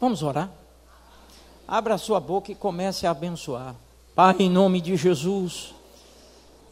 Vamos 0.00 0.22
orar? 0.22 0.48
Abra 1.68 1.98
sua 1.98 2.18
boca 2.18 2.50
e 2.50 2.54
comece 2.54 3.06
a 3.06 3.10
abençoar. 3.10 3.74
Pai, 4.14 4.34
em 4.38 4.48
nome 4.48 4.80
de 4.80 4.96
Jesus, 4.96 5.74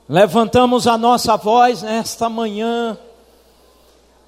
levantamos 0.09 0.87
a 0.87 0.97
nossa 0.97 1.37
voz 1.37 1.83
nesta 1.83 2.31
manhã 2.31 2.99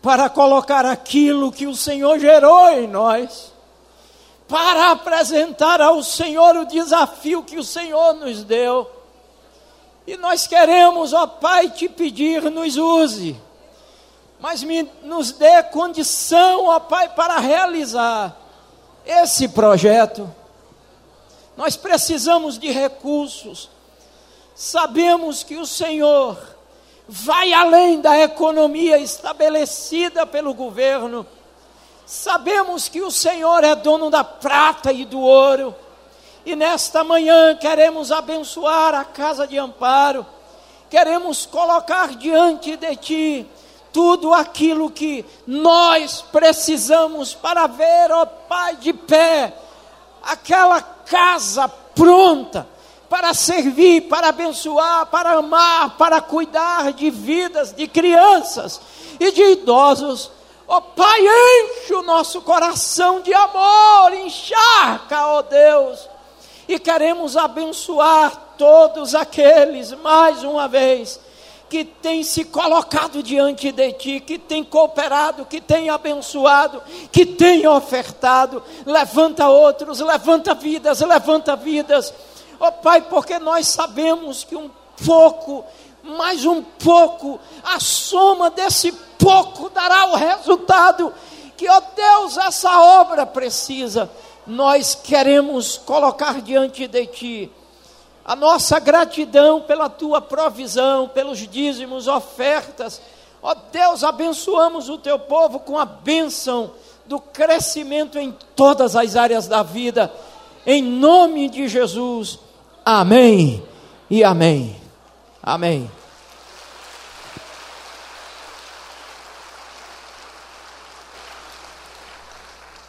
para 0.02 0.28
colocar 0.28 0.84
aquilo 0.84 1.50
que 1.50 1.66
o 1.66 1.74
Senhor 1.74 2.18
gerou 2.18 2.68
em 2.72 2.86
nós, 2.86 3.54
para 4.46 4.90
apresentar 4.90 5.80
ao 5.80 6.02
Senhor 6.02 6.54
o 6.56 6.66
desafio 6.66 7.42
que 7.42 7.58
o 7.58 7.64
Senhor 7.64 8.12
nos 8.12 8.44
deu. 8.44 8.86
E 10.06 10.14
nós 10.18 10.46
queremos, 10.46 11.14
ó 11.14 11.26
Pai, 11.26 11.70
te 11.70 11.88
pedir, 11.88 12.50
nos 12.50 12.76
use, 12.76 13.34
mas 14.38 14.62
me, 14.62 14.82
nos 15.02 15.32
dê 15.32 15.62
condição, 15.62 16.66
ó 16.66 16.78
Pai, 16.78 17.08
para 17.08 17.38
realizar 17.38 18.36
esse 19.06 19.48
projeto 19.48 20.32
nós 21.60 21.76
precisamos 21.76 22.58
de 22.58 22.70
recursos. 22.70 23.68
Sabemos 24.54 25.42
que 25.42 25.56
o 25.58 25.66
Senhor 25.66 26.38
vai 27.06 27.52
além 27.52 28.00
da 28.00 28.18
economia 28.18 28.96
estabelecida 28.96 30.24
pelo 30.26 30.54
governo. 30.54 31.26
Sabemos 32.06 32.88
que 32.88 33.02
o 33.02 33.10
Senhor 33.10 33.62
é 33.62 33.74
dono 33.74 34.08
da 34.08 34.24
prata 34.24 34.90
e 34.90 35.04
do 35.04 35.20
ouro. 35.20 35.74
E 36.46 36.56
nesta 36.56 37.04
manhã 37.04 37.54
queremos 37.54 38.10
abençoar 38.10 38.94
a 38.94 39.04
casa 39.04 39.46
de 39.46 39.58
amparo. 39.58 40.24
Queremos 40.88 41.44
colocar 41.44 42.16
diante 42.16 42.74
de 42.74 42.96
ti 42.96 43.46
tudo 43.92 44.32
aquilo 44.32 44.90
que 44.90 45.24
nós 45.46 46.22
precisamos 46.22 47.34
para 47.34 47.66
ver, 47.66 48.10
ó 48.10 48.24
Pai, 48.24 48.76
de 48.76 48.92
pé 48.92 49.52
aquela 50.22 50.80
casa 50.80 51.68
pronta 51.68 52.66
para 53.08 53.34
servir, 53.34 54.02
para 54.02 54.28
abençoar, 54.28 55.06
para 55.06 55.32
amar, 55.32 55.96
para 55.96 56.20
cuidar 56.20 56.92
de 56.92 57.10
vidas, 57.10 57.72
de 57.72 57.88
crianças 57.88 58.80
e 59.18 59.32
de 59.32 59.42
idosos. 59.52 60.30
Ó 60.68 60.76
oh, 60.76 60.80
Pai, 60.80 61.20
enche 61.20 61.92
o 61.94 62.02
nosso 62.02 62.40
coração 62.42 63.20
de 63.20 63.34
amor, 63.34 64.14
encharca, 64.14 65.26
ó 65.26 65.38
oh 65.38 65.42
Deus, 65.42 66.08
e 66.68 66.78
queremos 66.78 67.36
abençoar 67.36 68.54
todos 68.56 69.16
aqueles, 69.16 69.90
mais 69.94 70.44
uma 70.44 70.68
vez, 70.68 71.18
que 71.70 71.84
tem 71.84 72.24
se 72.24 72.44
colocado 72.44 73.22
diante 73.22 73.70
de 73.70 73.92
ti, 73.92 74.20
que 74.20 74.36
tem 74.36 74.64
cooperado, 74.64 75.46
que 75.46 75.60
tem 75.60 75.88
abençoado, 75.88 76.82
que 77.12 77.24
tem 77.24 77.64
ofertado. 77.68 78.60
Levanta 78.84 79.48
outros, 79.48 80.00
levanta 80.00 80.52
vidas, 80.52 81.00
levanta 81.00 81.54
vidas. 81.54 82.12
Ó 82.58 82.66
oh, 82.66 82.72
Pai, 82.72 83.02
porque 83.02 83.38
nós 83.38 83.68
sabemos 83.68 84.42
que 84.42 84.56
um 84.56 84.68
pouco, 85.06 85.64
mais 86.02 86.44
um 86.44 86.60
pouco, 86.60 87.38
a 87.62 87.78
soma 87.78 88.50
desse 88.50 88.90
pouco 89.16 89.70
dará 89.70 90.06
o 90.06 90.16
resultado 90.16 91.14
que, 91.56 91.68
ó 91.68 91.76
oh 91.78 91.82
Deus, 91.94 92.36
essa 92.36 92.80
obra 92.80 93.24
precisa. 93.24 94.10
Nós 94.44 94.96
queremos 94.96 95.78
colocar 95.78 96.40
diante 96.40 96.88
de 96.88 97.06
ti 97.06 97.52
a 98.30 98.36
nossa 98.36 98.78
gratidão 98.78 99.60
pela 99.60 99.88
tua 99.88 100.20
provisão, 100.20 101.08
pelos 101.08 101.36
dízimos, 101.36 102.06
ofertas. 102.06 103.02
Ó 103.42 103.56
Deus, 103.72 104.04
abençoamos 104.04 104.88
o 104.88 104.96
teu 104.98 105.18
povo 105.18 105.58
com 105.58 105.76
a 105.76 105.84
bênção 105.84 106.70
do 107.06 107.18
crescimento 107.18 108.20
em 108.20 108.30
todas 108.54 108.94
as 108.94 109.16
áreas 109.16 109.48
da 109.48 109.64
vida. 109.64 110.14
Em 110.64 110.80
nome 110.80 111.48
de 111.48 111.66
Jesus. 111.66 112.38
Amém 112.84 113.64
e 114.08 114.22
amém. 114.22 114.76
Amém. 115.42 115.90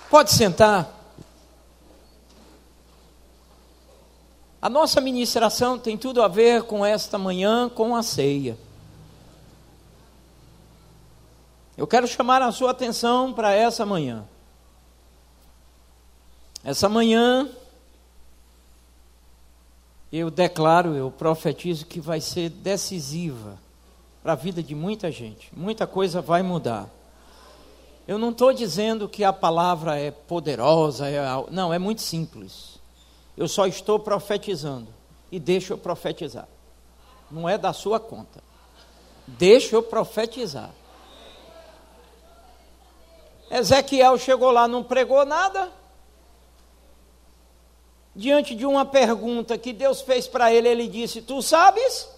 Pode 0.07 0.33
sentar. 0.33 1.00
A 4.61 4.69
nossa 4.69 5.01
ministração 5.01 5.79
tem 5.79 5.97
tudo 5.97 6.21
a 6.21 6.27
ver 6.27 6.63
com 6.63 6.85
esta 6.85 7.17
manhã, 7.17 7.67
com 7.67 7.95
a 7.95 8.03
ceia. 8.03 8.55
Eu 11.75 11.87
quero 11.87 12.07
chamar 12.07 12.43
a 12.43 12.51
sua 12.51 12.69
atenção 12.69 13.33
para 13.33 13.53
essa 13.53 13.83
manhã. 13.87 14.23
Essa 16.63 16.87
manhã, 16.87 17.49
eu 20.13 20.29
declaro, 20.29 20.93
eu 20.93 21.09
profetizo 21.09 21.87
que 21.87 21.99
vai 21.99 22.21
ser 22.21 22.49
decisiva 22.49 23.57
para 24.21 24.33
a 24.33 24.35
vida 24.35 24.61
de 24.61 24.75
muita 24.75 25.11
gente. 25.11 25.49
Muita 25.57 25.87
coisa 25.87 26.21
vai 26.21 26.43
mudar. 26.43 26.87
Eu 28.07 28.19
não 28.19 28.29
estou 28.29 28.53
dizendo 28.53 29.09
que 29.09 29.23
a 29.23 29.33
palavra 29.33 29.97
é 29.97 30.11
poderosa, 30.11 31.09
é, 31.09 31.19
não, 31.49 31.73
é 31.73 31.79
muito 31.79 32.03
simples. 32.03 32.70
Eu 33.37 33.47
só 33.47 33.65
estou 33.65 33.99
profetizando. 33.99 34.93
E 35.31 35.39
deixa 35.39 35.73
eu 35.73 35.77
profetizar. 35.77 36.47
Não 37.29 37.47
é 37.47 37.57
da 37.57 37.71
sua 37.71 37.99
conta. 37.99 38.43
Deixa 39.25 39.75
eu 39.75 39.83
profetizar. 39.83 40.71
Ezequiel 43.49 44.17
chegou 44.17 44.51
lá, 44.51 44.67
não 44.67 44.83
pregou 44.83 45.25
nada. 45.25 45.71
Diante 48.15 48.55
de 48.55 48.65
uma 48.65 48.85
pergunta 48.85 49.57
que 49.57 49.71
Deus 49.71 50.01
fez 50.01 50.27
para 50.27 50.53
ele, 50.53 50.67
ele 50.67 50.87
disse: 50.87 51.21
Tu 51.21 51.41
sabes? 51.41 52.09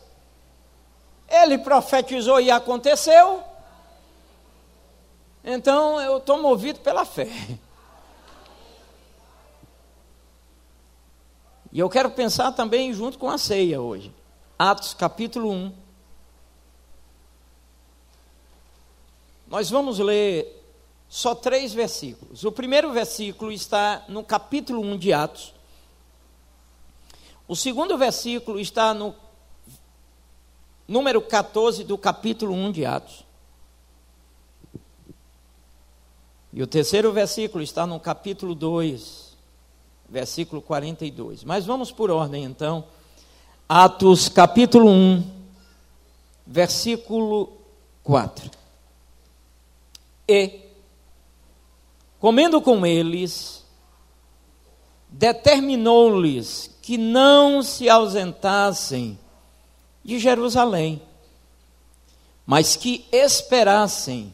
Ele 1.27 1.57
profetizou 1.57 2.39
e 2.41 2.49
aconteceu. 2.49 3.43
Então 5.43 5.99
eu 6.01 6.17
estou 6.17 6.41
movido 6.41 6.79
pela 6.79 7.05
fé. 7.05 7.29
E 11.73 11.79
eu 11.79 11.89
quero 11.89 12.11
pensar 12.11 12.51
também 12.51 12.93
junto 12.93 13.17
com 13.17 13.27
a 13.27 13.37
ceia 13.39 13.81
hoje. 13.81 14.13
Atos 14.59 14.93
capítulo 14.93 15.49
1. 15.49 15.73
Nós 19.47 19.71
vamos 19.71 19.97
ler 19.97 20.63
só 21.09 21.33
três 21.33 21.73
versículos. 21.73 22.43
O 22.43 22.51
primeiro 22.51 22.91
versículo 22.93 23.51
está 23.51 24.05
no 24.07 24.23
capítulo 24.23 24.81
1 24.81 24.97
de 24.99 25.13
Atos. 25.13 25.51
O 27.47 27.55
segundo 27.55 27.97
versículo 27.97 28.59
está 28.59 28.93
no 28.93 29.15
número 30.87 31.23
14 31.23 31.83
do 31.83 31.97
capítulo 31.97 32.53
1 32.53 32.71
de 32.71 32.85
Atos. 32.85 33.25
E 36.53 36.61
o 36.61 36.67
terceiro 36.67 37.11
versículo 37.11 37.63
está 37.63 37.87
no 37.87 37.99
capítulo 37.99 38.53
2 38.53 39.22
versículo 40.13 40.61
42. 40.61 41.43
Mas 41.43 41.65
vamos 41.65 41.91
por 41.91 42.11
ordem 42.11 42.43
então. 42.43 42.85
Atos 43.67 44.29
capítulo 44.29 44.87
1, 44.87 45.23
versículo 46.45 47.51
4. 48.03 48.51
E, 50.27 50.59
comendo 52.19 52.61
com 52.61 52.85
eles, 52.85 53.65
determinou-lhes 55.09 56.69
que 56.83 56.95
não 56.95 57.63
se 57.63 57.89
ausentassem 57.89 59.17
de 60.03 60.19
Jerusalém, 60.19 61.01
mas 62.45 62.75
que 62.75 63.07
esperassem 63.11 64.31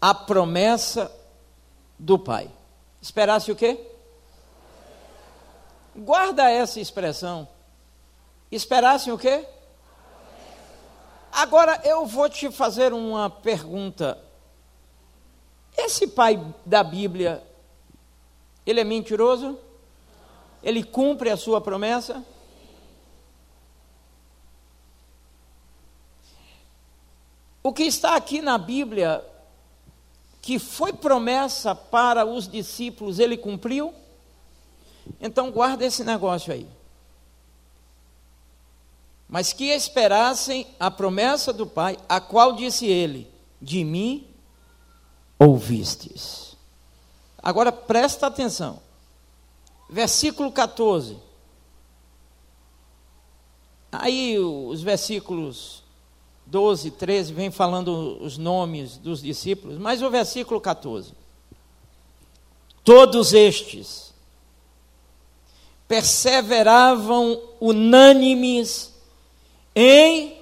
a 0.00 0.14
promessa 0.14 1.12
do 1.98 2.18
Pai. 2.18 2.50
Esperasse 3.02 3.52
o 3.52 3.56
quê? 3.56 3.95
Guarda 5.96 6.50
essa 6.50 6.78
expressão. 6.78 7.48
Esperassem 8.50 9.12
o 9.12 9.18
quê? 9.18 9.46
Agora 11.32 11.80
eu 11.84 12.04
vou 12.06 12.28
te 12.28 12.50
fazer 12.50 12.92
uma 12.92 13.30
pergunta. 13.30 14.22
Esse 15.76 16.06
pai 16.06 16.42
da 16.64 16.84
Bíblia, 16.84 17.42
ele 18.64 18.80
é 18.80 18.84
mentiroso? 18.84 19.58
Ele 20.62 20.82
cumpre 20.82 21.30
a 21.30 21.36
sua 21.36 21.60
promessa? 21.60 22.24
O 27.62 27.72
que 27.72 27.82
está 27.82 28.16
aqui 28.16 28.40
na 28.40 28.56
Bíblia, 28.58 29.24
que 30.40 30.58
foi 30.58 30.92
promessa 30.92 31.74
para 31.74 32.24
os 32.24 32.46
discípulos, 32.48 33.18
ele 33.18 33.36
cumpriu? 33.36 33.92
Então 35.20 35.50
guarda 35.50 35.84
esse 35.84 36.04
negócio 36.04 36.52
aí. 36.52 36.66
Mas 39.28 39.52
que 39.52 39.64
esperassem 39.64 40.66
a 40.78 40.90
promessa 40.90 41.52
do 41.52 41.66
Pai, 41.66 41.98
a 42.08 42.20
qual 42.20 42.52
disse 42.54 42.86
ele: 42.86 43.28
De 43.60 43.82
mim 43.84 44.26
ouvistes. 45.38 46.56
Agora 47.42 47.70
presta 47.72 48.26
atenção. 48.26 48.80
Versículo 49.88 50.50
14. 50.50 51.16
Aí 53.92 54.38
os 54.38 54.82
versículos 54.82 55.82
12, 56.46 56.92
13 56.92 57.32
vem 57.32 57.50
falando 57.50 58.18
os 58.20 58.36
nomes 58.38 58.96
dos 58.96 59.22
discípulos, 59.22 59.78
mas 59.78 60.02
o 60.02 60.10
versículo 60.10 60.60
14. 60.60 61.12
Todos 62.84 63.32
estes 63.32 64.05
perseveravam 65.88 67.40
unânimes 67.60 68.92
em. 69.74 70.36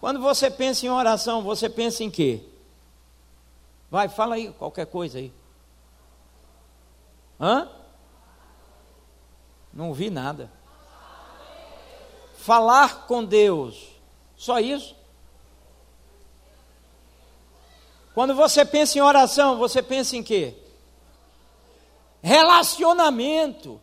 Quando 0.00 0.20
você 0.20 0.50
pensa 0.50 0.86
em 0.86 0.88
oração, 0.88 1.42
você 1.42 1.68
pensa 1.68 2.04
em 2.04 2.10
quê? 2.10 2.42
Vai, 3.90 4.08
fala 4.08 4.36
aí 4.36 4.52
qualquer 4.52 4.86
coisa 4.86 5.18
aí. 5.18 5.32
Hã? 7.40 7.68
Não 9.72 9.88
ouvi 9.88 10.10
nada. 10.10 10.50
Falar 12.36 13.06
com 13.06 13.24
Deus. 13.24 13.88
Só 14.36 14.60
isso? 14.60 14.94
Quando 18.14 18.34
você 18.34 18.64
pensa 18.64 18.98
em 18.98 19.02
oração, 19.02 19.58
você 19.58 19.82
pensa 19.82 20.16
em 20.16 20.22
quê? 20.22 20.54
Relacionamento. 22.22 23.80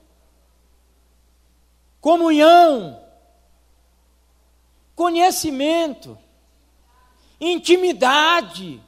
Comunhão. 2.01 3.01
Conhecimento. 4.95 6.17
Intimidade. 7.39 8.81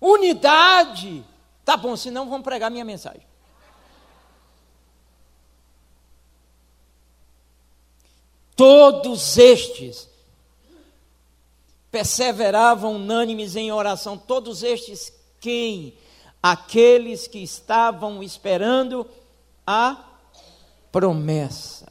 Unidade. 0.00 1.24
Tá 1.64 1.76
bom, 1.76 1.96
senão 1.96 2.28
vamos 2.28 2.44
pregar 2.44 2.70
minha 2.70 2.84
mensagem. 2.84 3.26
Todos 8.56 9.36
estes 9.36 10.08
perseveravam 11.90 12.96
unânimes 12.96 13.56
em 13.56 13.72
oração. 13.72 14.16
Todos 14.16 14.62
estes 14.62 15.12
quem? 15.40 15.96
Aqueles 16.46 17.26
que 17.26 17.38
estavam 17.38 18.22
esperando 18.22 19.08
a 19.66 20.04
promessa. 20.92 21.90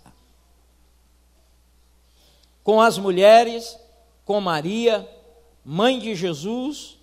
Com 2.64 2.80
as 2.80 3.00
mulheres, 3.00 3.76
com 4.24 4.40
Maria, 4.40 5.10
mãe 5.66 5.98
de 5.98 6.14
Jesus, 6.14 7.00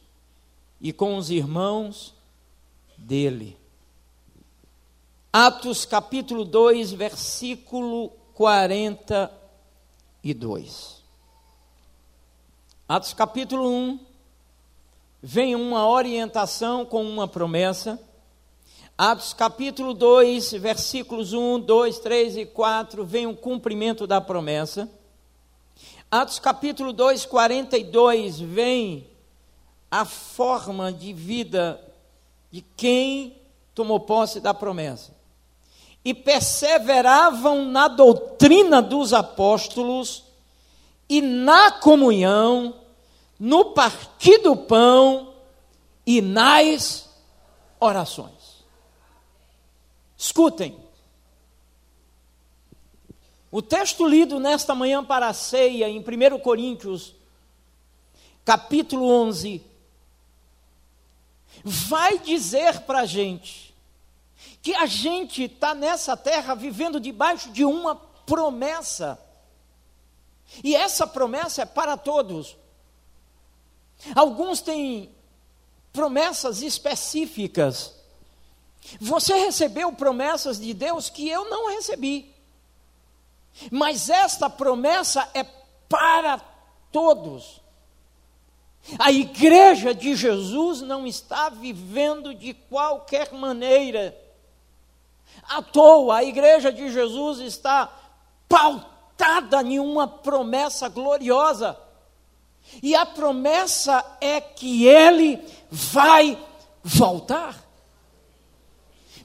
e 0.80 0.92
com 0.92 1.16
os 1.16 1.28
irmãos 1.28 2.14
dele. 2.96 3.58
Atos 5.32 5.84
capítulo 5.84 6.44
2, 6.44 6.92
versículo 6.92 8.10
40 8.34 9.28
e 10.22 10.32
2. 10.32 11.02
Atos 12.88 13.12
capítulo 13.12 13.68
1, 13.68 14.00
vem 15.22 15.54
uma 15.54 15.88
orientação 15.88 16.84
com 16.84 17.02
uma 17.02 17.28
promessa. 17.28 18.00
Atos 18.96 19.32
capítulo 19.32 19.94
2, 19.94 20.52
versículos 20.52 21.32
1, 21.32 21.60
2, 21.60 21.98
3 21.98 22.36
e 22.38 22.46
4, 22.46 23.04
vem 23.04 23.26
o 23.26 23.36
cumprimento 23.36 24.06
da 24.06 24.20
promessa. 24.20 24.88
Atos 26.10 26.38
capítulo 26.38 26.92
2, 26.92 27.24
42, 27.26 28.40
vem 28.40 29.06
a 29.90 30.04
forma 30.04 30.92
de 30.92 31.12
vida 31.12 31.80
de 32.50 32.62
quem 32.76 33.36
tomou 33.74 34.00
posse 34.00 34.40
da 34.40 34.52
promessa 34.52 35.12
e 36.04 36.14
perseveravam 36.14 37.64
na 37.64 37.88
doutrina 37.88 38.80
dos 38.80 39.12
apóstolos 39.12 40.24
e 41.08 41.20
na 41.20 41.72
comunhão, 41.72 42.74
no 43.40 43.72
partir 43.72 44.36
do 44.42 44.54
pão 44.54 45.34
e 46.06 46.20
nas 46.20 47.08
orações. 47.80 48.62
Escutem. 50.14 50.78
O 53.50 53.62
texto 53.62 54.06
lido 54.06 54.38
nesta 54.38 54.74
manhã 54.74 55.02
para 55.02 55.28
a 55.28 55.32
ceia, 55.32 55.88
em 55.88 55.98
1 56.00 56.38
Coríntios, 56.40 57.14
capítulo 58.44 59.08
11, 59.08 59.64
vai 61.64 62.18
dizer 62.18 62.80
para 62.82 63.00
a 63.00 63.06
gente 63.06 63.74
que 64.60 64.74
a 64.74 64.84
gente 64.84 65.44
está 65.44 65.74
nessa 65.74 66.14
terra 66.14 66.54
vivendo 66.54 67.00
debaixo 67.00 67.50
de 67.50 67.64
uma 67.64 67.96
promessa. 67.96 69.18
E 70.62 70.76
essa 70.76 71.06
promessa 71.06 71.62
é 71.62 71.64
para 71.64 71.96
todos. 71.96 72.59
Alguns 74.14 74.60
têm 74.60 75.10
promessas 75.92 76.62
específicas. 76.62 77.94
Você 79.00 79.34
recebeu 79.34 79.92
promessas 79.92 80.58
de 80.58 80.72
Deus 80.72 81.10
que 81.10 81.28
eu 81.28 81.48
não 81.50 81.70
recebi. 81.70 82.34
Mas 83.70 84.08
esta 84.08 84.48
promessa 84.48 85.28
é 85.34 85.44
para 85.88 86.40
todos. 86.90 87.60
A 88.98 89.12
igreja 89.12 89.94
de 89.94 90.14
Jesus 90.16 90.80
não 90.80 91.06
está 91.06 91.50
vivendo 91.50 92.34
de 92.34 92.54
qualquer 92.54 93.32
maneira 93.32 94.16
à 95.48 95.62
toa. 95.62 96.16
A 96.16 96.24
igreja 96.24 96.72
de 96.72 96.90
Jesus 96.90 97.40
está 97.40 97.92
pautada 98.48 99.62
em 99.62 99.78
uma 99.78 100.08
promessa 100.08 100.88
gloriosa. 100.88 101.78
E 102.82 102.94
a 102.94 103.04
promessa 103.04 104.04
é 104.20 104.40
que 104.40 104.86
ele 104.86 105.44
vai 105.70 106.38
voltar. 106.82 107.62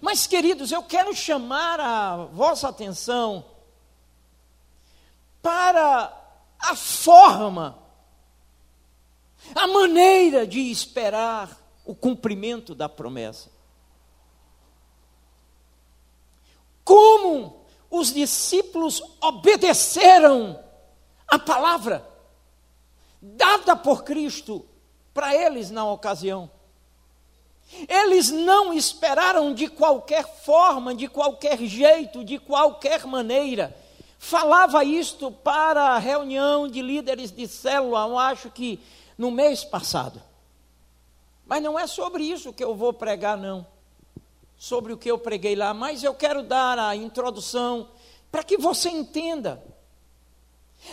Mas, 0.02 0.28
queridos, 0.28 0.72
eu 0.72 0.84
quero 0.84 1.16
chamar 1.16 1.80
a 1.80 2.26
vossa 2.26 2.70
atenção 2.70 3.46
para 5.42 6.12
a 6.60 6.76
forma, 6.76 7.78
a 9.54 9.68
maneira 9.68 10.46
de 10.46 10.60
esperar 10.72 11.58
o 11.86 11.96
cumprimento 11.96 12.74
da 12.74 12.90
promessa. 12.90 13.56
como 16.86 17.66
os 17.90 18.14
discípulos 18.14 19.02
obedeceram 19.20 20.64
a 21.28 21.40
palavra 21.40 22.08
dada 23.22 23.76
por 23.76 24.04
Cristo 24.04 24.66
para 25.14 25.36
eles 25.36 25.72
na 25.72 25.90
ocasião. 25.90 26.50
Eles 27.88 28.30
não 28.30 28.74
esperaram 28.74 29.54
de 29.54 29.68
qualquer 29.68 30.28
forma, 30.28 30.94
de 30.94 31.08
qualquer 31.08 31.58
jeito, 31.60 32.24
de 32.24 32.38
qualquer 32.38 33.06
maneira. 33.06 33.76
Falava 34.20 34.84
isto 34.84 35.32
para 35.32 35.90
a 35.90 35.98
reunião 35.98 36.68
de 36.68 36.82
líderes 36.82 37.32
de 37.32 37.48
célula, 37.48 38.08
eu 38.08 38.18
acho 38.18 38.50
que 38.50 38.80
no 39.18 39.32
mês 39.32 39.64
passado. 39.64 40.22
Mas 41.46 41.62
não 41.62 41.78
é 41.78 41.88
sobre 41.88 42.24
isso 42.24 42.54
que 42.54 42.64
eu 42.64 42.76
vou 42.76 42.94
pregar, 42.94 43.38
não 43.38 43.66
sobre 44.58 44.94
o 44.94 44.98
que 44.98 45.10
eu 45.10 45.18
preguei 45.18 45.56
lá, 45.56 45.74
mas 45.74 46.04
eu 46.04 46.14
quero 46.14 46.42
dar 46.42 46.80
a 46.80 46.96
introdução 46.96 47.90
para 48.32 48.44
que 48.44 48.58
você 48.58 48.90
entenda. 48.90 49.64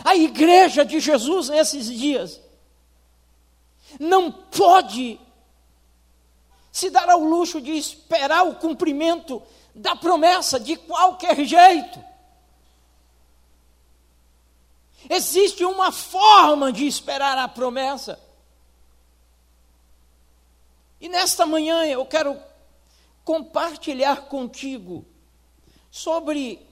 A 0.03 0.15
igreja 0.15 0.85
de 0.85 0.99
Jesus 0.99 1.49
nesses 1.49 1.87
dias 1.87 2.41
não 3.99 4.31
pode 4.31 5.19
se 6.71 6.89
dar 6.89 7.09
ao 7.09 7.19
luxo 7.19 7.61
de 7.61 7.71
esperar 7.71 8.47
o 8.47 8.55
cumprimento 8.55 9.41
da 9.75 9.95
promessa 9.95 10.59
de 10.59 10.75
qualquer 10.75 11.43
jeito. 11.45 12.03
Existe 15.09 15.65
uma 15.65 15.91
forma 15.91 16.71
de 16.71 16.87
esperar 16.87 17.37
a 17.37 17.47
promessa. 17.47 18.19
E 20.99 21.09
nesta 21.09 21.45
manhã 21.45 21.85
eu 21.85 22.05
quero 22.05 22.39
compartilhar 23.25 24.23
contigo 24.23 25.05
sobre 25.91 26.65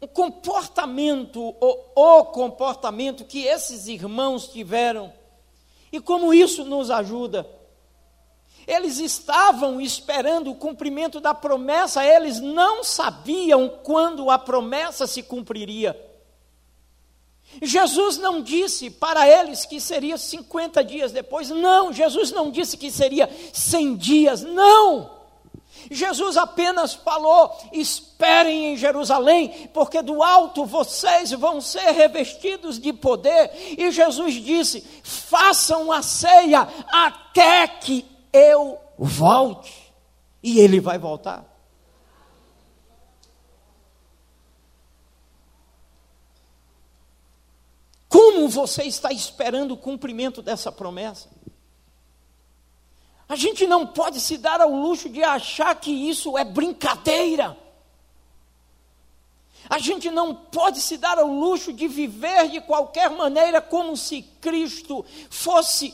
o 0.00 0.08
comportamento, 0.08 1.40
o, 1.60 1.78
o 1.94 2.24
comportamento 2.26 3.24
que 3.24 3.44
esses 3.44 3.86
irmãos 3.86 4.48
tiveram 4.48 5.12
e 5.90 6.00
como 6.00 6.34
isso 6.34 6.64
nos 6.64 6.90
ajuda. 6.90 7.48
Eles 8.66 8.98
estavam 8.98 9.80
esperando 9.80 10.50
o 10.50 10.54
cumprimento 10.54 11.20
da 11.20 11.34
promessa, 11.34 12.04
eles 12.04 12.40
não 12.40 12.82
sabiam 12.82 13.68
quando 13.82 14.30
a 14.30 14.38
promessa 14.38 15.06
se 15.06 15.22
cumpriria. 15.22 15.98
Jesus 17.62 18.18
não 18.18 18.42
disse 18.42 18.90
para 18.90 19.28
eles 19.28 19.64
que 19.64 19.80
seria 19.80 20.16
50 20.16 20.82
dias 20.82 21.12
depois, 21.12 21.50
não, 21.50 21.92
Jesus 21.92 22.32
não 22.32 22.50
disse 22.50 22.76
que 22.76 22.90
seria 22.90 23.30
100 23.52 23.96
dias, 23.96 24.42
não. 24.42 25.10
Jesus 25.90 26.36
apenas 26.36 26.94
falou: 26.94 27.56
esperem 27.72 28.72
em 28.72 28.76
Jerusalém, 28.76 29.68
porque 29.72 30.02
do 30.02 30.22
alto 30.22 30.64
vocês 30.64 31.30
vão 31.32 31.60
ser 31.60 31.90
revestidos 31.92 32.78
de 32.78 32.92
poder. 32.92 33.50
E 33.78 33.90
Jesus 33.90 34.34
disse: 34.34 34.80
façam 35.02 35.90
a 35.92 36.02
ceia 36.02 36.68
até 36.88 37.66
que 37.66 38.04
eu 38.32 38.78
volte. 38.98 39.92
E 40.42 40.58
ele 40.58 40.80
vai 40.80 40.98
voltar. 40.98 41.44
Como 48.14 48.48
você 48.48 48.84
está 48.84 49.10
esperando 49.10 49.72
o 49.72 49.76
cumprimento 49.76 50.40
dessa 50.40 50.70
promessa? 50.70 51.28
A 53.34 53.36
gente 53.36 53.66
não 53.66 53.84
pode 53.84 54.20
se 54.20 54.38
dar 54.38 54.60
ao 54.60 54.70
luxo 54.70 55.08
de 55.08 55.20
achar 55.20 55.74
que 55.74 55.90
isso 55.90 56.38
é 56.38 56.44
brincadeira. 56.44 57.58
A 59.68 59.76
gente 59.80 60.08
não 60.08 60.32
pode 60.32 60.80
se 60.80 60.96
dar 60.96 61.18
ao 61.18 61.26
luxo 61.26 61.72
de 61.72 61.88
viver 61.88 62.48
de 62.48 62.60
qualquer 62.60 63.10
maneira 63.10 63.60
como 63.60 63.96
se 63.96 64.22
Cristo 64.40 65.04
fosse 65.28 65.92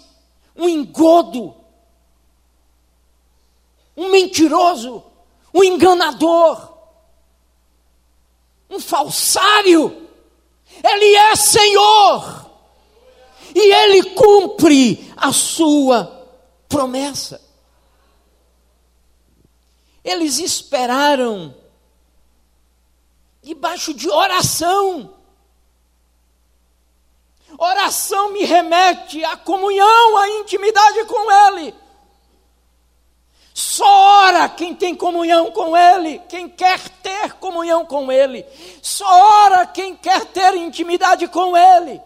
um 0.54 0.68
engodo, 0.68 1.54
um 3.96 4.10
mentiroso, 4.10 5.02
um 5.54 5.64
enganador, 5.64 6.74
um 8.68 8.78
falsário. 8.78 10.08
Ele 10.84 11.14
é 11.16 11.34
Senhor. 11.36 12.50
E 13.54 13.72
Ele 13.72 14.10
cumpre 14.10 15.10
a 15.16 15.32
sua 15.32 16.19
promessa. 16.70 17.42
Eles 20.02 20.38
esperaram 20.38 21.54
debaixo 23.42 23.92
de 23.92 24.08
oração. 24.08 25.14
Oração 27.58 28.32
me 28.32 28.44
remete 28.44 29.22
à 29.24 29.36
comunhão, 29.36 30.16
à 30.16 30.28
intimidade 30.40 31.04
com 31.04 31.30
Ele. 31.30 31.74
Só 33.52 33.84
ora 34.24 34.48
quem 34.48 34.74
tem 34.74 34.94
comunhão 34.94 35.50
com 35.50 35.76
Ele, 35.76 36.20
quem 36.28 36.48
quer 36.48 36.88
ter 37.02 37.34
comunhão 37.34 37.84
com 37.84 38.10
Ele. 38.10 38.46
Só 38.80 39.04
ora 39.44 39.66
quem 39.66 39.96
quer 39.96 40.24
ter 40.26 40.54
intimidade 40.54 41.26
com 41.28 41.54
Ele. 41.56 42.00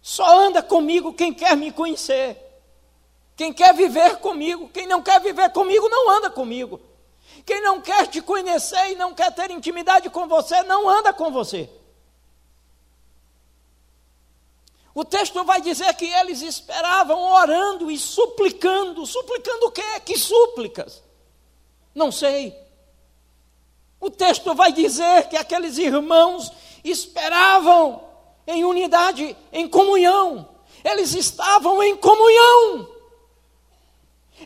Só 0.00 0.38
anda 0.38 0.62
comigo 0.62 1.12
quem 1.12 1.34
quer 1.34 1.56
me 1.56 1.70
conhecer. 1.70 2.51
Quem 3.42 3.52
quer 3.52 3.74
viver 3.74 4.18
comigo, 4.18 4.68
quem 4.68 4.86
não 4.86 5.02
quer 5.02 5.20
viver 5.20 5.50
comigo, 5.50 5.88
não 5.88 6.08
anda 6.08 6.30
comigo. 6.30 6.80
Quem 7.44 7.60
não 7.60 7.80
quer 7.80 8.06
te 8.06 8.22
conhecer 8.22 8.92
e 8.92 8.94
não 8.94 9.12
quer 9.12 9.34
ter 9.34 9.50
intimidade 9.50 10.08
com 10.10 10.28
você, 10.28 10.62
não 10.62 10.88
anda 10.88 11.12
com 11.12 11.32
você. 11.32 11.68
O 14.94 15.04
texto 15.04 15.42
vai 15.42 15.60
dizer 15.60 15.92
que 15.94 16.04
eles 16.04 16.40
esperavam 16.40 17.18
orando 17.18 17.90
e 17.90 17.98
suplicando. 17.98 19.04
Suplicando 19.04 19.66
o 19.66 19.72
quê? 19.72 20.00
Que 20.04 20.16
súplicas? 20.16 21.02
Não 21.92 22.12
sei. 22.12 22.56
O 23.98 24.08
texto 24.08 24.54
vai 24.54 24.70
dizer 24.72 25.28
que 25.28 25.36
aqueles 25.36 25.78
irmãos 25.78 26.48
esperavam 26.84 28.04
em 28.46 28.64
unidade, 28.64 29.36
em 29.52 29.66
comunhão. 29.66 30.48
Eles 30.84 31.12
estavam 31.12 31.82
em 31.82 31.96
comunhão. 31.96 33.01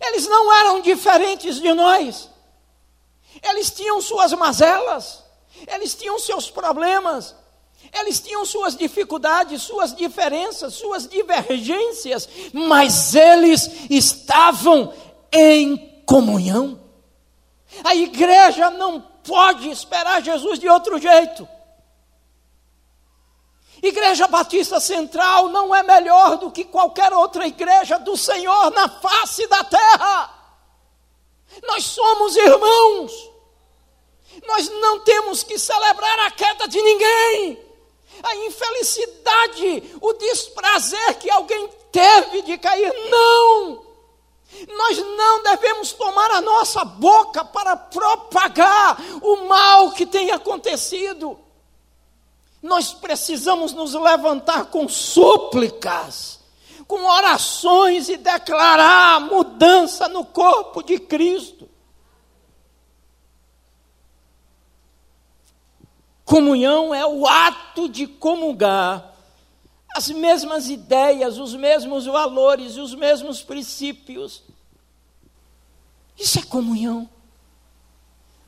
Eles 0.00 0.26
não 0.26 0.52
eram 0.52 0.80
diferentes 0.80 1.60
de 1.60 1.72
nós. 1.72 2.30
Eles 3.42 3.70
tinham 3.70 4.00
suas 4.00 4.32
mazelas, 4.32 5.22
eles 5.66 5.94
tinham 5.94 6.18
seus 6.18 6.50
problemas, 6.50 7.34
eles 7.92 8.20
tinham 8.20 8.44
suas 8.44 8.76
dificuldades, 8.76 9.62
suas 9.62 9.94
diferenças, 9.94 10.74
suas 10.74 11.06
divergências, 11.06 12.28
mas 12.52 13.14
eles 13.14 13.70
estavam 13.90 14.92
em 15.32 16.02
comunhão. 16.06 16.80
A 17.84 17.94
igreja 17.94 18.70
não 18.70 19.00
pode 19.00 19.68
esperar 19.68 20.22
Jesus 20.22 20.58
de 20.58 20.68
outro 20.68 20.98
jeito. 20.98 21.46
Igreja 23.88 24.26
Batista 24.26 24.80
Central 24.80 25.48
não 25.48 25.74
é 25.74 25.82
melhor 25.82 26.36
do 26.38 26.50
que 26.50 26.64
qualquer 26.64 27.12
outra 27.12 27.46
igreja 27.46 27.98
do 27.98 28.16
Senhor 28.16 28.70
na 28.72 28.88
face 28.88 29.46
da 29.46 29.64
terra. 29.64 30.30
Nós 31.66 31.84
somos 31.84 32.36
irmãos. 32.36 33.12
Nós 34.46 34.68
não 34.68 35.00
temos 35.00 35.42
que 35.42 35.58
celebrar 35.58 36.18
a 36.20 36.30
queda 36.30 36.68
de 36.68 36.80
ninguém. 36.80 37.64
A 38.22 38.36
infelicidade, 38.36 39.98
o 40.00 40.12
desprazer 40.14 41.18
que 41.18 41.30
alguém 41.30 41.68
teve 41.92 42.42
de 42.42 42.58
cair, 42.58 42.92
não. 43.10 43.84
Nós 44.68 44.98
não 44.98 45.42
devemos 45.42 45.92
tomar 45.92 46.30
a 46.30 46.40
nossa 46.40 46.84
boca 46.84 47.44
para 47.44 47.76
propagar 47.76 48.96
o 49.22 49.46
mal 49.46 49.92
que 49.92 50.06
tem 50.06 50.30
acontecido. 50.30 51.38
Nós 52.66 52.92
precisamos 52.92 53.72
nos 53.72 53.94
levantar 53.94 54.66
com 54.66 54.88
súplicas, 54.88 56.40
com 56.88 57.04
orações 57.04 58.08
e 58.08 58.16
declarar 58.16 59.20
mudança 59.20 60.08
no 60.08 60.24
corpo 60.24 60.82
de 60.82 60.98
Cristo. 60.98 61.68
Comunhão 66.24 66.92
é 66.92 67.06
o 67.06 67.24
ato 67.24 67.88
de 67.88 68.08
comungar 68.08 69.14
as 69.94 70.08
mesmas 70.08 70.68
ideias, 70.68 71.38
os 71.38 71.54
mesmos 71.54 72.04
valores 72.04 72.76
os 72.76 72.96
mesmos 72.96 73.42
princípios. 73.42 74.42
Isso 76.18 76.40
é 76.40 76.42
comunhão. 76.42 77.08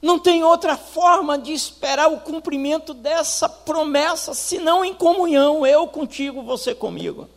Não 0.01 0.19
tem 0.19 0.45
outra 0.45 0.77
forma 0.77 1.37
de 1.37 1.53
esperar 1.53 2.09
o 2.09 2.21
cumprimento 2.21 2.95
dessa 2.95 3.49
promessa 3.49 4.33
senão 4.33 4.85
em 4.85 4.95
comunhão, 4.95 5.67
eu 5.67 5.89
contigo, 5.89 6.41
você 6.43 6.73
comigo. 6.73 7.29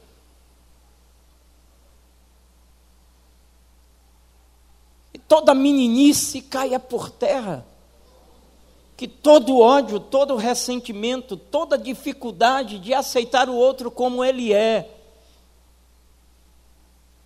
E 5.11 5.17
toda 5.17 5.55
meninice 5.55 6.41
caia 6.41 6.79
por 6.79 7.09
terra. 7.09 7.65
Que 8.95 9.07
todo 9.07 9.59
ódio, 9.59 9.99
todo 9.99 10.35
ressentimento, 10.35 11.35
toda 11.35 11.75
dificuldade 11.79 12.77
de 12.77 12.93
aceitar 12.93 13.49
o 13.49 13.55
outro 13.55 13.89
como 13.89 14.23
ele 14.23 14.53
é, 14.53 14.87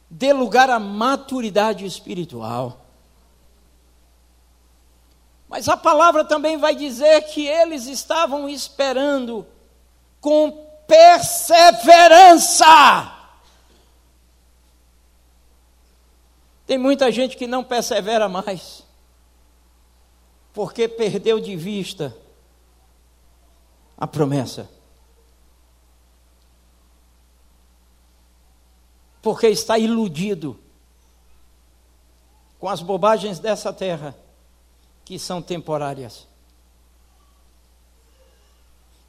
dê 0.09 0.31
lugar 0.31 0.69
à 0.69 0.79
maturidade 0.79 1.85
espiritual. 1.85 2.84
Mas 5.55 5.69
a 5.69 5.77
palavra 5.77 6.25
também 6.25 6.57
vai 6.57 6.75
dizer 6.75 7.21
que 7.27 7.47
eles 7.47 7.87
estavam 7.87 8.49
esperando 8.49 9.47
com 10.19 10.51
perseverança. 10.85 12.65
Tem 16.67 16.77
muita 16.77 17.09
gente 17.09 17.37
que 17.37 17.47
não 17.47 17.63
persevera 17.63 18.27
mais, 18.27 18.83
porque 20.53 20.89
perdeu 20.89 21.39
de 21.39 21.55
vista 21.55 22.13
a 23.97 24.05
promessa. 24.05 24.69
Porque 29.21 29.47
está 29.47 29.79
iludido 29.79 30.59
com 32.59 32.67
as 32.67 32.81
bobagens 32.81 33.39
dessa 33.39 33.71
terra 33.71 34.24
que 35.05 35.19
são 35.19 35.41
temporárias. 35.41 36.27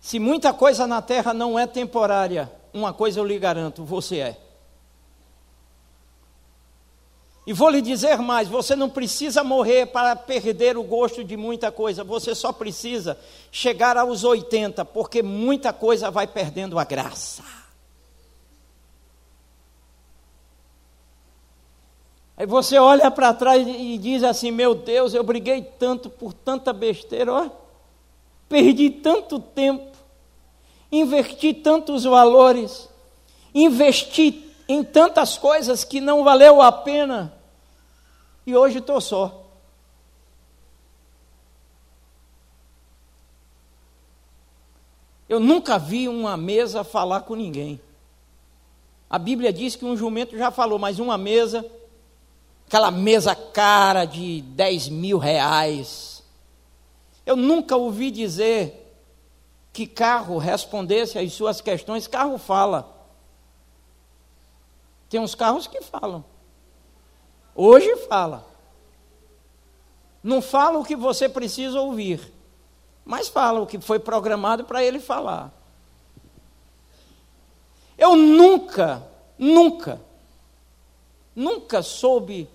Se 0.01 0.21
muita 0.21 0.53
coisa 0.53 0.87
na 0.87 1.03
terra 1.03 1.35
não 1.35 1.59
é 1.59 1.67
temporária, 1.67 2.53
uma 2.73 2.93
coisa 2.93 3.19
eu 3.19 3.25
lhe 3.25 3.39
garanto: 3.39 3.83
você 3.85 4.19
é. 4.19 4.41
E 7.47 7.53
vou 7.53 7.71
lhe 7.71 7.81
dizer 7.81 8.19
mais: 8.19 8.47
você 8.47 8.77
não 8.77 8.91
precisa 8.91 9.43
morrer 9.43 9.87
para 9.87 10.15
perder 10.15 10.77
o 10.77 10.85
gosto 10.85 11.25
de 11.25 11.37
muita 11.37 11.73
coisa, 11.73 12.05
você 12.05 12.35
só 12.35 12.53
precisa 12.53 13.19
chegar 13.51 13.97
aos 13.97 14.23
80, 14.23 14.85
porque 14.85 15.23
muita 15.23 15.73
coisa 15.73 16.11
vai 16.11 16.27
perdendo 16.27 16.79
a 16.79 16.85
graça. 16.85 17.43
Aí 22.37 22.45
você 22.45 22.79
olha 22.79 23.11
para 23.11 23.33
trás 23.33 23.67
e 23.67 23.97
diz 23.97 24.23
assim: 24.23 24.51
Meu 24.51 24.75
Deus, 24.75 25.15
eu 25.15 25.25
briguei 25.25 25.63
tanto 25.63 26.11
por 26.11 26.35
tanta 26.35 26.73
besteira, 26.73 27.33
ó, 27.33 27.51
perdi 28.49 28.91
tanto 28.91 29.41
tempo. 29.41 29.97
investi 30.93 31.55
tantos 31.55 32.05
valores, 32.05 32.89
investi 33.55 34.53
em 34.69 34.85
tantas 34.85 35.39
coisas 35.39 35.83
que 35.83 36.01
não 36.01 36.23
valeu 36.23 36.61
a 36.61 36.71
pena, 36.71 37.33
e 38.47 38.55
hoje 38.55 38.79
estou 38.79 39.01
só. 39.01 39.43
Eu 45.29 45.41
nunca 45.41 45.79
vi 45.79 46.07
uma 46.07 46.37
mesa 46.37 46.85
falar 46.85 47.23
com 47.23 47.35
ninguém. 47.35 47.81
A 49.11 49.19
Bíblia 49.19 49.53
diz 49.53 49.75
que 49.75 49.85
um 49.85 49.97
jumento 49.97 50.37
já 50.37 50.51
falou, 50.51 50.79
mas 50.79 50.99
uma 50.99 51.19
mesa, 51.19 51.67
aquela 52.67 52.91
mesa 52.91 53.35
cara 53.35 54.05
de 54.05 54.43
10 54.43 54.89
mil 54.89 55.19
reais. 55.19 56.23
Eu 57.25 57.37
nunca 57.37 57.77
ouvi 57.77 58.11
dizer 58.11 58.83
que 59.73 59.87
carro 59.87 60.39
respondesse 60.39 61.19
às 61.19 61.33
suas 61.33 61.61
questões. 61.61 62.07
Carro 62.07 62.39
fala. 62.39 62.95
Tem 65.09 65.21
uns 65.21 65.35
carros 65.35 65.67
que 65.67 65.81
falam. 65.83 66.25
Hoje 67.55 67.97
fala. 68.09 68.47
Não 70.23 70.43
fala 70.43 70.79
o 70.79 70.85
que 70.85 70.97
você 70.97 71.29
precisa 71.29 71.81
ouvir 71.81 72.37
mas 73.07 73.29
fala 73.29 73.61
o 73.61 73.67
que 73.67 73.79
foi 73.79 74.01
programado 74.01 74.65
para 74.65 74.83
ele 74.83 74.99
falar. 74.99 75.53
Eu 77.97 78.17
nunca, 78.17 79.01
nunca, 79.39 80.01
nunca 81.35 81.83
soube 81.83 82.51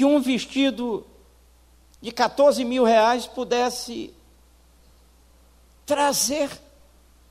que 0.00 0.04
um 0.06 0.18
vestido 0.18 1.06
de 2.00 2.10
14 2.10 2.64
mil 2.64 2.84
reais 2.84 3.26
pudesse 3.26 4.14
trazer 5.84 6.50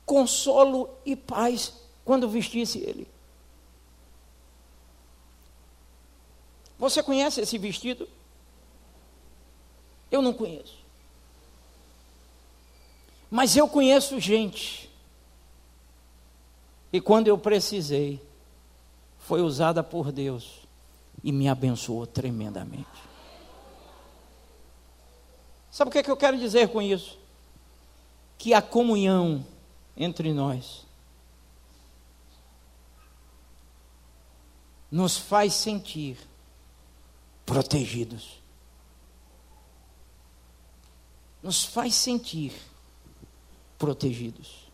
consolo 0.06 0.88
e 1.04 1.16
paz 1.16 1.72
quando 2.04 2.28
vestisse 2.28 2.78
ele. 2.78 3.08
Você 6.78 7.02
conhece 7.02 7.40
esse 7.40 7.58
vestido? 7.58 8.08
Eu 10.08 10.22
não 10.22 10.32
conheço. 10.32 10.78
Mas 13.28 13.56
eu 13.56 13.66
conheço 13.66 14.20
gente. 14.20 14.88
E 16.92 17.00
quando 17.00 17.26
eu 17.26 17.36
precisei, 17.36 18.22
foi 19.18 19.40
usada 19.40 19.82
por 19.82 20.12
Deus 20.12 20.59
e 21.22 21.32
me 21.32 21.48
abençoou 21.48 22.06
tremendamente. 22.06 22.86
Sabe 25.70 25.88
o 25.88 25.92
que, 25.92 25.98
é 25.98 26.02
que 26.02 26.10
eu 26.10 26.16
quero 26.16 26.38
dizer 26.38 26.68
com 26.68 26.80
isso? 26.80 27.18
Que 28.36 28.54
a 28.54 28.62
comunhão 28.62 29.46
entre 29.96 30.32
nós 30.32 30.86
nos 34.90 35.16
faz 35.16 35.54
sentir 35.54 36.18
protegidos. 37.46 38.40
nos 41.42 41.64
faz 41.64 41.94
sentir 41.94 42.52
protegidos. 43.78 44.70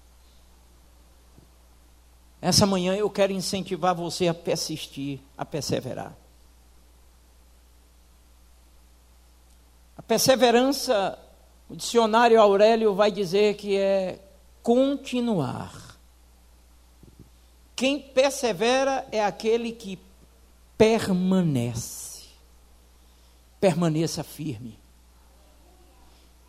Essa 2.41 2.67
manhã 2.67 2.95
eu 2.95 3.09
quero 3.09 3.33
incentivar 3.33 3.95
você 3.95 4.29
a 4.29 4.35
persistir, 4.35 5.21
a 5.37 5.45
perseverar. 5.45 6.17
Perseverança, 10.07 11.19
o 11.69 11.77
dicionário 11.77 12.41
Aurélio 12.41 12.95
vai 12.95 13.11
dizer 13.11 13.57
que 13.57 13.77
é 13.77 14.19
continuar. 14.63 15.99
Quem 17.75 17.99
persevera 18.01 19.07
é 19.13 19.23
aquele 19.23 19.73
que 19.73 19.99
permanece. 20.77 22.25
Permaneça 23.61 24.23
firme 24.23 24.79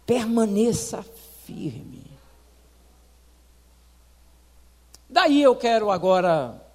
permaneça 0.08 1.04
firme. 1.46 2.02
Daí 5.10 5.44
eu 5.44 5.54
quero 5.54 5.92
agora 5.92 6.66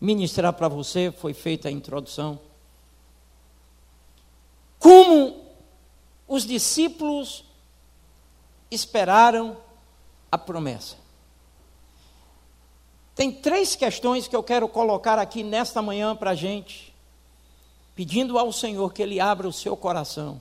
ministrar 0.00 0.52
para 0.52 0.66
você, 0.66 1.12
foi 1.12 1.32
feita 1.32 1.68
a 1.68 1.70
introdução, 1.70 2.40
como 4.86 5.42
os 6.28 6.46
discípulos 6.46 7.44
esperaram 8.70 9.56
a 10.30 10.38
promessa. 10.38 10.94
Tem 13.12 13.32
três 13.32 13.74
questões 13.74 14.28
que 14.28 14.36
eu 14.36 14.44
quero 14.44 14.68
colocar 14.68 15.18
aqui 15.18 15.42
nesta 15.42 15.82
manhã 15.82 16.14
para 16.14 16.30
a 16.30 16.34
gente, 16.36 16.94
pedindo 17.96 18.38
ao 18.38 18.52
Senhor 18.52 18.92
que 18.92 19.02
Ele 19.02 19.18
abra 19.18 19.48
o 19.48 19.52
seu 19.52 19.76
coração 19.76 20.40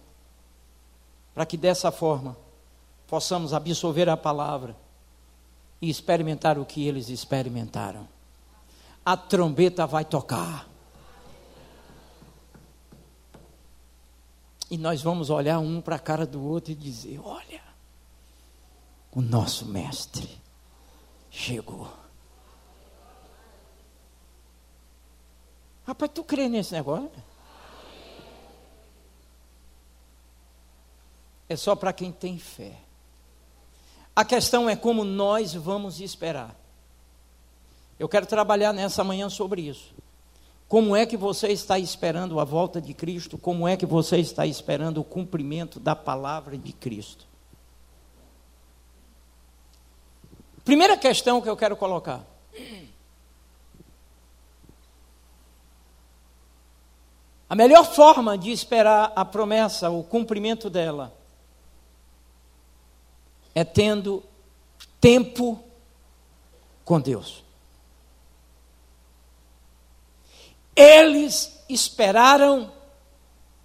para 1.34 1.48
que 1.48 1.58
dessa 1.58 1.92
forma 1.92 2.38
possamos 3.08 3.52
absorver 3.52 4.08
a 4.08 4.16
palavra 4.16 4.76
e 5.82 5.90
experimentar 5.90 6.60
o 6.60 6.66
que 6.66 6.88
eles 6.88 7.10
experimentaram. 7.10 8.08
A 9.04 9.18
trombeta 9.18 9.88
vai 9.88 10.06
tocar. 10.06 10.75
E 14.76 14.78
nós 14.78 15.02
vamos 15.02 15.30
olhar 15.30 15.58
um 15.60 15.80
para 15.80 15.96
a 15.96 16.00
cara 16.00 16.26
do 16.26 16.44
outro 16.44 16.74
e 16.74 16.76
dizer: 16.76 17.18
Olha, 17.24 17.62
o 19.10 19.22
nosso 19.22 19.66
mestre 19.66 20.30
chegou. 21.32 21.90
Rapaz, 25.88 26.12
tu 26.14 26.26
crê 26.26 26.50
nesse 26.50 26.74
negócio? 26.74 27.10
é 31.48 31.56
só 31.56 31.74
para 31.74 31.94
quem 31.94 32.12
tem 32.12 32.38
fé. 32.38 32.78
A 34.14 34.26
questão 34.26 34.70
é 34.70 34.76
como 34.76 35.06
nós 35.06 35.54
vamos 35.54 36.02
esperar. 36.02 36.54
Eu 37.98 38.10
quero 38.10 38.26
trabalhar 38.26 38.74
nessa 38.74 39.06
manhã 39.06 39.30
sobre 39.30 39.62
isso. 39.62 39.95
Como 40.68 40.96
é 40.96 41.06
que 41.06 41.16
você 41.16 41.50
está 41.50 41.78
esperando 41.78 42.40
a 42.40 42.44
volta 42.44 42.82
de 42.82 42.94
Cristo? 42.94 43.38
Como 43.38 43.68
é 43.68 43.78
que 43.78 43.86
você 43.86 44.18
está 44.18 44.48
esperando 44.48 45.00
o 45.00 45.04
cumprimento 45.04 45.80
da 45.80 45.96
palavra 45.96 46.58
de 46.58 46.74
Cristo? 46.74 47.28
Primeira 50.64 50.98
questão 50.98 51.40
que 51.40 51.48
eu 51.48 51.56
quero 51.56 51.78
colocar. 51.78 52.26
A 57.48 57.56
melhor 57.56 57.86
forma 57.86 58.36
de 58.36 58.50
esperar 58.50 59.14
a 59.16 59.24
promessa, 59.24 59.92
o 59.92 60.04
cumprimento 60.04 60.68
dela, 60.68 61.16
é 63.54 63.64
tendo 63.64 64.24
tempo 65.00 65.64
com 66.84 67.00
Deus. 67.00 67.45
Eles 70.76 71.64
esperaram 71.70 72.72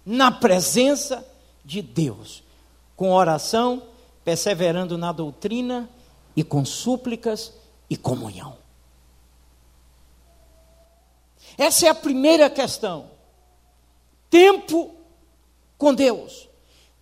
na 0.05 0.31
presença 0.31 1.25
de 1.63 1.81
Deus, 1.81 2.43
com 2.95 3.11
oração, 3.11 3.83
perseverando 4.23 4.97
na 4.97 5.11
doutrina 5.11 5.89
e 6.35 6.43
com 6.43 6.63
súplicas 6.63 7.53
e 7.89 7.97
comunhão. 7.97 8.57
Essa 11.57 11.87
é 11.87 11.89
a 11.89 11.95
primeira 11.95 12.49
questão. 12.49 13.11
Tempo 14.29 14.95
com 15.77 15.93
Deus. 15.93 16.47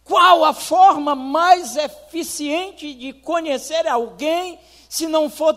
Qual 0.03 0.43
a 0.43 0.53
forma 0.53 1.13
mais 1.13 1.77
eficiente 1.77 2.93
de 2.95 3.13
conhecer 3.13 3.87
alguém 3.87 4.59
se 4.89 5.05
não 5.05 5.29
for 5.29 5.55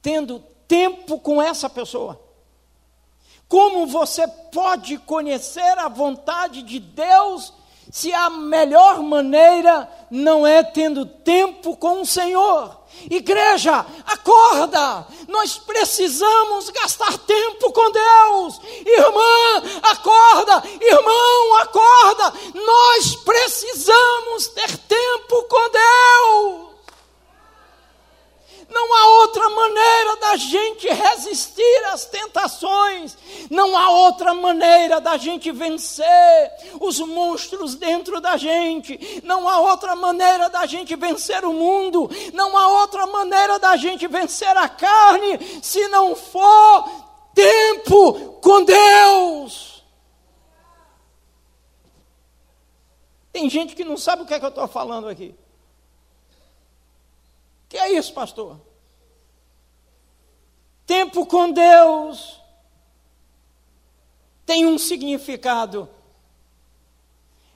tendo 0.00 0.38
tempo 0.68 1.18
com 1.18 1.42
essa 1.42 1.68
pessoa? 1.68 2.29
Como 3.50 3.84
você 3.84 4.28
pode 4.52 4.96
conhecer 4.98 5.76
a 5.76 5.88
vontade 5.88 6.62
de 6.62 6.78
Deus 6.78 7.52
se 7.90 8.12
a 8.12 8.30
melhor 8.30 9.02
maneira 9.02 9.90
não 10.08 10.46
é 10.46 10.62
tendo 10.62 11.04
tempo 11.04 11.76
com 11.76 12.02
o 12.02 12.06
Senhor? 12.06 12.78
Igreja, 13.10 13.84
acorda! 14.06 15.04
Nós 15.26 15.58
precisamos 15.58 16.70
gastar 16.70 17.18
tempo 17.18 17.72
com 17.72 17.90
Deus. 17.90 18.60
Irmã, 18.86 19.80
acorda! 19.82 20.62
Irmão, 20.80 21.56
acorda! 21.56 22.32
Nós 22.54 23.16
precisamos 23.16 24.46
ter 24.54 24.78
tempo 24.78 25.42
com 25.48 25.70
Deus. 25.70 26.69
Não 28.70 28.94
há 28.94 29.06
outra 29.22 29.50
maneira 29.50 30.16
da 30.16 30.36
gente 30.36 30.88
resistir 30.88 31.84
as 31.92 32.04
tentações. 32.04 33.18
Não 33.50 33.76
há 33.76 33.90
outra 33.90 34.32
maneira 34.32 35.00
da 35.00 35.16
gente 35.16 35.50
vencer 35.50 36.52
os 36.80 37.00
monstros 37.00 37.74
dentro 37.74 38.20
da 38.20 38.36
gente. 38.36 39.20
Não 39.24 39.48
há 39.48 39.58
outra 39.58 39.96
maneira 39.96 40.48
da 40.48 40.66
gente 40.66 40.94
vencer 40.94 41.44
o 41.44 41.52
mundo. 41.52 42.08
Não 42.32 42.56
há 42.56 42.80
outra 42.80 43.06
maneira 43.06 43.58
da 43.58 43.76
gente 43.76 44.06
vencer 44.06 44.56
a 44.56 44.68
carne 44.68 45.60
se 45.60 45.88
não 45.88 46.14
for 46.14 46.88
tempo 47.34 48.38
com 48.40 48.62
Deus. 48.62 49.82
Tem 53.32 53.50
gente 53.50 53.74
que 53.74 53.84
não 53.84 53.96
sabe 53.96 54.22
o 54.22 54.26
que 54.26 54.34
é 54.34 54.38
que 54.38 54.44
eu 54.44 54.50
estou 54.50 54.68
falando 54.68 55.08
aqui. 55.08 55.34
Que 57.70 57.78
é 57.78 57.92
isso, 57.92 58.12
pastor? 58.12 58.60
Tempo 60.84 61.24
com 61.24 61.52
Deus 61.52 62.40
tem 64.44 64.66
um 64.66 64.76
significado. 64.76 65.88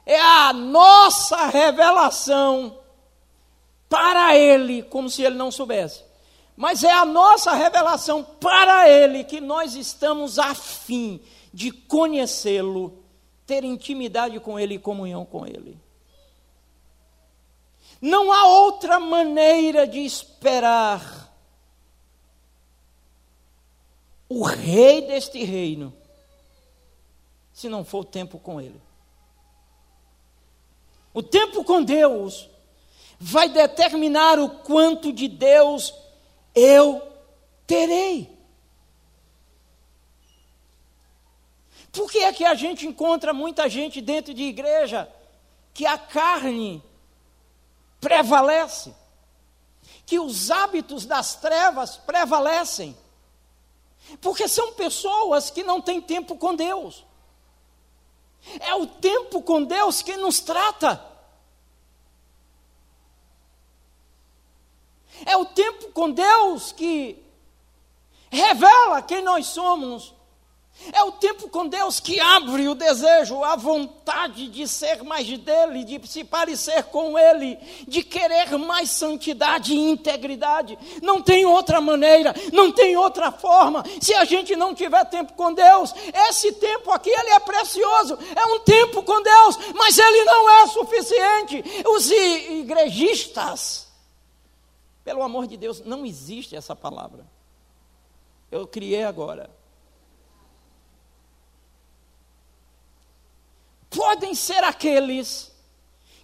É 0.07 0.20
a 0.20 0.53
nossa 0.53 1.46
revelação 1.46 2.79
para 3.88 4.37
Ele, 4.37 4.85
como 4.85 5.11
se 5.11 5.24
Ele 5.24 5.35
não 5.35 5.50
soubesse. 5.50 6.05
Mas 6.57 6.85
é 6.85 6.92
a 6.92 7.05
nossa 7.05 7.53
revelação 7.53 8.22
para 8.22 8.88
Ele 8.88 9.24
que 9.24 9.40
nós 9.40 9.74
estamos 9.74 10.38
afim 10.38 11.20
de 11.53 11.72
conhecê-lo, 11.72 13.03
ter 13.44 13.64
intimidade 13.64 14.38
com 14.38 14.61
Ele 14.61 14.74
e 14.74 14.79
comunhão 14.79 15.24
com 15.24 15.44
Ele. 15.44 15.84
Não 18.04 18.30
há 18.30 18.46
outra 18.46 19.00
maneira 19.00 19.86
de 19.86 20.00
esperar 20.00 21.34
o 24.28 24.42
rei 24.42 25.06
deste 25.06 25.42
reino 25.42 25.90
se 27.50 27.66
não 27.66 27.82
for 27.82 28.00
o 28.00 28.04
tempo 28.04 28.38
com 28.38 28.60
ele. 28.60 28.78
O 31.14 31.22
tempo 31.22 31.64
com 31.64 31.82
Deus 31.82 32.50
vai 33.18 33.48
determinar 33.48 34.38
o 34.38 34.50
quanto 34.50 35.10
de 35.10 35.26
Deus 35.26 35.94
eu 36.54 37.00
terei. 37.66 38.30
Por 41.90 42.12
que 42.12 42.18
é 42.18 42.34
que 42.34 42.44
a 42.44 42.54
gente 42.54 42.86
encontra 42.86 43.32
muita 43.32 43.66
gente 43.66 44.02
dentro 44.02 44.34
de 44.34 44.42
igreja 44.42 45.10
que 45.72 45.86
a 45.86 45.96
carne 45.96 46.82
prevalece, 48.04 48.94
que 50.04 50.18
os 50.18 50.50
hábitos 50.50 51.06
das 51.06 51.36
trevas 51.36 51.96
prevalecem, 51.96 52.94
porque 54.20 54.46
são 54.46 54.74
pessoas 54.74 55.48
que 55.48 55.64
não 55.64 55.80
têm 55.80 56.02
tempo 56.02 56.36
com 56.36 56.54
Deus. 56.54 57.02
É 58.60 58.74
o 58.74 58.86
tempo 58.86 59.40
com 59.40 59.64
Deus 59.64 60.02
que 60.02 60.18
nos 60.18 60.40
trata. 60.40 61.02
É 65.24 65.34
o 65.38 65.46
tempo 65.46 65.90
com 65.92 66.10
Deus 66.10 66.72
que 66.72 67.24
revela 68.30 69.00
quem 69.00 69.22
nós 69.22 69.46
somos 69.46 70.13
é 70.92 71.03
o 71.05 71.12
tempo 71.12 71.49
com 71.49 71.66
Deus 71.66 72.01
que 72.01 72.20
abre 72.20 72.68
o 72.68 72.75
desejo, 72.75 73.42
a 73.42 73.57
vontade 73.57 74.49
de 74.49 74.66
ser 74.68 75.03
mais 75.03 75.27
dele, 75.38 75.85
de 75.85 76.07
se 76.07 76.25
parecer 76.25 76.85
com 76.85 77.18
ele, 77.18 77.59
de 77.87 78.03
querer 78.03 78.59
mais 78.59 78.90
santidade 78.90 79.73
e 79.73 79.90
integridade. 79.90 80.79
Não 81.03 81.23
tem 81.23 81.47
outra 81.47 81.81
maneira, 81.81 82.35
não 82.53 82.70
tem 82.70 82.97
outra 82.97 83.33
forma. 83.33 83.83
Se 84.01 84.14
a 84.14 84.25
gente 84.25 84.55
não 84.57 84.75
tiver 84.75 85.05
tempo 85.07 85.33
com 85.35 85.53
Deus, 85.53 85.94
esse 86.29 86.53
tempo 86.53 86.90
aqui 86.90 87.11
ele 87.11 87.31
é 87.31 87.40
precioso, 87.40 88.18
é 88.35 88.47
um 88.47 88.61
tempo 88.61 89.03
com 89.03 89.23
Deus, 89.23 89.59
mas 89.75 89.99
ele 89.99 90.25
não 90.25 90.51
é 90.51 90.66
suficiente. 90.66 91.64
Os 91.87 92.11
igrejistas, 92.11 93.88
pelo 95.03 95.23
amor 95.23 95.47
de 95.47 95.57
Deus, 95.57 95.81
não 95.81 96.05
existe 96.05 96.57
essa 96.57 96.75
palavra. 96.75 97.27
Eu 98.51 98.66
criei 98.66 99.05
agora 99.05 99.51
podem 103.94 104.35
ser 104.35 104.64
aqueles 104.64 105.52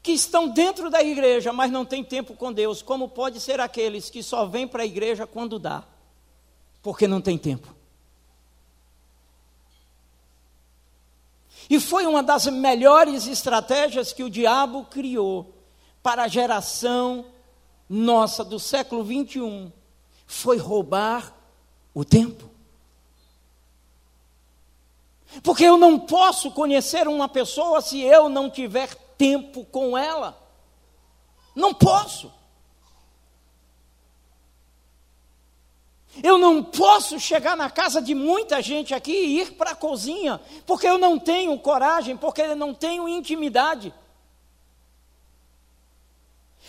que 0.02 0.12
estão 0.12 0.48
dentro 0.48 0.90
da 0.90 1.02
igreja, 1.02 1.52
mas 1.52 1.70
não 1.70 1.84
têm 1.84 2.02
tempo 2.02 2.34
com 2.34 2.52
Deus, 2.52 2.82
como 2.82 3.08
pode 3.08 3.40
ser 3.40 3.60
aqueles 3.60 4.10
que 4.10 4.22
só 4.22 4.46
vêm 4.46 4.66
para 4.66 4.82
a 4.82 4.86
igreja 4.86 5.26
quando 5.26 5.58
dá, 5.58 5.84
porque 6.82 7.06
não 7.06 7.20
tem 7.20 7.38
tempo. 7.38 7.74
E 11.68 11.78
foi 11.78 12.04
uma 12.06 12.22
das 12.22 12.46
melhores 12.46 13.26
estratégias 13.26 14.12
que 14.12 14.24
o 14.24 14.30
diabo 14.30 14.84
criou 14.86 15.54
para 16.02 16.24
a 16.24 16.28
geração 16.28 17.26
nossa 17.88 18.44
do 18.44 18.58
século 18.58 19.04
21, 19.04 19.70
foi 20.26 20.56
roubar 20.56 21.34
o 21.92 22.04
tempo. 22.04 22.49
Porque 25.42 25.64
eu 25.64 25.76
não 25.76 25.98
posso 25.98 26.50
conhecer 26.50 27.06
uma 27.06 27.28
pessoa 27.28 27.80
se 27.80 28.00
eu 28.00 28.28
não 28.28 28.50
tiver 28.50 28.94
tempo 29.16 29.64
com 29.64 29.96
ela. 29.96 30.36
Não 31.54 31.72
posso. 31.72 32.32
Eu 36.22 36.36
não 36.36 36.62
posso 36.62 37.20
chegar 37.20 37.56
na 37.56 37.70
casa 37.70 38.02
de 38.02 38.14
muita 38.14 38.60
gente 38.60 38.92
aqui 38.92 39.12
e 39.12 39.40
ir 39.40 39.52
para 39.52 39.70
a 39.70 39.76
cozinha, 39.76 40.40
porque 40.66 40.86
eu 40.86 40.98
não 40.98 41.18
tenho 41.18 41.56
coragem, 41.58 42.16
porque 42.16 42.42
eu 42.42 42.56
não 42.56 42.74
tenho 42.74 43.08
intimidade. 43.08 43.94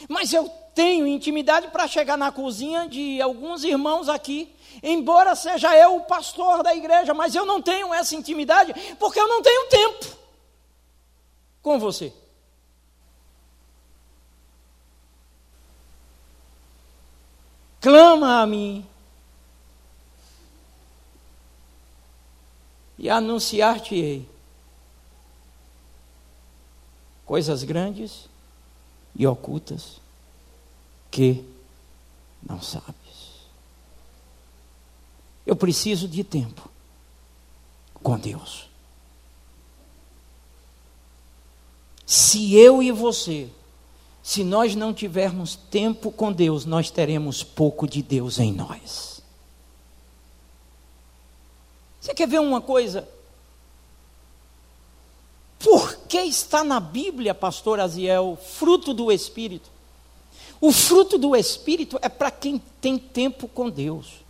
Mas 0.10 0.34
eu 0.34 0.48
tenho 0.74 1.08
intimidade 1.08 1.68
para 1.68 1.88
chegar 1.88 2.18
na 2.18 2.32
cozinha 2.32 2.88
de 2.88 3.22
alguns 3.22 3.64
irmãos 3.64 4.08
aqui 4.08 4.54
embora 4.82 5.36
seja 5.36 5.76
eu 5.76 5.98
o 5.98 6.02
pastor 6.02 6.64
da 6.64 6.76
igreja, 6.76 7.14
mas 7.14 7.36
eu 7.36 7.46
não 7.46 7.62
tenho 7.62 7.94
essa 7.94 8.16
intimidade 8.16 8.74
porque 8.96 9.20
eu 9.20 9.28
não 9.28 9.42
tenho 9.42 9.68
tempo 9.68 10.18
com 11.62 11.80
você. 11.80 12.14
Clama 17.80 18.42
a 18.42 18.46
mim 18.46 18.86
e 22.98 23.10
anunciar-te-ei 23.10 24.30
coisas 27.26 27.64
grandes 27.64 28.30
e 29.22 29.28
ocultas 29.28 30.02
que 31.12 31.46
não 32.42 32.60
sabe. 32.60 32.96
Eu 35.46 35.56
preciso 35.56 36.08
de 36.08 36.24
tempo 36.24 36.68
com 38.02 38.18
Deus. 38.18 38.68
Se 42.04 42.56
eu 42.56 42.82
e 42.82 42.92
você, 42.92 43.48
se 44.24 44.44
nós 44.44 44.76
não 44.76 44.92
tivermos 44.92 45.56
tempo 45.56 46.12
com 46.12 46.34
Deus, 46.34 46.66
nós 46.66 46.90
teremos 46.90 47.44
pouco 47.44 47.88
de 47.88 48.02
Deus 48.02 48.40
em 48.40 48.52
nós. 48.52 49.22
Você 52.00 52.16
quer 52.16 52.28
ver 52.28 52.40
uma 52.40 52.60
coisa? 52.60 53.08
Por 55.64 55.96
que 56.08 56.20
está 56.22 56.64
na 56.64 56.80
Bíblia, 56.80 57.36
pastor 57.36 57.80
Aziel, 57.80 58.38
fruto 58.56 58.94
do 58.94 59.12
Espírito? 59.12 59.70
O 60.60 60.72
fruto 60.72 61.18
do 61.18 61.36
Espírito 61.36 62.00
é 62.02 62.10
para 62.10 62.32
quem 62.32 62.62
tem 62.80 62.98
tempo 62.98 63.48
com 63.48 63.70
Deus. 63.70 64.22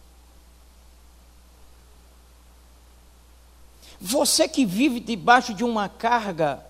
Você 3.99 4.47
que 4.47 4.65
vive 4.65 4.99
debaixo 4.99 5.53
de 5.53 5.63
uma 5.63 5.87
carga 5.87 6.65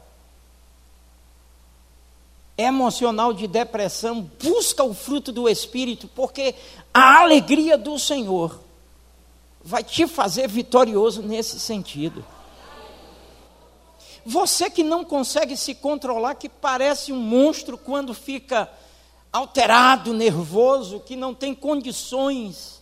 emocional 2.58 3.34
de 3.34 3.48
depressão, 3.48 4.22
busca 4.44 4.84
o 4.84 4.94
fruto 4.94 5.32
do 5.32 5.48
Espírito, 5.48 6.08
porque 6.10 6.54
a 6.94 7.22
alegria 7.22 7.78
do 7.78 7.98
Senhor 7.98 8.60
vai 9.64 9.84
te 9.84 10.06
fazer 10.06 10.48
vitorioso 10.48 11.22
nesse 11.22 11.60
sentido. 11.60 12.24
Você 14.26 14.70
que 14.70 14.84
não 14.84 15.04
consegue 15.04 15.58
se 15.58 15.74
controlar, 15.74 16.36
que 16.36 16.48
parece 16.48 17.12
um 17.12 17.20
monstro 17.20 17.78
quando 17.78 18.14
fica 18.14 18.72
alterado, 19.32 20.14
nervoso, 20.14 21.00
que 21.00 21.16
não 21.16 21.34
tem 21.34 21.56
condições 21.56 22.82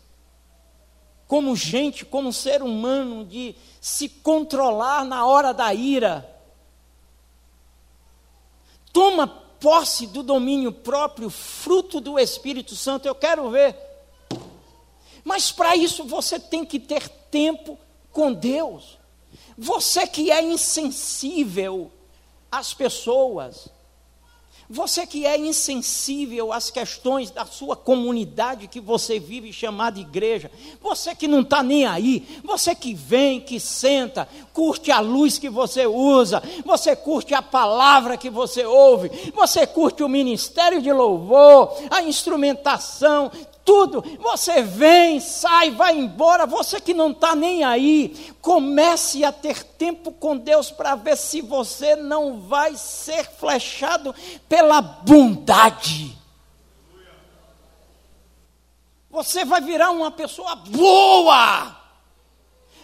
como 1.28 1.56
gente, 1.56 2.06
como 2.06 2.34
ser 2.34 2.64
humano, 2.64 3.24
de 3.24 3.56
se 3.80 4.10
controlar 4.10 5.06
na 5.06 5.26
hora 5.26 5.54
da 5.54 5.74
ira. 5.74 6.28
Toma 8.92 9.28
posse 9.28 10.08
do 10.08 10.24
domínio 10.24 10.72
próprio, 10.72 11.30
fruto 11.30 12.02
do 12.02 12.18
Espírito 12.18 12.76
Santo. 12.76 13.08
Eu 13.08 13.14
quero 13.14 13.50
ver. 13.52 13.78
Mas 15.24 15.52
para 15.52 15.76
isso 15.76 16.04
você 16.04 16.40
tem 16.40 16.66
que 16.66 16.80
ter 16.80 17.08
tempo 17.08 17.78
com 18.12 18.34
Deus. 18.34 18.99
Você 19.62 20.08
que 20.08 20.32
é 20.32 20.42
insensível 20.42 21.92
às 22.50 22.74
pessoas, 22.74 23.68
você 24.70 25.06
que 25.06 25.26
é 25.26 25.36
insensível 25.36 26.54
às 26.54 26.70
questões 26.70 27.30
da 27.30 27.44
sua 27.44 27.76
comunidade 27.76 28.68
que 28.68 28.80
você 28.80 29.20
vive 29.20 29.52
chamada 29.52 30.00
igreja, 30.00 30.50
você 30.80 31.14
que 31.14 31.28
não 31.28 31.42
está 31.42 31.62
nem 31.62 31.86
aí, 31.86 32.40
você 32.42 32.74
que 32.74 32.94
vem, 32.94 33.42
que 33.42 33.60
senta, 33.60 34.30
curte 34.54 34.92
a 34.92 35.02
luz 35.02 35.38
que 35.38 35.50
você 35.50 35.86
usa, 35.86 36.42
você 36.64 36.96
curte 36.96 37.34
a 37.34 37.42
palavra 37.42 38.16
que 38.16 38.30
você 38.30 38.64
ouve, 38.64 39.10
você 39.36 39.68
curte 39.68 40.04
o 40.04 40.08
ministério 40.08 40.82
de 40.82 40.94
louvor, 40.94 41.76
a 41.90 42.02
instrumentação, 42.04 43.30
tudo. 43.70 44.04
Você 44.20 44.64
vem, 44.64 45.20
sai, 45.20 45.70
vai 45.70 45.96
embora. 45.96 46.48
Você 46.48 46.82
que 46.82 46.92
não 46.92 47.12
está 47.12 47.36
nem 47.36 47.64
aí, 47.64 48.34
comece 48.42 49.24
a 49.24 49.32
ter 49.32 49.64
tempo 49.64 50.12
com 50.12 50.36
Deus 50.36 50.72
para 50.72 50.96
ver 50.96 51.16
se 51.16 51.40
você 51.40 51.96
não 51.96 52.42
vai 52.42 52.76
ser 52.76 53.30
flechado 53.30 54.16
pela 54.48 54.82
bondade. 54.82 56.18
Você 59.12 59.46
vai 59.46 59.62
virar 59.62 59.92
uma 59.92 60.10
pessoa 60.10 60.56
boa. 60.56 61.78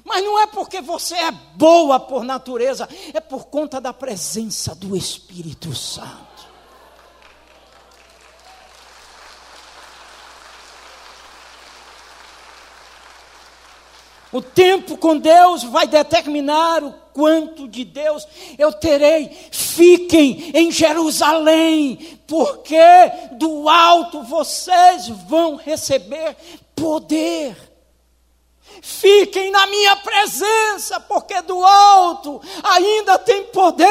Mas 0.04 0.24
não 0.24 0.40
é 0.40 0.46
porque 0.46 0.82
você 0.82 1.16
é 1.16 1.32
boa 1.32 2.00
por 2.00 2.24
natureza, 2.24 2.88
é 3.12 3.20
por 3.20 3.46
conta 3.48 3.82
da 3.82 3.92
presença 3.92 4.76
do 4.76 4.96
Espírito 4.96 5.76
Santo. 5.76 6.25
O 14.36 14.42
tempo 14.42 14.98
com 14.98 15.18
Deus 15.18 15.64
vai 15.64 15.88
determinar 15.88 16.84
o 16.84 16.92
quanto 17.14 17.70
de 17.70 17.86
Deus 17.86 18.28
eu 18.58 18.74
terei. 18.74 19.30
Fiquem 19.50 20.52
em 20.54 20.70
Jerusalém, 20.70 22.20
porque 22.28 22.76
do 23.32 23.70
alto 23.70 24.24
vocês 24.24 25.08
vão 25.30 25.56
receber 25.56 26.36
poder. 26.76 27.56
Fiquem 28.82 29.52
na 29.52 29.68
minha 29.68 29.96
presença, 29.96 31.00
porque 31.00 31.42
do 31.42 31.64
alto 31.64 32.42
ainda 32.62 33.18
tem 33.18 33.46
poder. 33.46 33.88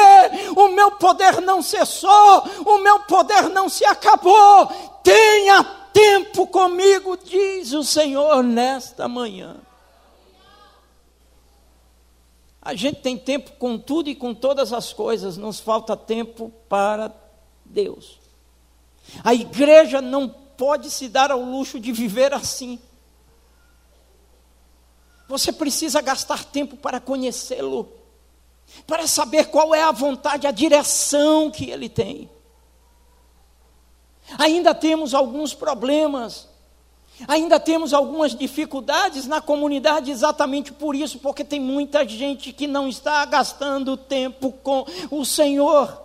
O 0.55 0.67
meu 0.67 0.91
poder 0.91 1.41
não 1.41 1.59
cessou, 1.63 2.43
o 2.63 2.77
meu 2.83 2.99
poder 2.99 3.49
não 3.49 3.67
se 3.67 3.83
acabou. 3.83 4.67
Tenha 5.01 5.63
tempo 5.91 6.45
comigo, 6.45 7.17
diz 7.17 7.73
o 7.73 7.83
Senhor 7.83 8.43
nesta 8.43 9.07
manhã. 9.07 9.55
A 12.65 12.73
gente 12.73 12.99
tem 12.99 13.15
tempo 13.15 13.51
com 13.59 13.77
tudo 13.77 14.09
e 14.09 14.15
com 14.15 14.33
todas 14.33 14.73
as 14.73 14.91
coisas, 14.91 15.37
nos 15.37 15.59
falta 15.59 15.95
tempo 15.95 16.51
para 16.67 17.13
Deus. 17.63 18.17
A 19.23 19.35
igreja 19.35 20.01
não 20.01 20.27
pode 20.27 20.89
se 20.89 21.07
dar 21.07 21.29
ao 21.29 21.39
luxo 21.39 21.79
de 21.79 21.91
viver 21.91 22.33
assim. 22.33 22.79
Você 25.27 25.53
precisa 25.53 26.01
gastar 26.01 26.43
tempo 26.43 26.75
para 26.75 26.99
conhecê-lo, 26.99 27.87
para 28.87 29.05
saber 29.05 29.51
qual 29.51 29.75
é 29.75 29.83
a 29.83 29.91
vontade, 29.91 30.47
a 30.47 30.51
direção 30.51 31.51
que 31.51 31.69
ele 31.69 31.87
tem. 31.87 32.27
Ainda 34.39 34.73
temos 34.73 35.13
alguns 35.13 35.53
problemas 35.53 36.49
Ainda 37.27 37.59
temos 37.59 37.93
algumas 37.93 38.35
dificuldades 38.35 39.25
na 39.25 39.39
comunidade 39.39 40.11
exatamente 40.11 40.73
por 40.73 40.95
isso, 40.95 41.19
porque 41.19 41.43
tem 41.43 41.59
muita 41.59 42.07
gente 42.07 42.51
que 42.51 42.67
não 42.67 42.89
está 42.89 43.23
gastando 43.25 43.95
tempo 43.95 44.51
com 44.51 44.85
o 45.09 45.23
Senhor. 45.23 46.01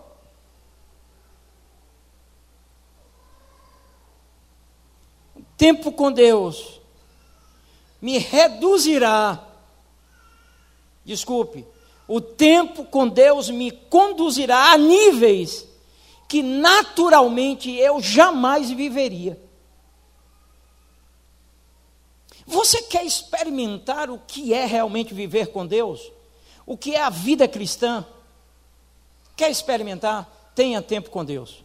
Tempo 5.56 5.92
com 5.92 6.12
Deus 6.12 6.80
me 8.00 8.18
reduzirá. 8.18 9.46
Desculpe, 11.04 11.66
o 12.08 12.20
tempo 12.20 12.84
com 12.84 13.08
Deus 13.08 13.50
me 13.50 13.70
conduzirá 13.70 14.72
a 14.72 14.78
níveis 14.78 15.66
que 16.28 16.42
naturalmente 16.42 17.70
eu 17.72 18.00
jamais 18.00 18.70
viveria. 18.70 19.49
Você 22.50 22.82
quer 22.82 23.06
experimentar 23.06 24.10
o 24.10 24.18
que 24.18 24.52
é 24.52 24.66
realmente 24.66 25.14
viver 25.14 25.52
com 25.52 25.64
Deus? 25.64 26.10
O 26.66 26.76
que 26.76 26.96
é 26.96 27.00
a 27.00 27.08
vida 27.08 27.46
cristã? 27.46 28.04
Quer 29.36 29.52
experimentar? 29.52 30.28
Tenha 30.52 30.82
tempo 30.82 31.10
com 31.10 31.24
Deus. 31.24 31.62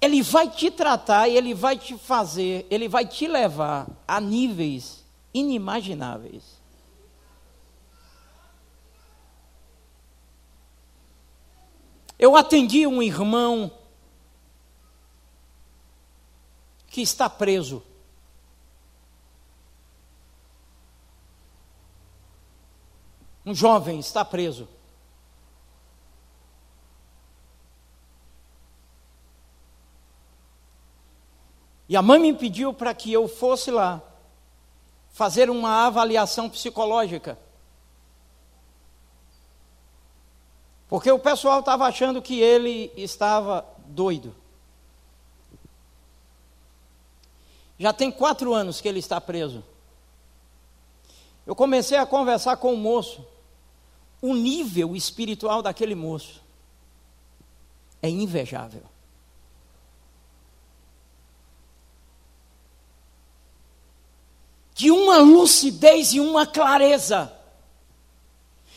Ele 0.00 0.22
vai 0.22 0.48
te 0.48 0.70
tratar, 0.70 1.28
ele 1.28 1.54
vai 1.54 1.76
te 1.76 1.98
fazer, 1.98 2.68
ele 2.70 2.88
vai 2.88 3.04
te 3.04 3.26
levar 3.26 3.88
a 4.06 4.20
níveis 4.20 5.04
inimagináveis. 5.34 6.44
Eu 12.16 12.36
atendi 12.36 12.86
um 12.86 13.02
irmão 13.02 13.72
que 16.86 17.02
está 17.02 17.28
preso. 17.28 17.82
Um 23.48 23.54
jovem 23.54 23.98
está 23.98 24.22
preso. 24.26 24.68
E 31.88 31.96
a 31.96 32.02
mãe 32.02 32.20
me 32.20 32.34
pediu 32.34 32.74
para 32.74 32.92
que 32.92 33.10
eu 33.10 33.26
fosse 33.26 33.70
lá 33.70 34.02
fazer 35.08 35.48
uma 35.48 35.86
avaliação 35.86 36.50
psicológica. 36.50 37.38
Porque 40.86 41.10
o 41.10 41.18
pessoal 41.18 41.60
estava 41.60 41.86
achando 41.86 42.20
que 42.20 42.38
ele 42.42 42.92
estava 42.98 43.64
doido. 43.86 44.36
Já 47.78 47.94
tem 47.94 48.12
quatro 48.12 48.52
anos 48.52 48.78
que 48.78 48.88
ele 48.88 48.98
está 48.98 49.18
preso. 49.18 49.64
Eu 51.46 51.56
comecei 51.56 51.96
a 51.96 52.04
conversar 52.04 52.58
com 52.58 52.74
o 52.74 52.76
moço 52.76 53.37
o 54.20 54.34
nível 54.34 54.96
espiritual 54.96 55.62
daquele 55.62 55.94
moço 55.94 56.42
é 58.02 58.08
invejável. 58.08 58.82
De 64.74 64.90
uma 64.90 65.18
lucidez 65.18 66.12
e 66.12 66.20
uma 66.20 66.46
clareza, 66.46 67.32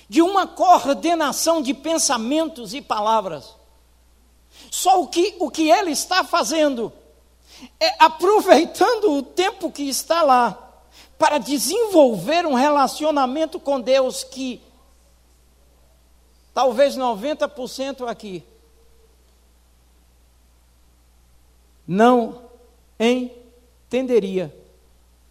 de 0.10 0.22
uma 0.22 0.48
coordenação 0.48 1.62
de 1.62 1.74
pensamentos 1.74 2.74
e 2.74 2.82
palavras. 2.82 3.56
Só 4.70 5.02
o 5.02 5.08
que, 5.08 5.36
o 5.40 5.50
que 5.50 5.70
ele 5.70 5.92
está 5.92 6.24
fazendo 6.24 6.92
é 7.80 7.96
aproveitando 8.04 9.12
o 9.12 9.22
tempo 9.22 9.72
que 9.72 9.84
está 9.84 10.24
lá 10.24 10.58
para 11.18 11.38
desenvolver 11.38 12.48
um 12.48 12.56
relacionamento 12.56 13.60
com 13.60 13.80
Deus 13.80 14.24
que 14.24 14.60
talvez 16.54 16.98
90% 16.98 18.08
aqui, 18.08 18.44
não 21.88 22.42
entenderia 23.00 24.56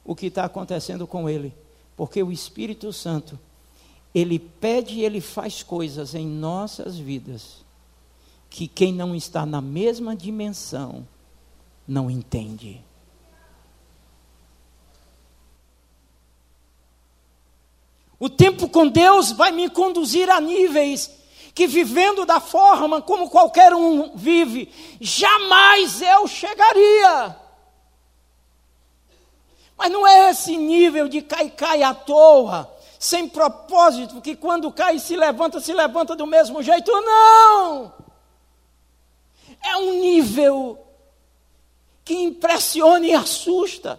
o 0.04 0.14
que 0.14 0.26
está 0.26 0.44
acontecendo 0.44 1.06
com 1.06 1.28
ele, 1.28 1.54
porque 1.96 2.22
o 2.22 2.32
Espírito 2.32 2.92
Santo, 2.92 3.38
ele 4.14 4.38
pede 4.38 4.96
e 4.96 5.04
ele 5.04 5.20
faz 5.20 5.62
coisas 5.62 6.14
em 6.14 6.26
nossas 6.26 6.98
vidas 6.98 7.64
que 8.48 8.66
quem 8.66 8.92
não 8.92 9.14
está 9.14 9.46
na 9.46 9.60
mesma 9.60 10.16
dimensão 10.16 11.06
não 11.86 12.10
entende. 12.10 12.82
O 18.20 18.28
tempo 18.28 18.68
com 18.68 18.86
Deus 18.86 19.32
vai 19.32 19.50
me 19.50 19.70
conduzir 19.70 20.28
a 20.30 20.38
níveis 20.38 21.10
que, 21.54 21.66
vivendo 21.66 22.26
da 22.26 22.38
forma 22.38 23.00
como 23.00 23.30
qualquer 23.30 23.74
um 23.74 24.14
vive, 24.14 24.70
jamais 25.00 26.02
eu 26.02 26.28
chegaria. 26.28 27.34
Mas 29.74 29.90
não 29.90 30.06
é 30.06 30.30
esse 30.30 30.54
nível 30.58 31.08
de 31.08 31.22
cai, 31.22 31.48
cai 31.48 31.82
à 31.82 31.94
toa, 31.94 32.70
sem 32.98 33.26
propósito, 33.26 34.20
que 34.20 34.36
quando 34.36 34.70
cai 34.70 34.98
se 34.98 35.16
levanta, 35.16 35.58
se 35.58 35.72
levanta 35.72 36.14
do 36.14 36.26
mesmo 36.26 36.62
jeito. 36.62 36.92
Não! 36.92 37.94
É 39.64 39.76
um 39.78 39.98
nível 39.98 40.78
que 42.04 42.14
impressiona 42.14 43.06
e 43.06 43.14
assusta. 43.14 43.98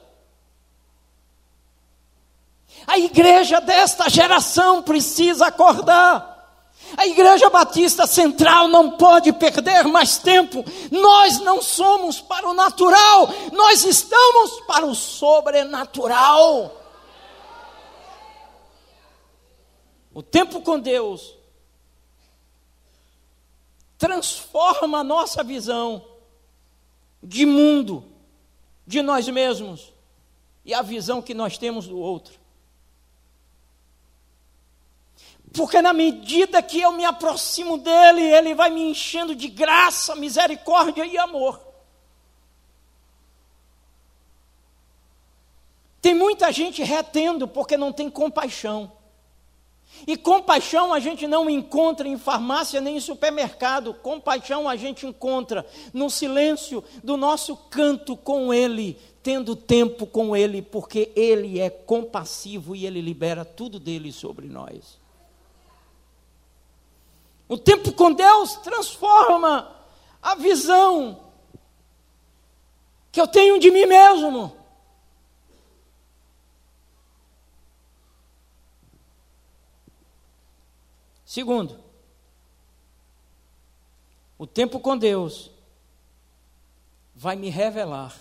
A 2.88 2.98
igreja 2.98 3.60
desta 3.60 4.10
geração 4.10 4.82
precisa 4.82 5.48
acordar. 5.48 6.32
A 6.98 7.08
Igreja 7.08 7.50
Batista 7.50 8.06
Central 8.06 8.68
não 8.68 8.92
pode 8.92 9.32
perder 9.32 9.86
mais 9.86 10.18
tempo. 10.18 10.64
Nós 10.92 11.40
não 11.40 11.62
somos 11.62 12.20
para 12.20 12.50
o 12.50 12.54
natural, 12.54 13.30
nós 13.54 13.86
estamos 13.86 14.60
para 14.62 14.86
o 14.86 14.94
sobrenatural. 14.94 16.78
O 20.14 20.22
tempo 20.22 20.62
com 20.62 20.78
Deus 20.78 21.34
transforma 23.98 25.00
a 25.00 25.04
nossa 25.04 25.44
visão 25.44 26.06
de 27.24 27.46
mundo, 27.46 28.04
de 28.86 29.02
nós 29.02 29.30
mesmos 29.30 29.94
e 30.66 30.74
a 30.74 30.82
visão 30.82 31.22
que 31.22 31.34
nós 31.34 31.58
temos 31.58 31.88
do 31.88 31.98
outro. 31.98 32.41
Porque 35.54 35.82
na 35.82 35.92
medida 35.92 36.62
que 36.62 36.80
eu 36.80 36.94
me 36.94 37.04
aproximo 37.04 37.78
dele, 37.78 38.22
ele 38.22 38.56
vai 38.56 38.70
me 38.70 38.90
enchendo 38.90 39.36
de 39.36 39.50
graça, 39.50 40.16
misericórdia 40.16 41.06
e 41.06 41.18
amor. 41.18 41.60
Tem 46.02 46.16
muita 46.16 46.52
gente 46.52 46.82
retendo 46.82 47.48
porque 47.48 47.76
não 47.76 47.92
tem 47.92 48.10
compaixão. 48.10 48.92
E 50.08 50.16
compaixão 50.16 50.94
a 50.94 51.00
gente 51.00 51.28
não 51.28 51.50
encontra 51.50 52.08
em 52.08 52.18
farmácia 52.18 52.80
nem 52.80 52.96
em 52.96 53.02
supermercado. 53.02 53.94
Compaixão 53.94 54.70
a 54.70 54.78
gente 54.78 55.06
encontra 55.06 55.66
no 55.94 56.10
silêncio 56.10 56.82
do 57.04 57.18
nosso 57.18 57.58
canto 57.70 58.16
com 58.16 58.54
Ele, 58.54 58.98
tendo 59.22 59.54
tempo 59.54 60.08
com 60.08 60.36
Ele, 60.36 60.62
porque 60.62 61.12
Ele 61.14 61.60
é 61.60 61.70
compassivo 61.70 62.74
e 62.74 62.86
Ele 62.86 63.02
libera 63.02 63.44
tudo 63.44 63.80
dele 63.80 64.14
sobre 64.14 64.48
nós. 64.48 65.01
O 67.52 67.58
tempo 67.58 67.92
com 67.92 68.14
Deus 68.14 68.56
transforma 68.56 69.76
a 70.22 70.36
visão 70.36 71.34
que 73.12 73.20
eu 73.20 73.28
tenho 73.28 73.60
de 73.60 73.70
mim 73.70 73.86
mesmo. 73.86 74.56
Segundo, 81.26 81.78
o 84.38 84.48
tempo 84.48 84.80
com 84.80 84.98
Deus 84.98 85.52
vai 87.14 87.36
me 87.36 87.50
revelar 87.50 88.18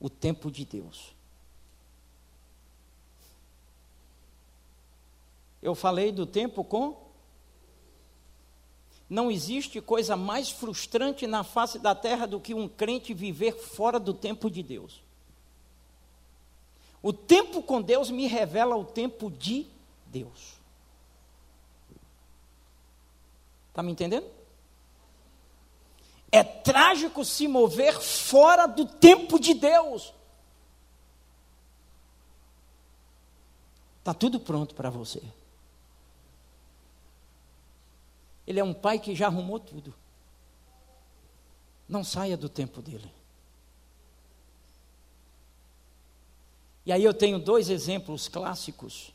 o 0.00 0.10
tempo 0.10 0.50
de 0.50 0.64
Deus. 0.64 1.14
Eu 5.62 5.76
falei 5.76 6.10
do 6.10 6.26
tempo 6.26 6.64
com 6.64 7.05
não 9.08 9.30
existe 9.30 9.80
coisa 9.80 10.16
mais 10.16 10.50
frustrante 10.50 11.26
na 11.26 11.44
face 11.44 11.78
da 11.78 11.94
terra 11.94 12.26
do 12.26 12.40
que 12.40 12.52
um 12.52 12.68
crente 12.68 13.14
viver 13.14 13.56
fora 13.56 14.00
do 14.00 14.12
tempo 14.12 14.50
de 14.50 14.62
Deus. 14.62 15.00
O 17.02 17.12
tempo 17.12 17.62
com 17.62 17.80
Deus 17.80 18.10
me 18.10 18.26
revela 18.26 18.76
o 18.76 18.84
tempo 18.84 19.30
de 19.30 19.66
Deus. 20.06 20.56
Está 23.68 23.82
me 23.82 23.92
entendendo? 23.92 24.26
É 26.32 26.42
trágico 26.42 27.24
se 27.24 27.46
mover 27.46 28.00
fora 28.00 28.66
do 28.66 28.84
tempo 28.86 29.38
de 29.38 29.54
Deus. 29.54 30.12
Está 34.00 34.12
tudo 34.12 34.40
pronto 34.40 34.74
para 34.74 34.90
você. 34.90 35.22
Ele 38.46 38.60
é 38.60 38.64
um 38.64 38.72
pai 38.72 38.98
que 38.98 39.14
já 39.14 39.26
arrumou 39.26 39.58
tudo. 39.58 39.92
Não 41.88 42.04
saia 42.04 42.36
do 42.36 42.48
tempo 42.48 42.80
dele. 42.80 43.10
E 46.84 46.92
aí 46.92 47.02
eu 47.02 47.12
tenho 47.12 47.38
dois 47.38 47.68
exemplos 47.68 48.28
clássicos. 48.28 49.12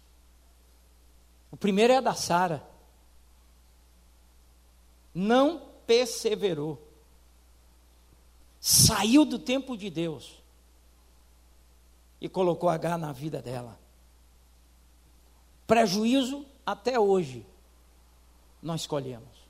O 1.50 1.56
primeiro 1.56 1.94
é 1.94 2.02
da 2.02 2.14
Sara. 2.14 2.62
Não 5.14 5.62
perseverou. 5.88 6.86
Saiu 8.60 9.24
do 9.26 9.40
tempo 9.40 9.78
de 9.78 9.90
Deus 9.90 10.42
e 12.20 12.30
colocou 12.30 12.70
H 12.70 12.98
na 12.98 13.12
vida 13.12 13.42
dela. 13.42 13.80
Prejuízo 15.66 16.46
até 16.66 17.00
hoje 17.00 17.46
nós 18.62 18.86
colhemos. 18.86 19.42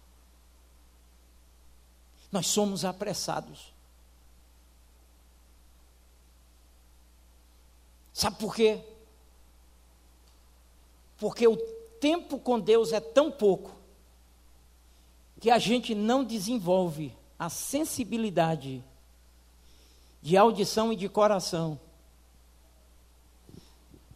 Nós 2.31 2.47
somos 2.47 2.85
apressados. 2.85 3.73
Sabe 8.13 8.37
por 8.37 8.55
quê? 8.55 8.83
Porque 11.17 11.47
o 11.47 11.57
tempo 11.99 12.39
com 12.39 12.59
Deus 12.59 12.93
é 12.93 12.99
tão 12.99 13.31
pouco 13.31 13.75
que 15.39 15.49
a 15.49 15.57
gente 15.57 15.95
não 15.95 16.23
desenvolve 16.23 17.15
a 17.37 17.49
sensibilidade 17.49 18.83
de 20.21 20.37
audição 20.37 20.93
e 20.93 20.95
de 20.95 21.09
coração. 21.09 21.79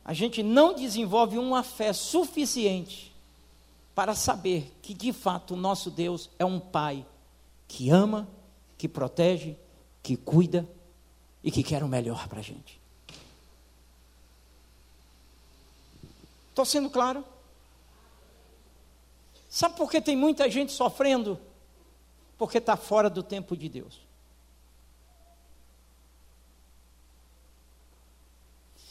A 0.03 0.13
gente 0.13 0.43
não 0.43 0.75
desenvolve 0.75 1.37
uma 1.39 1.63
fé 1.63 1.91
suficiente 1.93 3.14
para 3.95 4.13
saber 4.13 4.77
que 4.81 4.93
de 4.93 5.13
fato 5.13 5.53
o 5.53 5.57
nosso 5.57 5.89
Deus 5.89 6.29
é 6.37 6.43
um 6.43 6.59
Pai 6.59 7.05
que 7.65 7.89
ama, 7.89 8.27
que 8.77 8.89
protege, 8.89 9.57
que 10.03 10.17
cuida 10.17 10.67
e 11.41 11.49
que 11.49 11.63
quer 11.63 11.81
o 11.81 11.87
melhor 11.87 12.27
para 12.27 12.39
a 12.39 12.43
gente. 12.43 12.79
Estou 16.49 16.65
sendo 16.65 16.89
claro? 16.89 17.23
Sabe 19.49 19.77
por 19.77 19.89
que 19.89 20.01
tem 20.01 20.15
muita 20.15 20.49
gente 20.49 20.73
sofrendo? 20.73 21.39
Porque 22.37 22.57
está 22.57 22.75
fora 22.75 23.09
do 23.09 23.23
tempo 23.23 23.55
de 23.55 23.69
Deus. 23.69 24.01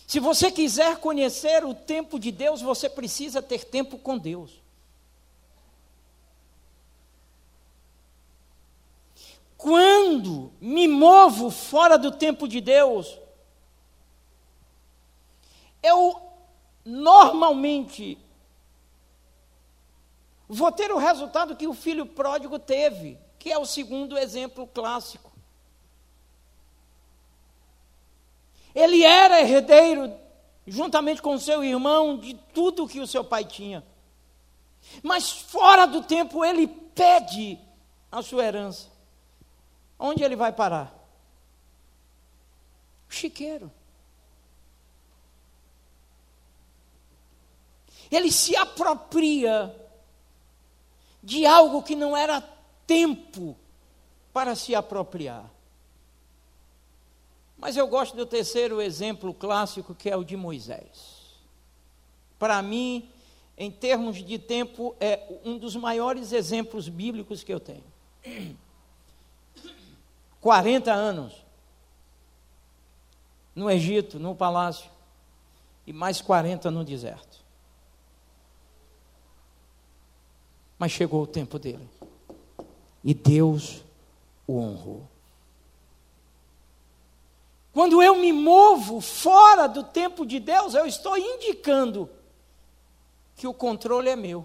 Se 0.06 0.18
você 0.18 0.50
quiser 0.50 0.98
conhecer 0.98 1.64
o 1.64 1.74
tempo 1.74 2.18
de 2.18 2.30
Deus, 2.30 2.62
você 2.62 2.88
precisa 2.88 3.42
ter 3.42 3.64
tempo 3.64 3.98
com 3.98 4.16
Deus. 4.16 4.64
quando 9.64 10.52
me 10.64 10.88
movo 10.88 11.50
fora 11.50 11.98
do 11.98 12.10
tempo 12.10 12.48
de 12.48 12.58
Deus, 12.58 13.18
eu 15.82 16.18
normalmente 16.82 18.18
vou 20.48 20.72
ter 20.72 20.90
o 20.90 20.96
resultado 20.96 21.54
que 21.54 21.66
o 21.66 21.74
filho 21.74 22.06
pródigo 22.06 22.58
teve, 22.58 23.18
que 23.38 23.52
é 23.52 23.58
o 23.58 23.66
segundo 23.66 24.16
exemplo 24.16 24.66
clássico. 24.66 25.30
Ele 28.74 29.02
era 29.02 29.42
herdeiro, 29.42 30.14
juntamente 30.66 31.20
com 31.20 31.36
seu 31.36 31.62
irmão, 31.62 32.16
de 32.16 32.32
tudo 32.54 32.88
que 32.88 33.00
o 33.00 33.06
seu 33.06 33.22
pai 33.22 33.44
tinha. 33.44 33.84
Mas 35.02 35.30
fora 35.30 35.84
do 35.84 36.02
tempo 36.02 36.42
ele 36.42 36.66
pede 36.66 37.58
a 38.10 38.22
sua 38.22 38.46
herança. 38.46 38.93
Onde 40.06 40.22
ele 40.22 40.36
vai 40.36 40.52
parar? 40.52 40.94
O 43.08 43.10
chiqueiro. 43.10 43.72
Ele 48.10 48.30
se 48.30 48.54
apropria 48.54 49.74
de 51.22 51.46
algo 51.46 51.82
que 51.82 51.94
não 51.94 52.14
era 52.14 52.42
tempo 52.86 53.56
para 54.30 54.54
se 54.54 54.74
apropriar. 54.74 55.50
Mas 57.56 57.74
eu 57.74 57.86
gosto 57.86 58.14
do 58.14 58.26
terceiro 58.26 58.82
exemplo 58.82 59.32
clássico, 59.32 59.94
que 59.94 60.10
é 60.10 60.16
o 60.18 60.22
de 60.22 60.36
Moisés. 60.36 61.40
Para 62.38 62.60
mim, 62.60 63.08
em 63.56 63.70
termos 63.70 64.22
de 64.22 64.38
tempo, 64.38 64.94
é 65.00 65.40
um 65.46 65.56
dos 65.56 65.74
maiores 65.74 66.30
exemplos 66.30 66.90
bíblicos 66.90 67.42
que 67.42 67.54
eu 67.54 67.58
tenho. 67.58 67.94
40 70.44 70.92
anos 70.92 71.42
no 73.54 73.70
Egito, 73.70 74.18
no 74.18 74.36
palácio, 74.36 74.90
e 75.86 75.92
mais 75.92 76.20
40 76.20 76.70
no 76.70 76.84
deserto. 76.84 77.42
Mas 80.78 80.92
chegou 80.92 81.22
o 81.22 81.26
tempo 81.26 81.58
dele. 81.58 81.88
E 83.02 83.14
Deus 83.14 83.82
o 84.46 84.58
honrou. 84.58 85.08
Quando 87.72 88.02
eu 88.02 88.16
me 88.16 88.30
movo 88.30 89.00
fora 89.00 89.66
do 89.66 89.82
tempo 89.82 90.26
de 90.26 90.38
Deus, 90.38 90.74
eu 90.74 90.84
estou 90.84 91.16
indicando 91.16 92.10
que 93.34 93.46
o 93.46 93.54
controle 93.54 94.10
é 94.10 94.16
meu. 94.16 94.44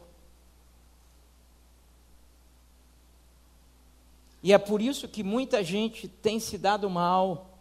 E 4.41 4.53
é 4.53 4.57
por 4.57 4.81
isso 4.81 5.07
que 5.07 5.23
muita 5.23 5.63
gente 5.63 6.07
tem 6.07 6.39
se 6.39 6.57
dado 6.57 6.89
mal, 6.89 7.59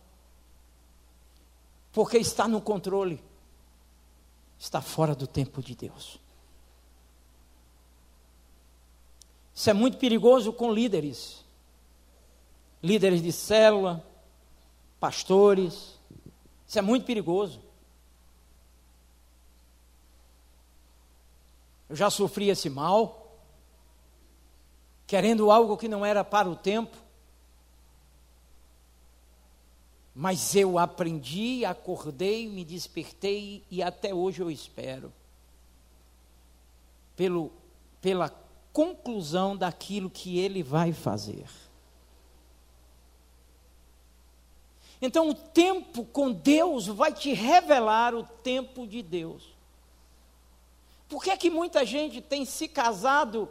porque 1.93 2.19
está 2.19 2.47
no 2.47 2.61
controle, 2.61 3.23
está 4.59 4.81
fora 4.81 5.15
do 5.15 5.27
tempo 5.27 5.63
de 5.63 5.75
Deus. 5.75 6.21
Isso 9.53 9.69
é 9.71 9.73
muito 9.73 9.99
perigoso 9.99 10.53
com 10.53 10.73
líderes, 10.73 11.45
líderes 12.81 13.21
de 13.21 13.33
célula, 13.33 14.07
pastores. 15.01 15.99
Isso 16.65 16.79
é 16.79 16.83
muito 16.83 17.05
perigoso. 17.05 17.61
Eu 21.89 21.97
já 21.97 22.09
sofri 22.09 22.51
esse 22.51 22.71
mal 22.71 23.28
querendo 25.09 25.51
algo 25.51 25.79
que 25.79 25.89
não 25.89 26.05
era 26.05 26.23
para 26.23 26.49
o 26.49 26.55
tempo. 26.55 26.95
Mas 30.15 30.55
eu 30.55 30.79
aprendi, 30.79 31.65
acordei, 31.65 32.47
me 32.47 32.63
despertei 32.63 33.65
e 33.71 33.83
até 33.83 34.15
hoje 34.15 34.43
eu 34.43 34.51
espero. 34.51 35.11
Pelo, 37.17 37.51
pela 38.03 38.29
conclusão 38.71 39.57
daquilo 39.57 40.11
que 40.11 40.39
ele 40.39 40.63
vai 40.63 40.93
fazer. 40.93 41.47
Então, 45.01 45.31
o 45.31 45.35
tempo 45.35 46.05
com 46.05 46.31
Deus 46.31 46.87
vai 46.87 47.15
te 47.15 47.33
revelar 47.33 48.15
o 48.15 48.25
tempo 48.25 48.87
de 48.87 49.01
Deus. 49.01 49.43
Por 51.09 51.23
que 51.23 51.31
é 51.31 51.37
que 51.37 51.49
muita 51.49 51.87
gente 51.87 52.21
tem 52.21 52.45
se 52.45 52.69
casado 52.69 53.49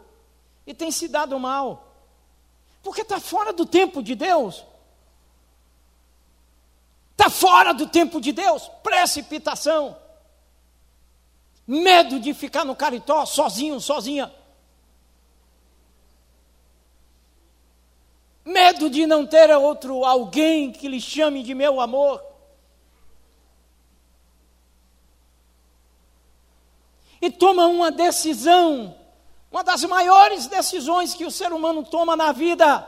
e 0.68 0.74
tem 0.74 0.90
se 0.90 1.08
dado 1.08 1.40
mal. 1.40 1.94
Porque 2.82 3.00
está 3.00 3.18
fora 3.18 3.54
do 3.54 3.64
tempo 3.64 4.02
de 4.02 4.14
Deus. 4.14 4.66
Está 7.12 7.30
fora 7.30 7.72
do 7.72 7.86
tempo 7.86 8.20
de 8.20 8.32
Deus. 8.32 8.68
Precipitação. 8.82 9.96
Medo 11.66 12.20
de 12.20 12.34
ficar 12.34 12.66
no 12.66 12.76
caritó 12.76 13.24
sozinho, 13.24 13.80
sozinha. 13.80 14.30
Medo 18.44 18.90
de 18.90 19.06
não 19.06 19.26
ter 19.26 19.50
outro 19.56 20.04
alguém 20.04 20.70
que 20.70 20.86
lhe 20.86 21.00
chame 21.00 21.42
de 21.42 21.54
meu 21.54 21.80
amor. 21.80 22.22
E 27.22 27.30
toma 27.30 27.66
uma 27.66 27.90
decisão 27.90 28.97
uma 29.50 29.64
das 29.64 29.82
maiores 29.84 30.46
decisões 30.46 31.14
que 31.14 31.24
o 31.24 31.30
ser 31.30 31.52
humano 31.52 31.82
toma 31.82 32.14
na 32.14 32.32
vida 32.32 32.86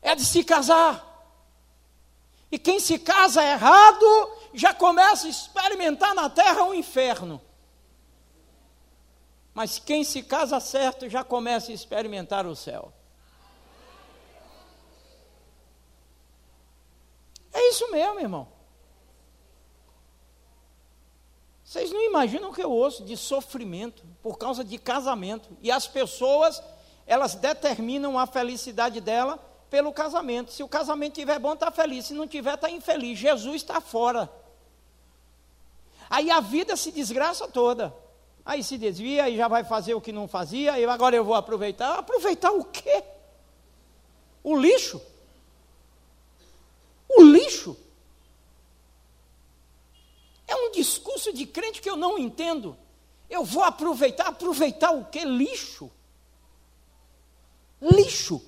é 0.00 0.14
de 0.14 0.24
se 0.24 0.44
casar. 0.44 1.12
E 2.50 2.58
quem 2.58 2.78
se 2.78 2.98
casa 2.98 3.42
errado 3.42 4.06
já 4.52 4.72
começa 4.72 5.26
a 5.26 5.30
experimentar 5.30 6.14
na 6.14 6.30
terra 6.30 6.62
um 6.62 6.72
inferno. 6.72 7.40
Mas 9.52 9.78
quem 9.78 10.04
se 10.04 10.22
casa 10.22 10.60
certo 10.60 11.08
já 11.08 11.24
começa 11.24 11.72
a 11.72 11.74
experimentar 11.74 12.46
o 12.46 12.54
céu. 12.54 12.92
É 17.52 17.68
isso 17.70 17.90
mesmo, 17.90 18.20
irmão. 18.20 18.53
Vocês 21.74 21.90
não 21.90 22.04
imaginam 22.04 22.50
o 22.50 22.54
que 22.54 22.62
eu 22.62 22.70
ouço 22.70 23.02
de 23.02 23.16
sofrimento 23.16 24.04
por 24.22 24.38
causa 24.38 24.62
de 24.62 24.78
casamento. 24.78 25.48
E 25.60 25.72
as 25.72 25.88
pessoas, 25.88 26.62
elas 27.04 27.34
determinam 27.34 28.16
a 28.16 28.28
felicidade 28.28 29.00
dela 29.00 29.38
pelo 29.68 29.92
casamento. 29.92 30.52
Se 30.52 30.62
o 30.62 30.68
casamento 30.68 31.18
estiver 31.18 31.36
bom, 31.40 31.52
está 31.52 31.72
feliz. 31.72 32.06
Se 32.06 32.14
não 32.14 32.28
tiver, 32.28 32.54
está 32.54 32.70
infeliz. 32.70 33.18
Jesus 33.18 33.56
está 33.56 33.80
fora. 33.80 34.30
Aí 36.08 36.30
a 36.30 36.38
vida 36.38 36.76
se 36.76 36.92
desgraça 36.92 37.48
toda. 37.48 37.92
Aí 38.46 38.62
se 38.62 38.78
desvia 38.78 39.28
e 39.28 39.36
já 39.36 39.48
vai 39.48 39.64
fazer 39.64 39.94
o 39.94 40.00
que 40.00 40.12
não 40.12 40.28
fazia. 40.28 40.78
E 40.78 40.84
agora 40.84 41.16
eu 41.16 41.24
vou 41.24 41.34
aproveitar. 41.34 41.98
Aproveitar 41.98 42.52
o 42.52 42.62
quê? 42.66 43.02
O 44.44 44.56
lixo. 44.56 45.02
O 47.08 47.24
lixo. 47.24 47.76
É 50.54 50.56
um 50.56 50.70
discurso 50.70 51.32
de 51.32 51.46
crente 51.46 51.82
que 51.82 51.90
eu 51.90 51.96
não 51.96 52.16
entendo. 52.16 52.76
Eu 53.28 53.44
vou 53.44 53.64
aproveitar, 53.64 54.28
aproveitar 54.28 54.92
o 54.92 55.04
que? 55.06 55.24
Lixo. 55.24 55.90
Lixo. 57.82 58.40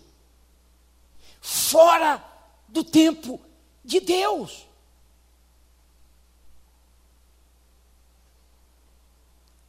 Fora 1.40 2.24
do 2.68 2.84
tempo 2.84 3.40
de 3.84 3.98
Deus. 3.98 4.66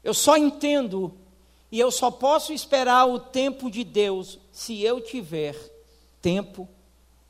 Eu 0.04 0.14
só 0.14 0.38
entendo 0.38 1.18
e 1.72 1.80
eu 1.80 1.90
só 1.90 2.12
posso 2.12 2.54
esperar 2.54 3.08
o 3.08 3.20
tempo 3.20 3.72
de 3.72 3.84
Deus 3.84 4.38
se 4.52 4.84
eu 4.84 5.02
tiver 5.02 5.56
tempo 6.22 6.70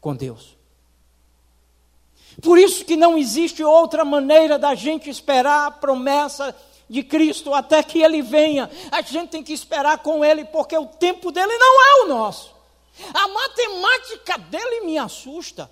com 0.02 0.14
Deus. 0.14 0.57
Por 2.42 2.58
isso 2.58 2.86
que 2.86 2.96
não 2.96 3.18
existe 3.18 3.64
outra 3.64 4.06
maneira 4.06 4.60
da 4.60 4.76
gente 4.76 5.10
esperar 5.10 5.68
a 5.68 5.72
promessa 5.72 6.56
de 6.90 7.04
Cristo 7.04 7.54
até 7.54 7.82
que 7.82 8.02
ele 8.02 8.22
venha. 8.22 8.70
A 8.92 9.02
gente 9.02 9.30
tem 9.30 9.44
que 9.44 9.54
esperar 9.54 10.00
com 10.00 10.24
ele, 10.24 10.46
porque 10.46 10.78
o 10.78 10.86
tempo 10.86 11.32
dele 11.32 11.58
não 11.58 11.82
é 11.82 12.04
o 12.04 12.08
nosso. 12.08 12.56
A 13.14 13.28
matemática 13.28 14.38
dele 14.38 14.82
me 14.82 14.98
assusta. 14.98 15.70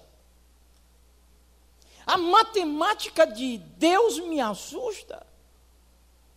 A 2.06 2.18
matemática 2.18 3.26
de 3.26 3.58
Deus 3.58 4.20
me 4.20 4.40
assusta. 4.40 5.26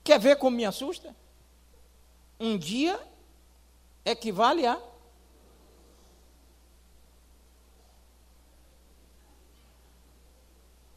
Quer 0.03 0.19
ver 0.19 0.37
como 0.37 0.57
me 0.57 0.65
assusta? 0.65 1.15
Um 2.41 2.57
dia 2.57 2.99
equivale 4.05 4.67
a 4.67 4.81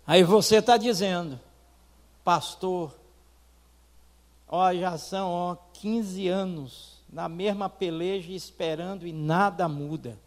Aí 0.06 0.24
você 0.24 0.58
está 0.58 0.78
dizendo, 0.78 1.40
pastor, 2.24 2.94
ó, 4.48 4.74
já 4.74 4.98
são 4.98 5.30
ó, 5.30 5.56
15 5.74 6.28
anos 6.28 7.02
na 7.10 7.28
mesma 7.28 7.70
peleja 7.70 8.32
esperando 8.32 9.06
e 9.06 9.12
nada 9.12 9.68
muda. 9.68 10.18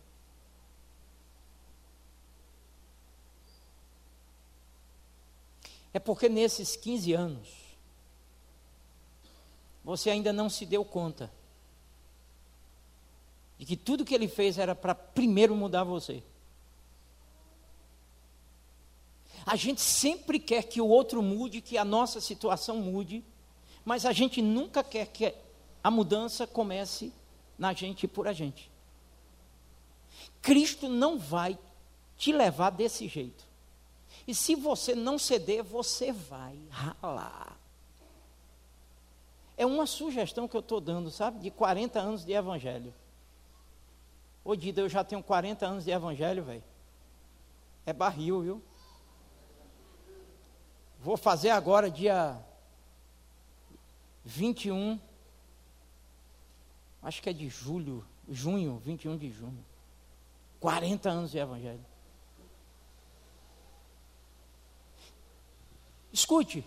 É 5.92 5.98
porque 5.98 6.28
nesses 6.28 6.74
15 6.76 7.12
anos, 7.12 7.48
você 9.84 10.10
ainda 10.10 10.32
não 10.32 10.50
se 10.50 10.66
deu 10.66 10.84
conta 10.84 11.30
de 13.56 13.64
que 13.64 13.76
tudo 13.76 14.04
que 14.04 14.14
ele 14.14 14.26
fez 14.26 14.58
era 14.58 14.74
para 14.74 14.94
primeiro 14.94 15.54
mudar 15.54 15.84
você. 15.84 16.22
A 19.46 19.56
gente 19.56 19.80
sempre 19.80 20.38
quer 20.38 20.62
que 20.64 20.80
o 20.80 20.86
outro 20.86 21.22
mude, 21.22 21.60
que 21.60 21.76
a 21.76 21.84
nossa 21.84 22.20
situação 22.20 22.78
mude, 22.78 23.22
mas 23.84 24.06
a 24.06 24.12
gente 24.12 24.40
nunca 24.40 24.82
quer 24.82 25.06
que 25.06 25.34
a 25.82 25.90
mudança 25.90 26.46
comece 26.46 27.12
na 27.58 27.72
gente 27.72 28.04
e 28.04 28.08
por 28.08 28.26
a 28.26 28.32
gente. 28.32 28.70
Cristo 30.40 30.88
não 30.88 31.18
vai 31.18 31.58
te 32.16 32.32
levar 32.32 32.70
desse 32.70 33.06
jeito. 33.06 33.44
E 34.26 34.34
se 34.34 34.54
você 34.54 34.94
não 34.94 35.18
ceder, 35.18 35.62
você 35.62 36.10
vai 36.12 36.58
ralar. 36.70 37.58
É 39.56 39.66
uma 39.66 39.86
sugestão 39.86 40.48
que 40.48 40.56
eu 40.56 40.60
estou 40.60 40.80
dando, 40.80 41.10
sabe? 41.10 41.38
De 41.38 41.50
40 41.50 42.00
anos 42.00 42.24
de 42.24 42.32
evangelho. 42.32 42.94
Ô 44.42 44.56
Dida, 44.56 44.80
eu 44.80 44.88
já 44.88 45.04
tenho 45.04 45.22
40 45.22 45.66
anos 45.66 45.84
de 45.84 45.90
evangelho, 45.90 46.44
velho. 46.44 46.64
É 47.86 47.92
barril, 47.92 48.42
viu? 48.42 48.62
Vou 51.04 51.16
fazer 51.16 51.50
agora 51.50 51.90
dia 51.90 52.36
21, 54.24 54.98
acho 57.02 57.22
que 57.22 57.28
é 57.28 57.32
de 57.32 57.48
julho, 57.48 58.04
junho, 58.28 58.80
21 58.84 59.16
de 59.16 59.30
junho. 59.30 59.64
40 60.58 61.10
anos 61.10 61.30
de 61.30 61.38
evangelho. 61.38 61.84
Escute, 66.10 66.66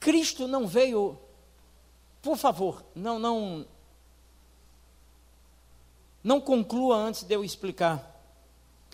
Cristo 0.00 0.48
não 0.48 0.66
veio, 0.66 1.16
por 2.20 2.36
favor, 2.36 2.84
não, 2.92 3.18
não, 3.18 3.64
não 6.24 6.40
conclua 6.40 6.96
antes 6.96 7.22
de 7.22 7.32
eu 7.32 7.44
explicar 7.44 8.16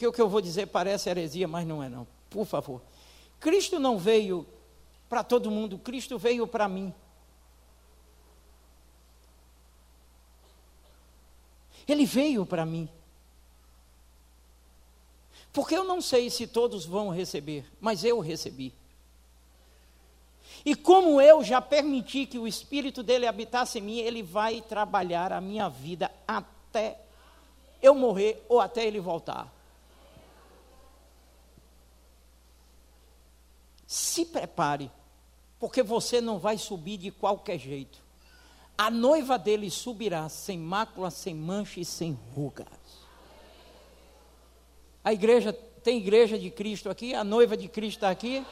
porque 0.03 0.07
o 0.09 0.13
que 0.13 0.21
eu 0.21 0.29
vou 0.29 0.41
dizer 0.41 0.67
parece 0.67 1.09
heresia, 1.09 1.47
mas 1.47 1.65
não 1.65 1.81
é 1.81 1.89
não. 1.89 2.07
Por 2.29 2.45
favor. 2.45 2.83
Cristo 3.43 3.81
não 3.81 3.99
veio 3.99 4.47
para 5.09 5.25
todo 5.25 5.51
mundo, 5.51 5.77
Cristo 5.77 6.17
veio 6.17 6.47
para 6.47 6.69
mim. 6.69 6.95
Ele 11.87 12.07
veio 12.07 12.47
para 12.47 12.65
mim. 12.65 12.89
Porque 15.53 15.77
eu 15.77 15.83
não 15.83 16.01
sei 16.01 16.31
se 16.31 16.47
todos 16.47 16.87
vão 16.87 17.11
receber, 17.11 17.67
mas 17.81 18.05
eu 18.05 18.21
recebi. 18.21 18.73
E 20.65 20.77
como 20.77 21.21
eu 21.21 21.43
já 21.43 21.61
permiti 21.61 22.27
que 22.27 22.39
o 22.39 22.47
Espírito 22.47 23.03
dele 23.03 23.27
habitasse 23.27 23.81
em 23.81 23.83
mim, 23.83 23.99
ele 23.99 24.23
vai 24.23 24.61
trabalhar 24.63 25.33
a 25.33 25.41
minha 25.41 25.69
vida 25.69 26.13
até 26.29 27.01
eu 27.83 27.93
morrer 27.93 28.47
ou 28.49 28.61
até 28.61 28.87
ele 28.87 29.01
voltar. 29.01 29.53
Se 33.93 34.25
prepare, 34.25 34.91
porque 35.61 35.83
você 35.83 36.19
não 36.19 36.39
vai 36.39 36.57
subir 36.57 36.97
de 36.97 37.11
qualquer 37.11 37.59
jeito. 37.59 37.99
A 38.79 38.91
noiva 38.91 39.39
dele 39.39 39.71
subirá 39.71 40.31
sem 40.31 40.59
mácula, 40.59 41.11
sem 41.11 41.35
mancha 41.35 41.79
e 41.79 41.85
sem 41.85 42.19
rugas. 42.35 42.67
A 45.05 45.13
igreja, 45.13 45.53
tem 45.53 45.99
igreja 45.99 46.39
de 46.39 46.51
Cristo 46.51 46.89
aqui? 46.89 47.15
A 47.15 47.23
noiva 47.23 47.55
de 47.55 47.69
Cristo 47.69 47.99
está 47.99 48.09
aqui? 48.09 48.43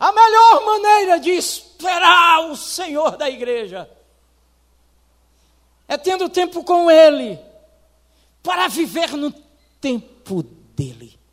A 0.00 0.10
melhor 0.10 0.64
maneira 0.64 1.20
de 1.20 1.32
esperar 1.32 2.50
o 2.50 2.56
Senhor 2.56 3.18
da 3.18 3.28
igreja 3.28 3.90
é 5.86 5.98
tendo 5.98 6.30
tempo 6.30 6.64
com 6.64 6.90
Ele, 6.90 7.38
para 8.42 8.68
viver 8.68 9.10
no 9.18 9.30
tempo 9.82 10.42
dEle. 10.74 11.25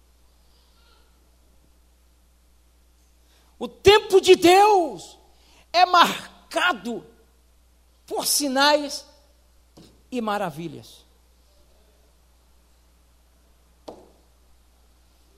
O 3.63 3.67
tempo 3.69 4.19
de 4.19 4.35
Deus 4.35 5.17
é 5.71 5.85
marcado 5.85 7.01
por 8.05 8.27
sinais 8.27 9.05
e 10.11 10.19
maravilhas. 10.19 11.05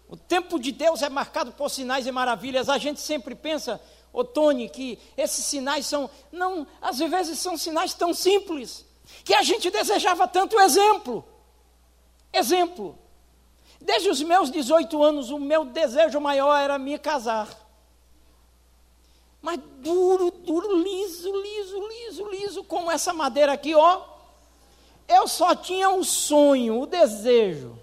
O 0.09 0.17
tempo 0.17 0.57
de 0.57 0.71
Deus 0.71 1.03
é 1.03 1.09
marcado 1.09 1.51
por 1.51 1.69
sinais 1.69 2.07
e 2.07 2.11
maravilhas. 2.11 2.67
A 2.67 2.80
gente 2.80 2.99
sempre 2.99 3.36
pensa, 3.36 3.80
ô 4.11 4.23
Tony, 4.23 4.69
que 4.69 4.97
esses 5.15 5.45
sinais 5.45 5.86
são, 5.86 6.09
não, 6.32 6.65
às 6.82 6.97
vezes 6.97 7.38
são 7.38 7.55
sinais 7.55 7.93
tão 7.93 8.11
simples, 8.11 8.84
que 9.23 9.36
a 9.36 9.43
gente 9.43 9.69
desejava 9.69 10.28
tanto 10.28 10.59
exemplo. 10.59 11.23
Exemplo. 12.34 12.97
Desde 13.80 14.09
os 14.09 14.19
meus 14.23 14.49
18 14.49 15.03
anos, 15.03 15.30
o 15.30 15.38
meu 15.38 15.63
desejo 15.63 16.19
maior 16.19 16.55
era 16.55 16.80
me 16.80 16.97
casar. 16.97 17.64
Mas 19.46 19.60
duro, 19.78 20.32
duro, 20.32 20.76
liso, 20.82 21.32
liso, 21.32 21.88
liso, 21.88 22.30
liso, 22.32 22.64
como 22.64 22.89
essa 22.89 23.14
madeira 23.14 23.54
aqui, 23.54 23.76
ó. 23.76 24.02
Eu 25.08 25.28
só 25.28 25.54
tinha 25.54 25.88
o 25.91 26.04
sonho, 26.04 26.82
o 26.82 26.88
desejo. 26.88 27.78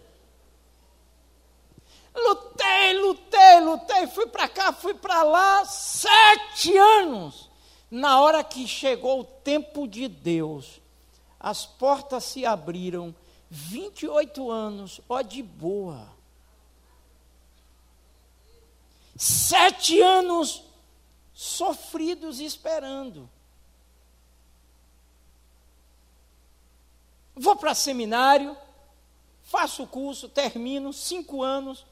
Lutei, 2.13 2.99
lutei, 2.99 3.61
lutei, 3.61 4.07
fui 4.09 4.27
para 4.27 4.49
cá, 4.49 4.73
fui 4.73 4.93
para 4.93 5.23
lá, 5.23 5.65
sete 5.65 6.77
anos. 6.77 7.49
Na 7.89 8.21
hora 8.21 8.43
que 8.43 8.67
chegou 8.67 9.21
o 9.21 9.25
tempo 9.25 9.87
de 9.87 10.09
Deus, 10.09 10.81
as 11.39 11.65
portas 11.65 12.25
se 12.25 12.45
abriram, 12.45 13.15
28 13.49 14.51
anos, 14.51 15.01
ó 15.09 15.23
de 15.23 15.45
boa. 15.45 16.09
Sete 19.17 20.01
anos 20.01 20.72
sofridos 21.43 22.41
esperando. 22.41 23.29
Vou 27.35 27.57
para 27.57 27.75
seminário, 27.75 28.57
faço 29.43 29.83
o 29.83 29.87
curso, 29.87 30.29
termino, 30.29 30.93
cinco 30.93 31.43
anos, 31.43 31.85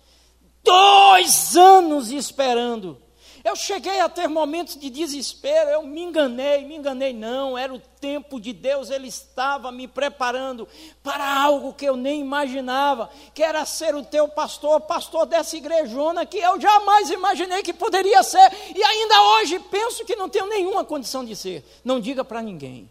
Dois 0.62 1.57
anos 1.57 2.11
esperando. 2.11 3.01
Eu 3.43 3.57
cheguei 3.57 4.01
a 4.01 4.09
ter 4.09 4.28
momentos 4.28 4.76
de 4.76 4.91
desespero, 4.91 5.70
eu 5.70 5.82
me 5.82 6.03
enganei, 6.03 6.64
me 6.64 6.76
enganei 6.76 7.12
não, 7.12 7.57
era 7.57 7.72
o 7.72 7.78
tempo 7.78 8.38
de 8.38 8.53
Deus, 8.53 8.91
Ele 8.91 9.09
estava 9.09 9.72
me 9.72 9.88
preparando 9.88 10.68
para 11.03 11.43
algo 11.43 11.72
que 11.72 11.86
eu 11.86 11.97
nem 11.97 12.20
imaginava, 12.20 13.11
que 13.34 13.43
era 13.43 13.64
ser 13.64 13.95
o 13.95 14.05
teu 14.05 14.28
pastor, 14.28 14.82
pastor 14.82 15.24
dessa 15.24 15.57
igrejona 15.57 16.26
que 16.26 16.38
eu 16.38 16.61
jamais 16.61 17.11
imaginei 17.11 17.62
que 17.62 17.72
poderia 17.72 18.22
ser, 18.22 18.51
e 18.76 18.82
ainda 18.82 19.22
hoje 19.34 19.59
penso 19.70 20.05
que 20.05 20.16
não 20.16 20.28
tenho 20.28 20.47
nenhuma 20.47 20.84
condição 20.84 21.24
de 21.24 21.34
ser. 21.34 21.64
Não 21.82 21.99
diga 21.99 22.24
para 22.24 22.43
ninguém. 22.43 22.91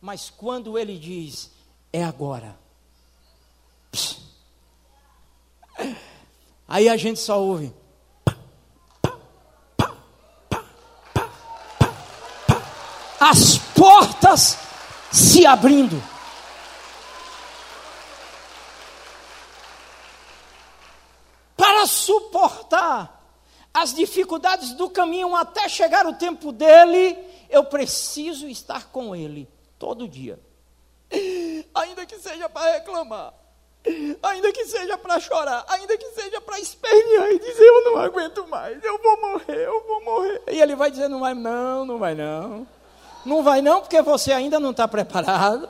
Mas 0.00 0.28
quando 0.28 0.78
ele 0.78 0.98
diz, 0.98 1.50
é 1.90 2.04
agora. 2.04 2.63
Aí 6.66 6.88
a 6.88 6.96
gente 6.96 7.20
só 7.20 7.40
ouve. 7.40 7.72
As 13.20 13.58
portas 13.74 14.58
se 15.10 15.46
abrindo. 15.46 16.02
Para 21.56 21.86
suportar 21.86 23.22
as 23.72 23.94
dificuldades 23.94 24.72
do 24.72 24.90
caminho 24.90 25.34
até 25.34 25.68
chegar 25.68 26.06
o 26.06 26.14
tempo 26.14 26.52
dele, 26.52 27.18
eu 27.48 27.64
preciso 27.64 28.46
estar 28.48 28.90
com 28.90 29.14
ele 29.16 29.48
todo 29.78 30.08
dia. 30.08 30.38
Ainda 31.74 32.06
que 32.06 32.18
seja 32.18 32.48
para 32.48 32.72
reclamar, 32.72 33.34
ainda 34.22 34.52
que 34.52 34.64
seja 34.64 34.96
para 34.96 35.20
chorar, 35.20 35.64
ainda 35.68 35.96
que 35.96 36.06
seja 36.10 36.40
para 36.40 36.58
espernear 36.58 37.30
e 37.32 37.38
dizer: 37.38 37.64
Eu 37.64 37.84
não 37.84 37.98
aguento 37.98 38.46
mais, 38.48 38.82
eu 38.82 38.98
vou 38.98 39.20
morrer, 39.20 39.66
eu 39.66 39.84
vou 39.86 40.04
morrer. 40.04 40.42
E 40.50 40.60
ele 40.60 40.74
vai 40.74 40.90
dizer: 40.90 41.08
Não 41.08 41.20
vai, 41.20 41.34
não, 41.34 41.84
não 41.84 41.98
vai, 41.98 42.14
não. 42.14 42.66
Não 43.24 43.42
vai, 43.42 43.62
não, 43.62 43.80
porque 43.80 44.00
você 44.02 44.32
ainda 44.32 44.60
não 44.60 44.70
está 44.70 44.86
preparado. 44.86 45.68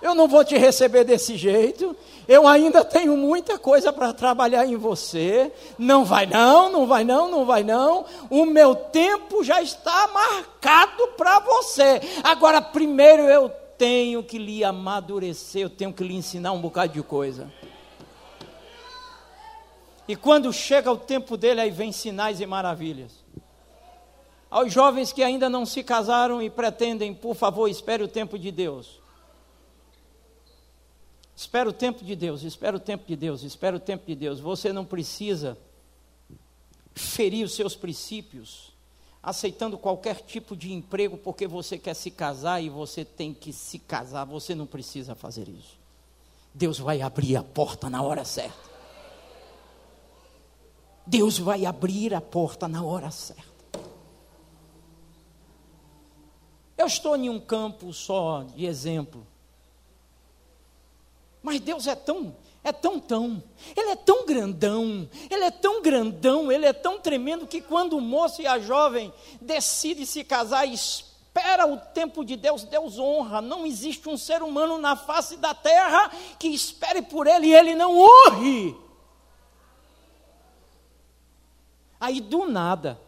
Eu 0.00 0.14
não 0.14 0.28
vou 0.28 0.44
te 0.44 0.56
receber 0.58 1.02
desse 1.02 1.34
jeito. 1.34 1.96
Eu 2.28 2.46
ainda 2.46 2.84
tenho 2.84 3.16
muita 3.16 3.58
coisa 3.58 3.90
para 3.90 4.12
trabalhar 4.12 4.66
em 4.66 4.76
você. 4.76 5.50
Não 5.78 6.04
vai 6.04 6.26
não, 6.26 6.70
não 6.70 6.86
vai 6.86 7.04
não, 7.04 7.30
não 7.30 7.46
vai 7.46 7.62
não. 7.62 8.04
O 8.28 8.44
meu 8.44 8.74
tempo 8.74 9.42
já 9.42 9.62
está 9.62 10.08
marcado 10.08 11.08
para 11.16 11.38
você. 11.40 12.02
Agora, 12.22 12.60
primeiro 12.60 13.22
eu 13.22 13.50
tenho 13.78 14.22
que 14.22 14.38
lhe 14.38 14.64
amadurecer, 14.64 15.62
eu 15.62 15.70
tenho 15.70 15.92
que 15.92 16.04
lhe 16.04 16.14
ensinar 16.14 16.52
um 16.52 16.60
bocado 16.60 16.92
de 16.92 17.02
coisa. 17.02 17.52
E 20.06 20.14
quando 20.14 20.52
chega 20.52 20.92
o 20.92 20.98
tempo 20.98 21.36
dele, 21.36 21.60
aí 21.60 21.70
vem 21.70 21.90
sinais 21.90 22.40
e 22.40 22.46
maravilhas. 22.46 23.24
Aos 24.50 24.72
jovens 24.72 25.12
que 25.12 25.22
ainda 25.22 25.48
não 25.48 25.64
se 25.64 25.82
casaram 25.82 26.40
e 26.42 26.50
pretendem, 26.50 27.14
por 27.14 27.34
favor, 27.34 27.68
espere 27.68 28.02
o 28.02 28.08
tempo 28.08 28.38
de 28.38 28.52
Deus. 28.52 29.00
Espera 31.34 31.68
o 31.68 31.72
tempo 31.72 32.04
de 32.04 32.14
Deus, 32.14 32.42
espera 32.42 32.76
o 32.76 32.80
tempo 32.80 33.04
de 33.06 33.16
Deus, 33.16 33.42
espera 33.42 33.76
o 33.76 33.80
tempo 33.80 34.06
de 34.06 34.14
Deus. 34.14 34.38
Você 34.38 34.72
não 34.72 34.84
precisa 34.84 35.58
ferir 36.94 37.44
os 37.44 37.54
seus 37.54 37.74
princípios, 37.74 38.73
aceitando 39.24 39.78
qualquer 39.78 40.20
tipo 40.20 40.54
de 40.54 40.72
emprego 40.72 41.16
porque 41.16 41.46
você 41.46 41.78
quer 41.78 41.94
se 41.94 42.10
casar 42.10 42.62
e 42.62 42.68
você 42.68 43.04
tem 43.04 43.32
que 43.32 43.52
se 43.52 43.78
casar. 43.78 44.24
Você 44.26 44.54
não 44.54 44.66
precisa 44.66 45.14
fazer 45.14 45.48
isso. 45.48 45.78
Deus 46.52 46.78
vai 46.78 47.00
abrir 47.00 47.36
a 47.36 47.42
porta 47.42 47.88
na 47.88 48.02
hora 48.02 48.24
certa. 48.24 48.74
Deus 51.06 51.38
vai 51.38 51.64
abrir 51.66 52.14
a 52.14 52.20
porta 52.20 52.68
na 52.68 52.84
hora 52.84 53.10
certa. 53.10 53.54
Eu 56.76 56.86
estou 56.86 57.16
em 57.16 57.30
um 57.30 57.40
campo 57.40 57.92
só 57.92 58.42
de 58.42 58.66
exemplo. 58.66 59.26
Mas 61.42 61.60
Deus 61.60 61.86
é 61.86 61.94
tão, 61.94 62.34
é 62.64 62.72
tão 62.72 62.98
tão, 62.98 63.42
Ele 63.76 63.90
é 63.90 63.96
tão 63.96 64.24
grandão, 64.24 65.08
Ele 65.30 65.44
é 65.44 65.50
tão 65.50 65.82
grandão, 65.82 66.50
Ele 66.50 66.64
é 66.64 66.72
tão 66.72 66.98
tremendo 66.98 67.46
que 67.46 67.60
quando 67.60 67.96
o 67.96 68.00
moço 68.00 68.40
e 68.40 68.46
a 68.46 68.58
jovem 68.58 69.12
decidem 69.40 70.06
se 70.06 70.24
casar, 70.24 70.66
espera 70.66 71.66
o 71.66 71.76
tempo 71.76 72.24
de 72.24 72.36
Deus, 72.36 72.64
Deus 72.64 72.98
honra. 72.98 73.42
Não 73.42 73.66
existe 73.66 74.08
um 74.08 74.16
ser 74.16 74.42
humano 74.42 74.78
na 74.78 74.96
face 74.96 75.36
da 75.36 75.54
terra 75.54 76.10
que 76.38 76.48
espere 76.48 77.02
por 77.02 77.26
Ele 77.26 77.48
e 77.48 77.54
Ele 77.54 77.74
não 77.74 77.98
honre. 77.98 78.74
Aí 82.00 82.20
do 82.20 82.46
nada, 82.46 82.98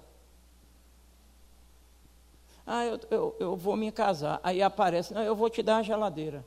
Ah, 2.66 2.84
eu, 2.84 2.98
eu, 3.10 3.36
eu 3.38 3.56
vou 3.56 3.76
me 3.76 3.92
casar. 3.92 4.40
Aí 4.42 4.60
aparece, 4.60 5.14
não, 5.14 5.22
eu 5.22 5.36
vou 5.36 5.48
te 5.48 5.62
dar 5.62 5.76
a 5.76 5.82
geladeira. 5.82 6.44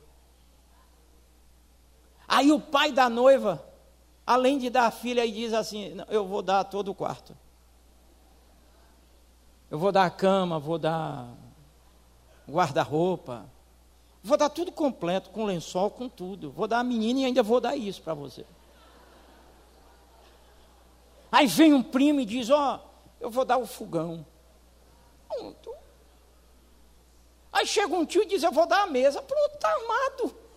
Aí 2.30 2.52
o 2.52 2.60
pai 2.60 2.92
da 2.92 3.08
noiva, 3.08 3.60
além 4.24 4.56
de 4.56 4.70
dar 4.70 4.86
a 4.86 4.90
filha, 4.92 5.24
aí 5.24 5.32
diz 5.32 5.52
assim: 5.52 5.96
eu 6.08 6.24
vou 6.24 6.42
dar 6.42 6.62
todo 6.62 6.92
o 6.92 6.94
quarto. 6.94 7.36
Eu 9.68 9.80
vou 9.80 9.90
dar 9.90 10.04
a 10.04 10.10
cama, 10.10 10.56
vou 10.56 10.78
dar 10.78 11.26
guarda-roupa. 12.48 13.46
Vou 14.22 14.36
dar 14.36 14.48
tudo 14.48 14.70
completo, 14.70 15.30
com 15.30 15.44
lençol, 15.44 15.90
com 15.90 16.08
tudo. 16.08 16.52
Vou 16.52 16.68
dar 16.68 16.78
a 16.78 16.84
menina 16.84 17.20
e 17.20 17.24
ainda 17.24 17.42
vou 17.42 17.60
dar 17.60 17.74
isso 17.74 18.00
para 18.00 18.14
você. 18.14 18.46
Aí 21.32 21.48
vem 21.48 21.74
um 21.74 21.82
primo 21.82 22.20
e 22.20 22.24
diz: 22.24 22.48
Ó, 22.48 22.76
oh, 22.76 22.88
eu 23.20 23.28
vou 23.28 23.44
dar 23.44 23.58
o 23.58 23.66
fogão. 23.66 24.24
Pronto. 25.28 25.74
Aí 27.52 27.66
chega 27.66 27.92
um 27.92 28.06
tio 28.06 28.22
e 28.22 28.26
diz: 28.26 28.44
Eu 28.44 28.52
vou 28.52 28.66
dar 28.66 28.82
a 28.82 28.86
mesa. 28.86 29.20
Pronto, 29.20 29.54
está 29.54 29.68
armado. 29.68 30.49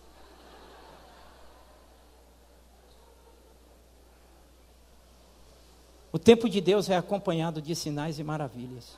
O 6.14 6.18
tempo 6.20 6.48
de 6.48 6.60
Deus 6.60 6.88
é 6.88 6.96
acompanhado 6.96 7.60
de 7.60 7.74
sinais 7.74 8.20
e 8.20 8.22
maravilhas. 8.22 8.92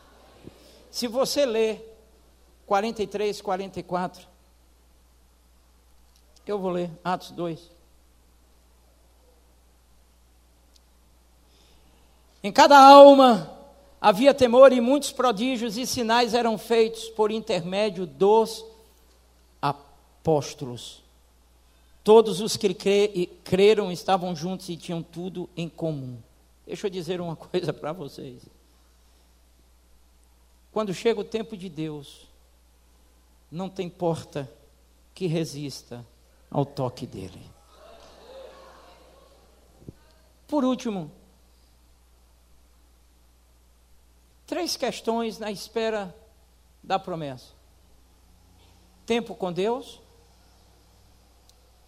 Se 0.91 1.09
você 1.09 1.47
ler 1.47 1.99
43, 2.67 3.41
44, 3.41 4.29
eu 6.47 6.59
vou 6.59 6.71
ler 6.71 6.91
Atos 7.03 7.31
2. 7.31 7.71
Em 12.43 12.53
cada 12.53 12.79
alma 12.79 13.51
havia 13.99 14.35
temor 14.35 14.71
e 14.71 14.83
muitos 14.83 15.11
prodígios 15.11 15.79
e 15.79 15.87
sinais 15.87 16.35
eram 16.35 16.59
feitos 16.59 17.09
por 17.09 17.31
intermédio 17.31 18.05
dos 18.07 18.63
apóstolos. 19.63 21.03
Todos 22.05 22.43
os 22.43 22.59
que 22.59 22.75
creram 23.43 23.91
estavam 23.91 24.37
juntos 24.37 24.69
e 24.69 24.77
tinham 24.77 25.03
tudo 25.03 25.49
em 25.57 25.67
comum. 25.67 26.19
Deixa 26.67 26.89
eu 26.89 26.91
dizer 26.91 27.21
uma 27.21 27.37
coisa 27.37 27.73
para 27.73 27.93
vocês. 27.93 28.43
Quando 30.73 30.93
chega 30.93 31.21
o 31.21 31.25
tempo 31.25 31.57
de 31.57 31.71
Deus, 31.71 32.27
não 33.51 33.71
tem 33.71 33.89
porta 33.89 34.51
que 35.15 35.27
resista 35.27 36.05
ao 36.51 36.67
toque 36.67 37.07
dele. 37.07 37.41
Por 40.47 40.65
último, 40.65 41.11
três 44.47 44.77
questões 44.77 45.39
na 45.39 45.51
espera 45.51 46.15
da 46.83 46.99
promessa: 46.99 47.53
tempo 49.07 49.35
com 49.35 49.53
Deus, 49.53 50.01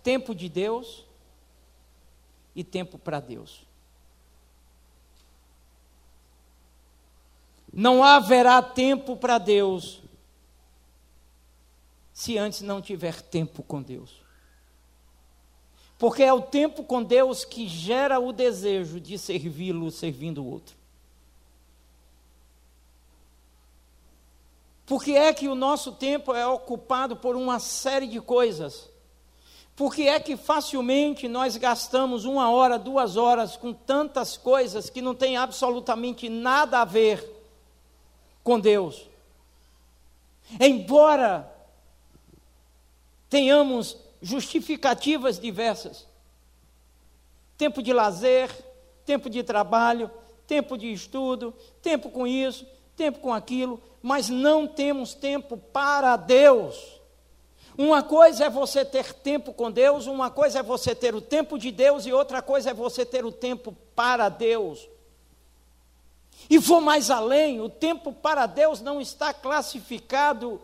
tempo 0.02 0.34
de 0.34 0.48
Deus 0.48 1.04
e 2.54 2.64
tempo 2.64 2.98
para 2.98 3.20
Deus. 3.20 3.67
Não 7.72 8.02
haverá 8.02 8.62
tempo 8.62 9.16
para 9.16 9.38
Deus 9.38 10.02
se 12.12 12.36
antes 12.36 12.62
não 12.62 12.82
tiver 12.82 13.22
tempo 13.22 13.62
com 13.62 13.80
Deus. 13.80 14.20
Porque 15.96 16.22
é 16.22 16.32
o 16.32 16.42
tempo 16.42 16.82
com 16.82 17.00
Deus 17.02 17.44
que 17.44 17.68
gera 17.68 18.18
o 18.18 18.32
desejo 18.32 19.00
de 19.00 19.16
servi-lo 19.16 19.90
servindo 19.90 20.42
o 20.42 20.50
outro. 20.50 20.76
Porque 24.84 25.12
é 25.12 25.32
que 25.32 25.46
o 25.46 25.54
nosso 25.54 25.92
tempo 25.92 26.34
é 26.34 26.46
ocupado 26.46 27.14
por 27.14 27.36
uma 27.36 27.60
série 27.60 28.06
de 28.06 28.20
coisas. 28.20 28.88
Porque 29.76 30.02
é 30.02 30.18
que 30.18 30.36
facilmente 30.36 31.28
nós 31.28 31.56
gastamos 31.56 32.24
uma 32.24 32.50
hora, 32.50 32.78
duas 32.78 33.16
horas 33.16 33.56
com 33.56 33.72
tantas 33.72 34.36
coisas 34.36 34.90
que 34.90 35.00
não 35.00 35.14
tem 35.14 35.36
absolutamente 35.36 36.28
nada 36.28 36.80
a 36.80 36.84
ver 36.84 37.37
com 38.48 38.58
Deus. 38.58 39.06
Embora 40.58 41.54
tenhamos 43.28 43.94
justificativas 44.22 45.38
diversas, 45.38 46.06
tempo 47.58 47.82
de 47.82 47.92
lazer, 47.92 48.50
tempo 49.04 49.28
de 49.28 49.42
trabalho, 49.42 50.10
tempo 50.46 50.78
de 50.78 50.90
estudo, 50.90 51.54
tempo 51.82 52.08
com 52.08 52.26
isso, 52.26 52.66
tempo 52.96 53.18
com 53.18 53.34
aquilo, 53.34 53.82
mas 54.00 54.30
não 54.30 54.66
temos 54.66 55.12
tempo 55.12 55.58
para 55.58 56.16
Deus. 56.16 56.98
Uma 57.76 58.02
coisa 58.02 58.46
é 58.46 58.50
você 58.50 58.82
ter 58.82 59.12
tempo 59.12 59.52
com 59.52 59.70
Deus, 59.70 60.06
uma 60.06 60.30
coisa 60.30 60.60
é 60.60 60.62
você 60.62 60.94
ter 60.94 61.14
o 61.14 61.20
tempo 61.20 61.58
de 61.58 61.70
Deus 61.70 62.06
e 62.06 62.14
outra 62.14 62.40
coisa 62.40 62.70
é 62.70 62.74
você 62.74 63.04
ter 63.04 63.26
o 63.26 63.30
tempo 63.30 63.76
para 63.94 64.30
Deus. 64.30 64.88
E 66.48 66.58
vou 66.58 66.80
mais 66.80 67.10
além: 67.10 67.60
o 67.60 67.68
tempo 67.68 68.12
para 68.12 68.46
Deus 68.46 68.80
não 68.80 69.00
está 69.00 69.32
classificado 69.32 70.60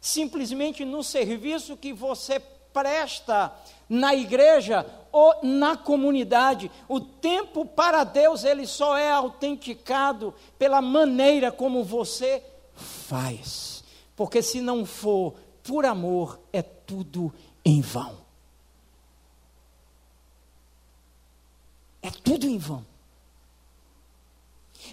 simplesmente 0.00 0.84
no 0.84 1.02
serviço 1.02 1.76
que 1.76 1.92
você 1.92 2.40
presta 2.72 3.52
na 3.88 4.14
igreja 4.14 4.86
ou 5.10 5.34
na 5.42 5.76
comunidade. 5.76 6.70
O 6.88 7.00
tempo 7.00 7.64
para 7.64 8.04
Deus 8.04 8.44
ele 8.44 8.66
só 8.66 8.96
é 8.96 9.10
autenticado 9.10 10.34
pela 10.58 10.80
maneira 10.80 11.50
como 11.50 11.82
você 11.82 12.42
faz. 12.74 13.82
Porque 14.14 14.42
se 14.42 14.60
não 14.60 14.84
for 14.84 15.34
por 15.62 15.84
amor, 15.84 16.40
é 16.52 16.62
tudo 16.62 17.32
em 17.64 17.80
vão. 17.80 18.16
É 22.02 22.10
tudo 22.10 22.46
em 22.46 22.58
vão. 22.58 22.84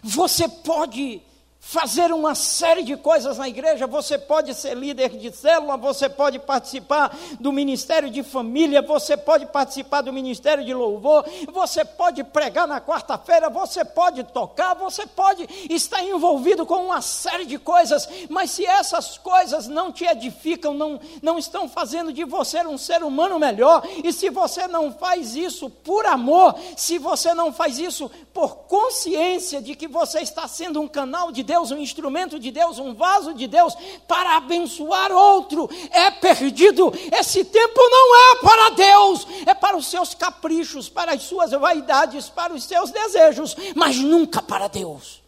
Você 0.04 0.48
pode 0.48 1.22
fazer 1.68 2.14
uma 2.14 2.36
série 2.36 2.84
de 2.84 2.96
coisas 2.96 3.40
na 3.40 3.50
igreja. 3.50 3.88
Você 3.88 4.20
pode 4.20 4.54
ser 4.54 4.78
líder 4.78 5.10
de 5.18 5.36
célula, 5.36 5.76
você 5.76 6.08
pode 6.08 6.38
participar 6.38 7.18
do 7.40 7.52
ministério 7.52 8.08
de 8.12 8.22
família, 8.22 8.84
você 8.84 9.18
pode 9.18 9.48
participar 9.48 10.02
do 10.02 10.14
ministério 10.14 10.64
de 10.64 10.72
louvor, 10.76 11.26
você 11.52 11.84
pode 11.84 12.24
pregar 12.24 12.68
na 12.68 12.80
quarta-feira, 12.80 13.50
você 13.50 13.84
pode 13.84 14.24
tocar, 14.26 14.76
você 14.76 15.08
pode 15.08 15.48
estar 15.68 16.04
envolvido 16.04 16.68
com 16.68 16.76
uma 16.76 17.02
série 17.02 17.46
de 17.46 17.58
coisas, 17.58 18.08
mas 18.30 18.52
se 18.52 18.64
essas 18.64 19.18
coisas 19.18 19.68
não 19.68 19.92
te 19.92 20.06
edificam, 20.06 20.72
não, 20.72 21.00
não 21.20 21.40
estão 21.40 21.68
fazendo 21.68 22.14
de 22.14 22.24
você 22.24 22.66
um 22.66 22.78
ser 22.78 23.04
humano 23.04 23.40
melhor, 23.40 23.84
e 24.04 24.14
se 24.14 24.30
você 24.30 24.68
não 24.68 24.94
faz 24.94 25.36
isso 25.36 25.68
por 25.70 26.06
amor, 26.06 26.56
se 26.78 27.00
você 27.00 27.34
não 27.34 27.52
faz 27.52 27.80
isso 27.80 28.10
por 28.32 28.56
consciência 28.68 29.60
de 29.60 29.76
que 29.76 29.88
você 29.88 30.20
está 30.20 30.48
sendo 30.48 30.80
um 30.80 30.88
canal 30.88 31.32
de 31.32 31.42
Deus, 31.42 31.55
Deus, 31.56 31.72
um 31.72 31.78
instrumento 31.78 32.38
de 32.38 32.52
Deus, 32.52 32.80
um 32.80 32.94
vaso 32.94 33.34
de 33.34 33.48
Deus 33.48 33.74
para 34.06 34.36
abençoar 34.36 35.10
outro, 35.12 35.70
é 35.90 36.12
perdido. 36.12 36.92
Esse 37.14 37.46
tempo 37.46 37.80
não 37.80 38.16
é 38.16 38.36
para 38.42 38.70
Deus, 38.72 39.28
é 39.46 39.54
para 39.54 39.78
os 39.78 39.88
seus 39.88 40.14
caprichos, 40.14 40.90
para 40.90 41.14
as 41.14 41.24
suas 41.24 41.52
vaidades, 41.52 42.30
para 42.30 42.54
os 42.54 42.66
seus 42.66 42.92
desejos, 42.92 43.56
mas 43.74 43.96
nunca 43.98 44.42
para 44.42 44.68
Deus. 44.68 45.24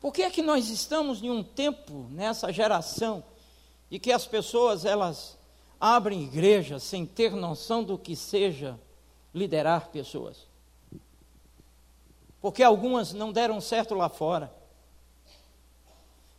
Por 0.00 0.12
que 0.12 0.22
é 0.22 0.30
que 0.30 0.42
nós 0.42 0.68
estamos 0.68 1.20
em 1.20 1.30
um 1.30 1.42
tempo 1.42 2.06
nessa 2.12 2.52
geração 2.52 3.24
de 3.90 3.98
que 3.98 4.12
as 4.12 4.24
pessoas 4.24 4.84
elas 4.84 5.36
abrem 5.80 6.22
igrejas 6.22 6.84
sem 6.84 7.04
ter 7.04 7.32
noção 7.32 7.82
do 7.82 7.98
que 7.98 8.14
seja 8.14 8.78
liderar 9.34 9.88
pessoas? 9.88 10.46
Porque 12.46 12.62
algumas 12.62 13.12
não 13.12 13.32
deram 13.32 13.60
certo 13.60 13.92
lá 13.92 14.08
fora, 14.08 14.54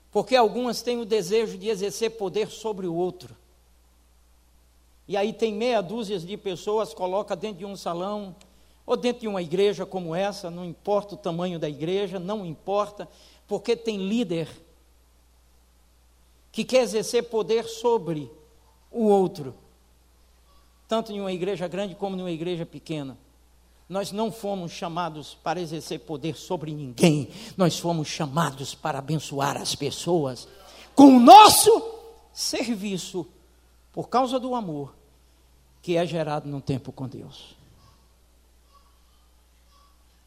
porque 0.09 0.37
algumas 0.37 0.81
têm 0.81 1.01
o 1.01 1.05
desejo 1.05 1.57
de 1.57 1.67
exercer 1.67 2.11
poder 2.11 2.47
sobre 2.47 2.87
o 2.87 2.95
outro. 2.95 3.35
E 5.05 5.17
aí 5.17 5.33
tem 5.33 5.53
meia 5.53 5.81
dúzia 5.81 6.17
de 6.17 6.37
pessoas, 6.37 6.93
coloca 6.93 7.35
dentro 7.35 7.57
de 7.57 7.65
um 7.65 7.75
salão, 7.75 8.33
ou 8.85 8.95
dentro 8.95 9.19
de 9.19 9.27
uma 9.27 9.41
igreja 9.41 9.85
como 9.85 10.15
essa, 10.15 10.49
não 10.49 10.63
importa 10.63 11.15
o 11.15 11.17
tamanho 11.17 11.59
da 11.59 11.67
igreja, 11.67 12.17
não 12.17 12.45
importa, 12.45 13.05
porque 13.45 13.75
tem 13.75 14.07
líder 14.07 14.47
que 16.53 16.63
quer 16.63 16.83
exercer 16.83 17.23
poder 17.23 17.65
sobre 17.65 18.31
o 18.89 19.07
outro, 19.09 19.53
tanto 20.87 21.11
em 21.11 21.19
uma 21.19 21.33
igreja 21.33 21.67
grande 21.67 21.95
como 21.95 22.15
em 22.15 22.21
uma 22.21 22.31
igreja 22.31 22.65
pequena. 22.65 23.17
Nós 23.89 24.11
não 24.11 24.31
fomos 24.31 24.71
chamados 24.71 25.33
para 25.35 25.61
exercer 25.61 26.01
poder 26.01 26.35
sobre 26.35 26.73
ninguém, 26.73 27.29
nós 27.55 27.79
fomos 27.79 28.07
chamados 28.07 28.75
para 28.75 28.99
abençoar 28.99 29.55
as 29.55 29.75
pessoas 29.75 30.47
com 30.93 31.15
o 31.15 31.19
nosso 31.19 31.69
serviço, 32.33 33.25
por 33.93 34.09
causa 34.09 34.39
do 34.39 34.53
amor 34.53 34.93
que 35.81 35.95
é 35.95 36.05
gerado 36.05 36.49
no 36.49 36.59
tempo 36.59 36.91
com 36.91 37.07
Deus. 37.07 37.55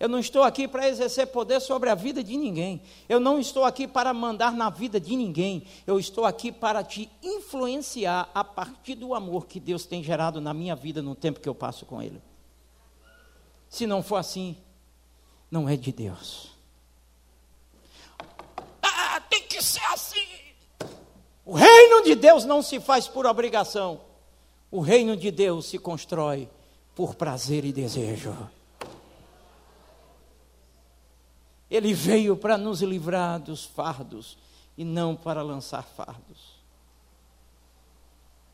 Eu 0.00 0.08
não 0.08 0.18
estou 0.18 0.42
aqui 0.42 0.66
para 0.66 0.88
exercer 0.88 1.26
poder 1.26 1.60
sobre 1.60 1.90
a 1.90 1.94
vida 1.94 2.24
de 2.24 2.34
ninguém. 2.34 2.80
Eu 3.06 3.20
não 3.20 3.38
estou 3.38 3.66
aqui 3.66 3.86
para 3.86 4.14
mandar 4.14 4.52
na 4.52 4.70
vida 4.70 4.98
de 4.98 5.14
ninguém. 5.14 5.64
Eu 5.86 6.00
estou 6.00 6.24
aqui 6.24 6.50
para 6.50 6.82
te 6.82 7.10
influenciar 7.22 8.30
a 8.34 8.42
partir 8.42 8.94
do 8.94 9.14
amor 9.14 9.46
que 9.46 9.60
Deus 9.60 9.84
tem 9.84 10.02
gerado 10.02 10.40
na 10.40 10.54
minha 10.54 10.74
vida 10.74 11.02
no 11.02 11.14
tempo 11.14 11.38
que 11.38 11.48
eu 11.48 11.54
passo 11.54 11.84
com 11.84 12.00
Ele. 12.00 12.22
Se 13.70 13.86
não 13.86 14.02
for 14.02 14.16
assim, 14.16 14.56
não 15.48 15.68
é 15.68 15.76
de 15.76 15.92
Deus. 15.92 16.50
Ah, 18.82 19.20
tem 19.30 19.46
que 19.46 19.62
ser 19.62 19.84
assim. 19.86 20.26
O 21.44 21.54
reino 21.54 22.02
de 22.02 22.16
Deus 22.16 22.44
não 22.44 22.62
se 22.62 22.80
faz 22.80 23.06
por 23.06 23.24
obrigação. 23.24 24.00
O 24.70 24.80
reino 24.80 25.16
de 25.16 25.30
Deus 25.30 25.66
se 25.66 25.78
constrói 25.78 26.48
por 26.94 27.14
prazer 27.14 27.64
e 27.64 27.72
desejo. 27.72 28.36
Ele 31.70 31.94
veio 31.94 32.36
para 32.36 32.58
nos 32.58 32.82
livrar 32.82 33.38
dos 33.38 33.64
fardos 33.64 34.36
e 34.76 34.84
não 34.84 35.14
para 35.14 35.42
lançar 35.42 35.84
fardos. 35.84 36.59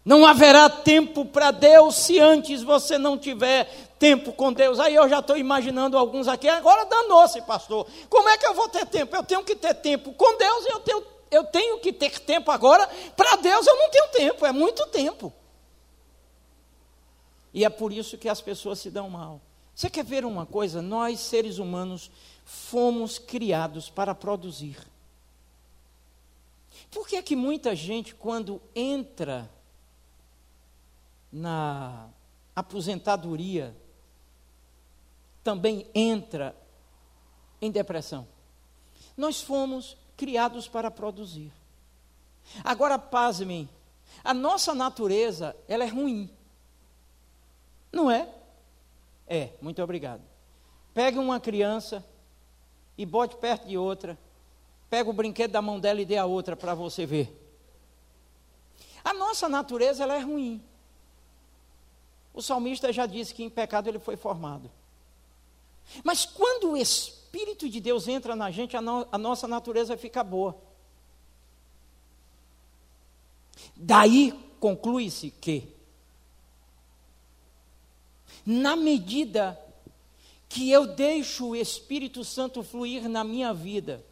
Não 0.06 0.24
haverá 0.24 0.70
tempo 0.70 1.24
para 1.24 1.50
Deus 1.50 1.96
se 1.96 2.20
antes 2.20 2.62
você 2.62 2.96
não 2.96 3.18
tiver 3.18 3.64
tempo 3.98 4.32
com 4.32 4.52
Deus. 4.52 4.78
Aí 4.78 4.94
eu 4.94 5.08
já 5.08 5.18
estou 5.18 5.36
imaginando 5.36 5.98
alguns 5.98 6.28
aqui, 6.28 6.48
agora 6.48 6.84
danou-se, 6.84 7.42
pastor. 7.42 7.88
Como 8.08 8.28
é 8.28 8.38
que 8.38 8.46
eu 8.46 8.54
vou 8.54 8.68
ter 8.68 8.86
tempo? 8.86 9.16
Eu 9.16 9.24
tenho 9.24 9.42
que 9.42 9.56
ter 9.56 9.74
tempo 9.74 10.12
com 10.12 10.38
Deus 10.38 10.64
e 10.64 10.68
eu 10.68 10.78
tenho, 10.78 11.04
eu 11.28 11.44
tenho 11.46 11.80
que 11.80 11.92
ter 11.92 12.20
tempo 12.20 12.52
agora. 12.52 12.88
Para 13.16 13.34
Deus 13.34 13.66
eu 13.66 13.76
não 13.76 13.90
tenho 13.90 14.08
tempo, 14.10 14.46
é 14.46 14.52
muito 14.52 14.86
tempo. 14.86 15.32
E 17.52 17.64
é 17.64 17.68
por 17.68 17.92
isso 17.92 18.16
que 18.16 18.28
as 18.28 18.40
pessoas 18.40 18.78
se 18.78 18.92
dão 18.92 19.10
mal. 19.10 19.40
Você 19.74 19.90
quer 19.90 20.04
ver 20.04 20.24
uma 20.24 20.46
coisa? 20.46 20.80
Nós, 20.80 21.18
seres 21.18 21.58
humanos, 21.58 22.12
fomos 22.44 23.18
criados 23.18 23.90
para 23.90 24.14
produzir. 24.14 24.78
Por 26.92 27.08
que 27.08 27.16
é 27.16 27.22
que 27.22 27.34
muita 27.34 27.74
gente, 27.74 28.14
quando 28.14 28.62
entra 28.72 29.50
na 31.36 32.08
aposentadoria, 32.54 33.76
também 35.44 35.86
entra 35.94 36.56
em 37.60 37.70
depressão? 37.70 38.26
Nós 39.14 39.42
fomos 39.42 39.98
criados 40.16 40.66
para 40.66 40.90
produzir. 40.90 41.52
Agora, 42.64 42.98
pasmem, 42.98 43.68
a 44.24 44.32
nossa 44.32 44.74
natureza, 44.74 45.54
ela 45.68 45.84
é 45.84 45.88
ruim. 45.88 46.30
Não 47.92 48.10
é? 48.10 48.32
É, 49.26 49.50
muito 49.60 49.82
obrigado. 49.82 50.22
Pegue 50.94 51.18
uma 51.18 51.38
criança 51.38 52.02
e 52.96 53.04
bote 53.04 53.36
perto 53.36 53.68
de 53.68 53.76
outra. 53.76 54.18
Pega 54.88 55.10
o 55.10 55.12
brinquedo 55.12 55.50
da 55.50 55.60
mão 55.60 55.78
dela 55.78 56.00
e 56.00 56.06
dê 56.06 56.16
a 56.16 56.24
outra 56.24 56.56
para 56.56 56.74
você 56.74 57.04
ver. 57.04 57.42
A 59.04 59.12
nossa 59.12 59.50
natureza 59.50 60.02
ela 60.02 60.14
é 60.16 60.20
ruim. 60.20 60.64
O 62.36 62.42
salmista 62.42 62.92
já 62.92 63.06
disse 63.06 63.32
que 63.32 63.42
em 63.42 63.48
pecado 63.48 63.88
ele 63.88 63.98
foi 63.98 64.14
formado. 64.14 64.70
Mas 66.04 66.26
quando 66.26 66.72
o 66.72 66.76
Espírito 66.76 67.66
de 67.66 67.80
Deus 67.80 68.06
entra 68.06 68.36
na 68.36 68.50
gente, 68.50 68.76
a, 68.76 68.82
no, 68.82 69.08
a 69.10 69.16
nossa 69.16 69.48
natureza 69.48 69.96
fica 69.96 70.22
boa. 70.22 70.54
Daí 73.74 74.38
conclui-se 74.60 75.30
que, 75.30 75.66
na 78.44 78.76
medida 78.76 79.58
que 80.46 80.70
eu 80.70 80.86
deixo 80.86 81.48
o 81.48 81.56
Espírito 81.56 82.22
Santo 82.22 82.62
fluir 82.62 83.08
na 83.08 83.24
minha 83.24 83.54
vida, 83.54 84.04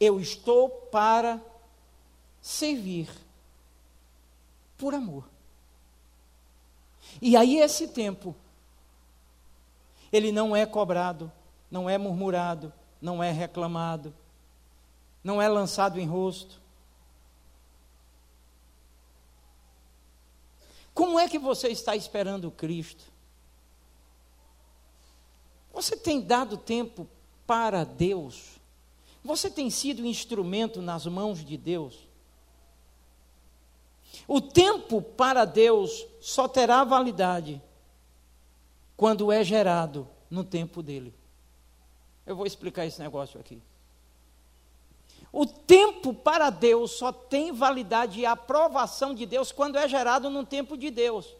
eu 0.00 0.18
estou 0.18 0.70
para 0.70 1.38
servir 2.40 3.10
por 4.78 4.94
amor. 4.94 5.37
E 7.20 7.36
aí 7.36 7.58
esse 7.58 7.88
tempo, 7.88 8.34
ele 10.12 10.32
não 10.32 10.54
é 10.54 10.64
cobrado, 10.64 11.30
não 11.70 11.88
é 11.88 11.98
murmurado, 11.98 12.72
não 13.00 13.22
é 13.22 13.30
reclamado, 13.30 14.14
não 15.22 15.40
é 15.40 15.48
lançado 15.48 16.00
em 16.00 16.06
rosto. 16.06 16.60
Como 20.94 21.18
é 21.18 21.28
que 21.28 21.38
você 21.38 21.68
está 21.68 21.94
esperando 21.94 22.50
Cristo? 22.50 23.04
Você 25.72 25.96
tem 25.96 26.20
dado 26.20 26.56
tempo 26.56 27.08
para 27.46 27.84
Deus? 27.84 28.58
Você 29.22 29.48
tem 29.48 29.70
sido 29.70 30.04
instrumento 30.04 30.82
nas 30.82 31.06
mãos 31.06 31.44
de 31.44 31.56
Deus? 31.56 32.07
O 34.26 34.40
tempo 34.40 35.00
para 35.00 35.44
Deus 35.44 36.06
só 36.20 36.48
terá 36.48 36.84
validade 36.84 37.62
quando 38.96 39.30
é 39.30 39.44
gerado 39.44 40.08
no 40.30 40.42
tempo 40.42 40.82
dele. 40.82 41.14
Eu 42.26 42.36
vou 42.36 42.46
explicar 42.46 42.84
esse 42.84 43.00
negócio 43.00 43.38
aqui. 43.40 43.62
O 45.32 45.46
tempo 45.46 46.14
para 46.14 46.50
Deus 46.50 46.92
só 46.92 47.12
tem 47.12 47.52
validade 47.52 48.20
e 48.20 48.26
aprovação 48.26 49.14
de 49.14 49.26
Deus 49.26 49.52
quando 49.52 49.76
é 49.76 49.86
gerado 49.86 50.30
no 50.30 50.44
tempo 50.44 50.76
de 50.76 50.90
Deus. 50.90 51.34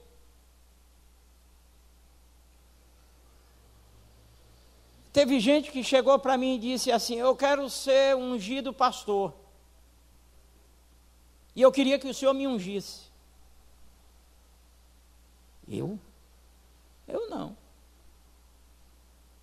Teve 5.12 5.40
gente 5.40 5.72
que 5.72 5.82
chegou 5.82 6.18
para 6.18 6.36
mim 6.36 6.56
e 6.56 6.58
disse 6.58 6.92
assim: 6.92 7.16
Eu 7.16 7.34
quero 7.34 7.68
ser 7.68 8.14
ungido 8.14 8.72
pastor. 8.72 9.34
E 11.58 11.60
eu 11.60 11.72
queria 11.72 11.98
que 11.98 12.08
o 12.08 12.14
senhor 12.14 12.32
me 12.32 12.46
ungisse. 12.46 13.08
Eu? 15.68 15.98
Eu 17.08 17.28
não. 17.28 17.56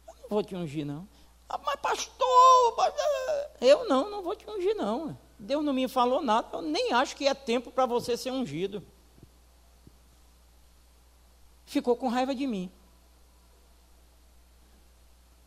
Eu 0.07 0.15
não 0.21 0.29
vou 0.29 0.41
te 0.41 0.55
ungir, 0.55 0.85
não. 0.85 1.05
Ah, 1.49 1.57
mas 1.57 1.75
pastor, 1.81 2.93
eh, 2.97 3.49
eu 3.59 3.85
não, 3.89 4.09
não 4.09 4.23
vou 4.23 4.33
te 4.33 4.49
ungir, 4.49 4.73
não. 4.77 5.17
Deus 5.37 5.61
não 5.61 5.73
me 5.73 5.89
falou 5.89 6.21
nada, 6.21 6.47
eu 6.53 6.61
nem 6.61 6.93
acho 6.93 7.17
que 7.17 7.27
é 7.27 7.33
tempo 7.33 7.69
para 7.69 7.85
você 7.85 8.15
ser 8.15 8.31
ungido. 8.31 8.81
Ficou 11.65 11.97
com 11.97 12.07
raiva 12.07 12.33
de 12.33 12.47
mim 12.47 12.71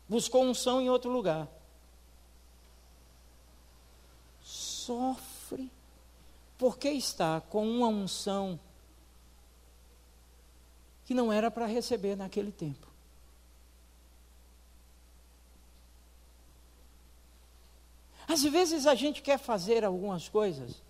buscou 0.07 0.43
unção 0.43 0.81
em 0.81 0.89
outro 0.89 1.11
lugar. 1.11 1.47
Sofre 4.43 5.28
porque 6.59 6.91
está 6.91 7.41
com 7.41 7.67
uma 7.67 7.87
unção 7.87 8.59
que 11.07 11.15
não 11.15 11.33
era 11.33 11.51
para 11.51 11.65
receber 11.65 12.17
naquele 12.17 12.53
tempo. 12.53 12.87
Às 18.27 18.43
vezes 18.43 18.87
a 18.87 18.95
gente 18.95 19.23
quer 19.23 19.39
fazer 19.39 19.85
algumas 19.85 20.29
coisas 20.29 20.83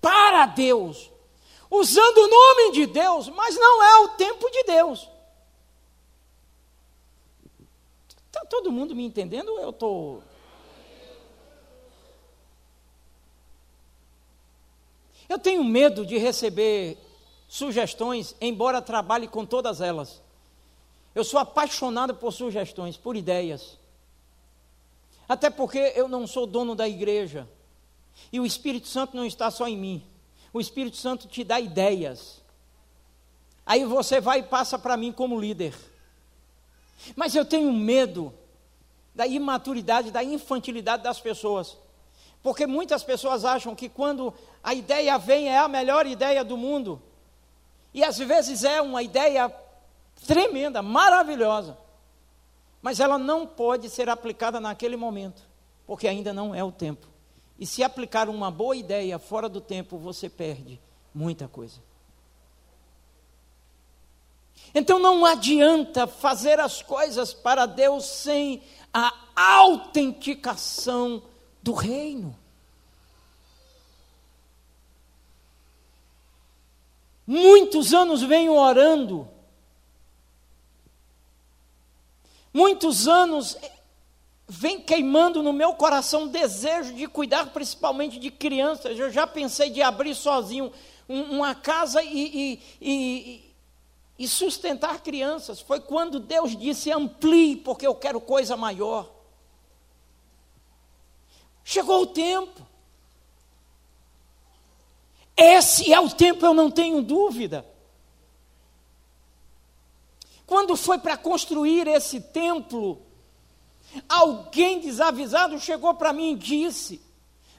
para 0.00 0.46
Deus, 0.46 1.10
usando 1.70 2.16
o 2.16 2.28
nome 2.28 2.72
de 2.72 2.86
Deus, 2.86 3.28
mas 3.28 3.54
não 3.56 3.82
é 3.82 3.96
o 4.04 4.08
tempo 4.10 4.50
de 4.50 4.62
Deus. 4.64 5.10
Está 8.26 8.46
todo 8.46 8.72
mundo 8.72 8.96
me 8.96 9.04
entendendo 9.04 9.50
ou 9.50 9.60
eu 9.60 9.70
estou. 9.70 10.22
Eu 15.28 15.38
tenho 15.38 15.64
medo 15.64 16.04
de 16.04 16.18
receber 16.18 16.98
sugestões, 17.48 18.34
embora 18.40 18.80
trabalhe 18.80 19.28
com 19.28 19.44
todas 19.44 19.80
elas. 19.80 20.22
Eu 21.14 21.24
sou 21.24 21.38
apaixonado 21.38 22.14
por 22.14 22.32
sugestões, 22.32 22.96
por 22.96 23.16
ideias. 23.16 23.78
Até 25.28 25.50
porque 25.50 25.92
eu 25.94 26.08
não 26.08 26.26
sou 26.26 26.46
dono 26.46 26.74
da 26.74 26.88
igreja. 26.88 27.48
E 28.32 28.40
o 28.40 28.46
Espírito 28.46 28.88
Santo 28.88 29.16
não 29.16 29.24
está 29.24 29.50
só 29.50 29.68
em 29.68 29.76
mim. 29.76 30.02
O 30.52 30.60
Espírito 30.60 30.96
Santo 30.96 31.28
te 31.28 31.44
dá 31.44 31.60
ideias. 31.60 32.42
Aí 33.64 33.84
você 33.84 34.20
vai 34.20 34.40
e 34.40 34.42
passa 34.42 34.78
para 34.78 34.96
mim 34.96 35.12
como 35.12 35.40
líder. 35.40 35.74
Mas 37.16 37.34
eu 37.34 37.44
tenho 37.44 37.72
medo 37.72 38.32
da 39.14 39.26
imaturidade, 39.26 40.10
da 40.10 40.22
infantilidade 40.22 41.02
das 41.02 41.20
pessoas. 41.20 41.76
Porque 42.42 42.66
muitas 42.66 43.04
pessoas 43.04 43.44
acham 43.44 43.74
que 43.74 43.88
quando 43.88 44.34
a 44.62 44.74
ideia 44.74 45.16
vem 45.16 45.48
é 45.48 45.58
a 45.58 45.68
melhor 45.68 46.06
ideia 46.06 46.44
do 46.44 46.56
mundo. 46.56 47.00
E 47.94 48.02
às 48.02 48.18
vezes 48.18 48.64
é 48.64 48.80
uma 48.82 49.02
ideia 49.02 49.54
tremenda, 50.26 50.82
maravilhosa. 50.82 51.78
Mas 52.80 52.98
ela 52.98 53.16
não 53.16 53.46
pode 53.46 53.88
ser 53.88 54.08
aplicada 54.08 54.58
naquele 54.58 54.96
momento, 54.96 55.42
porque 55.86 56.08
ainda 56.08 56.32
não 56.32 56.52
é 56.52 56.64
o 56.64 56.72
tempo. 56.72 57.06
E 57.58 57.66
se 57.66 57.84
aplicar 57.84 58.28
uma 58.28 58.50
boa 58.50 58.74
ideia 58.74 59.20
fora 59.20 59.48
do 59.48 59.60
tempo, 59.60 59.96
você 59.96 60.28
perde 60.28 60.80
muita 61.14 61.46
coisa. 61.46 61.80
Então 64.74 64.98
não 64.98 65.24
adianta 65.24 66.06
fazer 66.08 66.58
as 66.58 66.82
coisas 66.82 67.32
para 67.32 67.66
Deus 67.66 68.04
sem 68.04 68.62
a 68.92 69.12
autenticação 69.36 71.22
do 71.62 71.72
reino. 71.72 72.36
Muitos 77.26 77.94
anos 77.94 78.20
venho 78.20 78.54
orando, 78.54 79.28
muitos 82.52 83.06
anos 83.06 83.56
vem 84.48 84.80
queimando 84.80 85.42
no 85.42 85.52
meu 85.52 85.72
coração 85.74 86.24
o 86.24 86.28
desejo 86.28 86.92
de 86.92 87.06
cuidar 87.06 87.46
principalmente 87.52 88.18
de 88.18 88.30
crianças. 88.30 88.98
Eu 88.98 89.10
já 89.10 89.26
pensei 89.26 89.70
de 89.70 89.80
abrir 89.80 90.14
sozinho 90.14 90.72
uma 91.08 91.54
casa 91.54 92.02
e, 92.02 92.08
e, 92.10 92.62
e, 92.80 93.54
e 94.18 94.28
sustentar 94.28 95.00
crianças. 95.00 95.60
Foi 95.60 95.80
quando 95.80 96.18
Deus 96.18 96.56
disse: 96.56 96.90
amplie, 96.90 97.56
porque 97.56 97.86
eu 97.86 97.94
quero 97.94 98.20
coisa 98.20 98.56
maior. 98.56 99.11
Chegou 101.64 102.02
o 102.02 102.06
tempo. 102.06 102.66
Esse 105.36 105.92
é 105.92 106.00
o 106.00 106.10
tempo, 106.10 106.44
eu 106.44 106.54
não 106.54 106.70
tenho 106.70 107.02
dúvida. 107.02 107.66
Quando 110.46 110.76
foi 110.76 110.98
para 110.98 111.16
construir 111.16 111.86
esse 111.88 112.20
templo, 112.20 113.00
alguém 114.08 114.80
desavisado 114.80 115.58
chegou 115.58 115.94
para 115.94 116.12
mim 116.12 116.32
e 116.32 116.36
disse: 116.36 117.00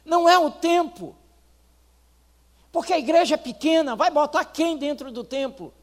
não 0.05 0.29
é 0.29 0.37
o 0.37 0.51
tempo, 0.51 1.15
porque 2.71 2.93
a 2.93 2.99
igreja 2.99 3.35
é 3.35 3.37
pequena, 3.37 3.95
vai 3.95 4.11
botar 4.11 4.45
quem 4.45 4.77
dentro 4.77 5.11
do 5.11 5.23
templo? 5.23 5.73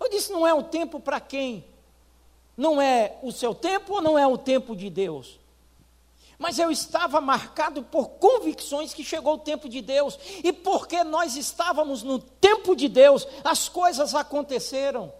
Eu 0.00 0.10
disse: 0.10 0.32
não 0.32 0.46
é 0.46 0.52
o 0.52 0.62
tempo 0.62 0.98
para 0.98 1.20
quem? 1.20 1.64
Não 2.56 2.82
é 2.82 3.16
o 3.22 3.30
seu 3.30 3.54
tempo 3.54 3.94
ou 3.94 4.02
não 4.02 4.18
é 4.18 4.26
o 4.26 4.36
tempo 4.36 4.74
de 4.74 4.90
Deus? 4.90 5.37
Mas 6.38 6.58
eu 6.58 6.70
estava 6.70 7.20
marcado 7.20 7.82
por 7.82 8.10
convicções 8.10 8.94
que 8.94 9.02
chegou 9.02 9.34
o 9.34 9.38
tempo 9.38 9.68
de 9.68 9.82
Deus, 9.82 10.18
e 10.44 10.52
porque 10.52 11.02
nós 11.02 11.36
estávamos 11.36 12.02
no 12.02 12.18
tempo 12.18 12.76
de 12.76 12.88
Deus, 12.88 13.26
as 13.42 13.68
coisas 13.68 14.14
aconteceram. 14.14 15.12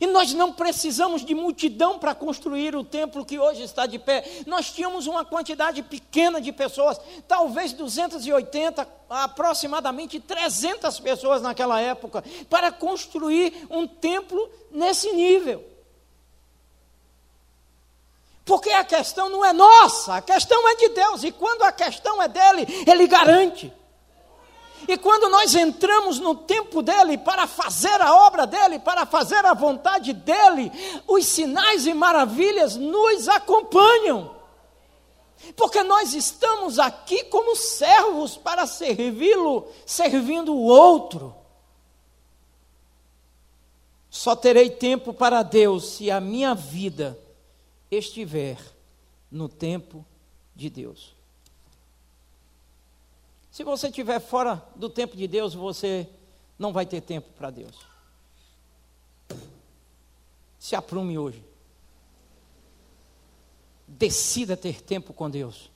E 0.00 0.06
nós 0.06 0.32
não 0.32 0.52
precisamos 0.52 1.24
de 1.24 1.34
multidão 1.34 1.98
para 1.98 2.14
construir 2.14 2.74
o 2.74 2.82
templo 2.82 3.24
que 3.24 3.38
hoje 3.38 3.62
está 3.62 3.86
de 3.86 3.98
pé. 3.98 4.24
Nós 4.46 4.72
tínhamos 4.72 5.06
uma 5.06 5.24
quantidade 5.24 5.82
pequena 5.82 6.40
de 6.40 6.50
pessoas, 6.52 7.00
talvez 7.28 7.72
280, 7.72 8.88
aproximadamente 9.08 10.18
300 10.18 10.98
pessoas 10.98 11.42
naquela 11.42 11.80
época, 11.80 12.24
para 12.50 12.72
construir 12.72 13.66
um 13.70 13.86
templo 13.86 14.50
nesse 14.70 15.12
nível. 15.12 15.73
Porque 18.44 18.70
a 18.70 18.84
questão 18.84 19.30
não 19.30 19.44
é 19.44 19.52
nossa, 19.52 20.16
a 20.16 20.22
questão 20.22 20.68
é 20.68 20.76
de 20.76 20.88
Deus, 20.90 21.24
e 21.24 21.32
quando 21.32 21.62
a 21.62 21.72
questão 21.72 22.22
é 22.22 22.28
dele, 22.28 22.66
ele 22.86 23.06
garante. 23.06 23.72
E 24.86 24.98
quando 24.98 25.30
nós 25.30 25.54
entramos 25.54 26.18
no 26.18 26.34
tempo 26.34 26.82
dele 26.82 27.16
para 27.16 27.46
fazer 27.46 28.00
a 28.02 28.14
obra 28.26 28.46
dele, 28.46 28.78
para 28.78 29.06
fazer 29.06 29.44
a 29.46 29.54
vontade 29.54 30.12
dele, 30.12 30.70
os 31.06 31.24
sinais 31.24 31.86
e 31.86 31.94
maravilhas 31.94 32.76
nos 32.76 33.26
acompanham. 33.28 34.34
Porque 35.56 35.82
nós 35.82 36.12
estamos 36.12 36.78
aqui 36.78 37.24
como 37.24 37.56
servos 37.56 38.36
para 38.36 38.66
servi-lo, 38.66 39.66
servindo 39.86 40.54
o 40.54 40.64
outro. 40.64 41.34
Só 44.10 44.36
terei 44.36 44.68
tempo 44.68 45.14
para 45.14 45.42
Deus 45.42 45.96
se 45.96 46.10
a 46.10 46.20
minha 46.20 46.54
vida 46.54 47.18
estiver 47.98 48.58
no 49.30 49.48
tempo 49.48 50.04
de 50.54 50.70
Deus. 50.70 51.14
Se 53.50 53.62
você 53.62 53.88
estiver 53.88 54.20
fora 54.20 54.66
do 54.74 54.88
tempo 54.88 55.16
de 55.16 55.28
Deus, 55.28 55.54
você 55.54 56.08
não 56.58 56.72
vai 56.72 56.84
ter 56.84 57.00
tempo 57.00 57.30
para 57.34 57.50
Deus. 57.50 57.86
Se 60.58 60.74
aprume 60.74 61.18
hoje. 61.18 61.44
Decida 63.86 64.56
ter 64.56 64.82
tempo 64.82 65.12
com 65.12 65.30
Deus. 65.30 65.70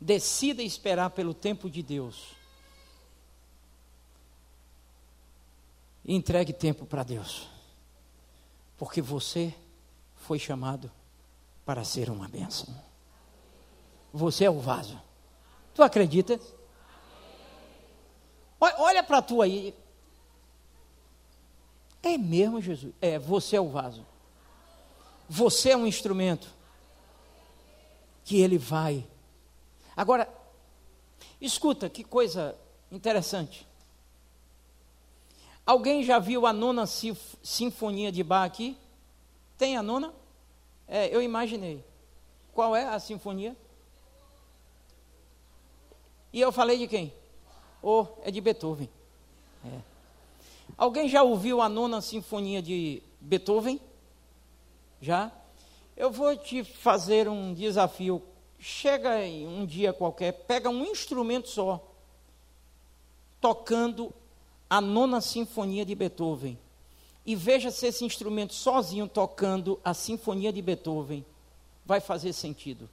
Decida 0.00 0.62
esperar 0.62 1.10
pelo 1.10 1.32
tempo 1.32 1.70
de 1.70 1.82
Deus. 1.82 2.34
E 6.04 6.14
entregue 6.14 6.52
tempo 6.52 6.84
para 6.84 7.02
Deus. 7.02 7.48
Porque 8.76 9.00
você 9.00 9.54
foi 10.14 10.38
chamado 10.38 10.90
para 11.66 11.82
ser 11.84 12.08
uma 12.08 12.28
bênção. 12.28 12.72
Você 14.12 14.44
é 14.44 14.50
o 14.50 14.60
vaso. 14.60 14.98
Tu 15.74 15.82
acredita? 15.82 16.40
Olha 18.60 19.02
para 19.02 19.20
tu 19.20 19.42
aí. 19.42 19.74
É 22.02 22.16
mesmo, 22.16 22.62
Jesus? 22.62 22.94
É, 23.02 23.18
você 23.18 23.56
é 23.56 23.60
o 23.60 23.68
vaso. 23.68 24.06
Você 25.28 25.70
é 25.70 25.76
um 25.76 25.86
instrumento 25.86 26.48
que 28.24 28.40
ele 28.40 28.56
vai. 28.56 29.04
Agora, 29.96 30.32
escuta 31.40 31.90
que 31.90 32.04
coisa 32.04 32.56
interessante. 32.92 33.66
Alguém 35.66 36.04
já 36.04 36.20
viu 36.20 36.46
a 36.46 36.52
nona 36.52 36.86
sinfonia 36.86 38.12
de 38.12 38.22
Bach 38.22 38.46
aqui? 38.46 38.78
Tem 39.58 39.76
a 39.76 39.82
nona? 39.82 40.14
É, 40.88 41.14
eu 41.14 41.20
imaginei. 41.20 41.84
Qual 42.52 42.74
é 42.74 42.84
a 42.84 42.98
sinfonia? 42.98 43.56
E 46.32 46.40
eu 46.40 46.52
falei 46.52 46.78
de 46.78 46.86
quem? 46.86 47.12
Oh, 47.82 48.06
é 48.22 48.30
de 48.30 48.40
Beethoven. 48.40 48.88
É. 49.64 49.80
Alguém 50.76 51.08
já 51.08 51.22
ouviu 51.22 51.60
a 51.60 51.68
nona 51.68 52.00
sinfonia 52.00 52.62
de 52.62 53.02
Beethoven? 53.20 53.80
Já? 55.00 55.32
Eu 55.96 56.10
vou 56.10 56.36
te 56.36 56.62
fazer 56.62 57.28
um 57.28 57.54
desafio. 57.54 58.22
Chega 58.58 59.24
em 59.24 59.46
um 59.46 59.66
dia 59.66 59.92
qualquer, 59.92 60.32
pega 60.32 60.68
um 60.68 60.84
instrumento 60.84 61.48
só, 61.48 61.86
tocando 63.40 64.12
a 64.68 64.80
nona 64.80 65.20
sinfonia 65.20 65.84
de 65.84 65.94
Beethoven 65.94 66.58
e 67.26 67.34
veja 67.34 67.72
se 67.72 67.88
esse 67.88 68.04
instrumento 68.04 68.54
sozinho 68.54 69.08
tocando 69.08 69.80
a 69.84 69.92
sinfonia 69.92 70.52
de 70.52 70.62
Beethoven 70.62 71.26
vai 71.84 72.00
fazer 72.00 72.32
sentido. 72.32 72.88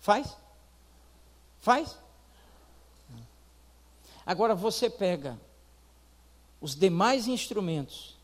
Faz? 0.00 0.36
Faz? 1.60 1.96
Agora 4.26 4.56
você 4.56 4.90
pega 4.90 5.38
os 6.60 6.74
demais 6.74 7.28
instrumentos 7.28 8.16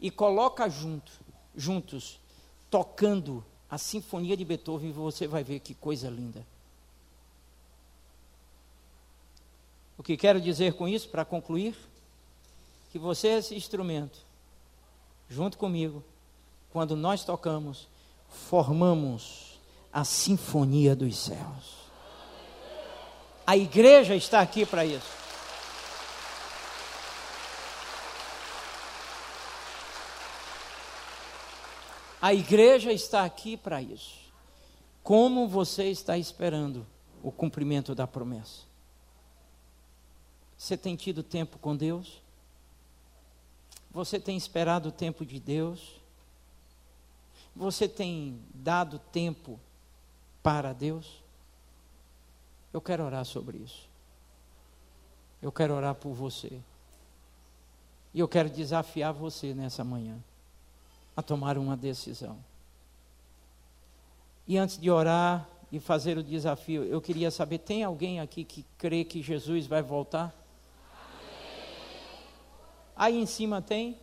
e 0.00 0.10
coloca 0.10 0.68
junto, 0.70 1.12
juntos, 1.54 2.18
tocando 2.70 3.44
a 3.70 3.76
sinfonia 3.76 4.36
de 4.36 4.44
Beethoven, 4.44 4.90
você 4.90 5.26
vai 5.26 5.44
ver 5.44 5.60
que 5.60 5.74
coisa 5.74 6.08
linda. 6.08 6.46
O 9.98 10.02
que 10.02 10.16
quero 10.16 10.40
dizer 10.40 10.74
com 10.74 10.88
isso, 10.88 11.08
para 11.08 11.24
concluir? 11.24 11.76
Que 12.94 12.98
você 13.00 13.26
é 13.26 13.38
esse 13.38 13.56
instrumento, 13.56 14.20
junto 15.28 15.58
comigo, 15.58 16.04
quando 16.70 16.94
nós 16.94 17.24
tocamos, 17.24 17.88
formamos 18.28 19.58
a 19.92 20.04
sinfonia 20.04 20.94
dos 20.94 21.18
céus. 21.18 21.90
A 23.44 23.56
igreja 23.56 24.14
está 24.14 24.40
aqui 24.40 24.64
para 24.64 24.86
isso. 24.86 25.08
A 32.22 32.32
igreja 32.32 32.92
está 32.92 33.24
aqui 33.24 33.56
para 33.56 33.82
isso. 33.82 34.20
Como 35.02 35.48
você 35.48 35.90
está 35.90 36.16
esperando 36.16 36.86
o 37.24 37.32
cumprimento 37.32 37.92
da 37.92 38.06
promessa? 38.06 38.60
Você 40.56 40.76
tem 40.76 40.94
tido 40.94 41.24
tempo 41.24 41.58
com 41.58 41.74
Deus? 41.74 42.22
Você 43.94 44.18
tem 44.18 44.36
esperado 44.36 44.88
o 44.88 44.92
tempo 44.92 45.24
de 45.24 45.38
Deus? 45.38 45.94
Você 47.54 47.88
tem 47.88 48.40
dado 48.52 48.98
tempo 48.98 49.60
para 50.42 50.72
Deus? 50.72 51.22
Eu 52.72 52.80
quero 52.80 53.04
orar 53.04 53.24
sobre 53.24 53.58
isso. 53.58 53.88
Eu 55.40 55.52
quero 55.52 55.74
orar 55.74 55.94
por 55.94 56.12
você. 56.12 56.60
E 58.12 58.18
eu 58.18 58.26
quero 58.26 58.50
desafiar 58.50 59.12
você 59.12 59.54
nessa 59.54 59.84
manhã 59.84 60.18
a 61.16 61.22
tomar 61.22 61.56
uma 61.56 61.76
decisão. 61.76 62.36
E 64.46 64.58
antes 64.58 64.76
de 64.76 64.90
orar 64.90 65.48
e 65.70 65.78
fazer 65.78 66.18
o 66.18 66.22
desafio, 66.22 66.82
eu 66.82 67.00
queria 67.00 67.30
saber: 67.30 67.58
tem 67.58 67.84
alguém 67.84 68.18
aqui 68.18 68.42
que 68.42 68.64
crê 68.76 69.04
que 69.04 69.22
Jesus 69.22 69.68
vai 69.68 69.82
voltar? 69.82 70.34
Aí 72.96 73.18
em 73.18 73.26
cima 73.26 73.60
tem? 73.60 73.98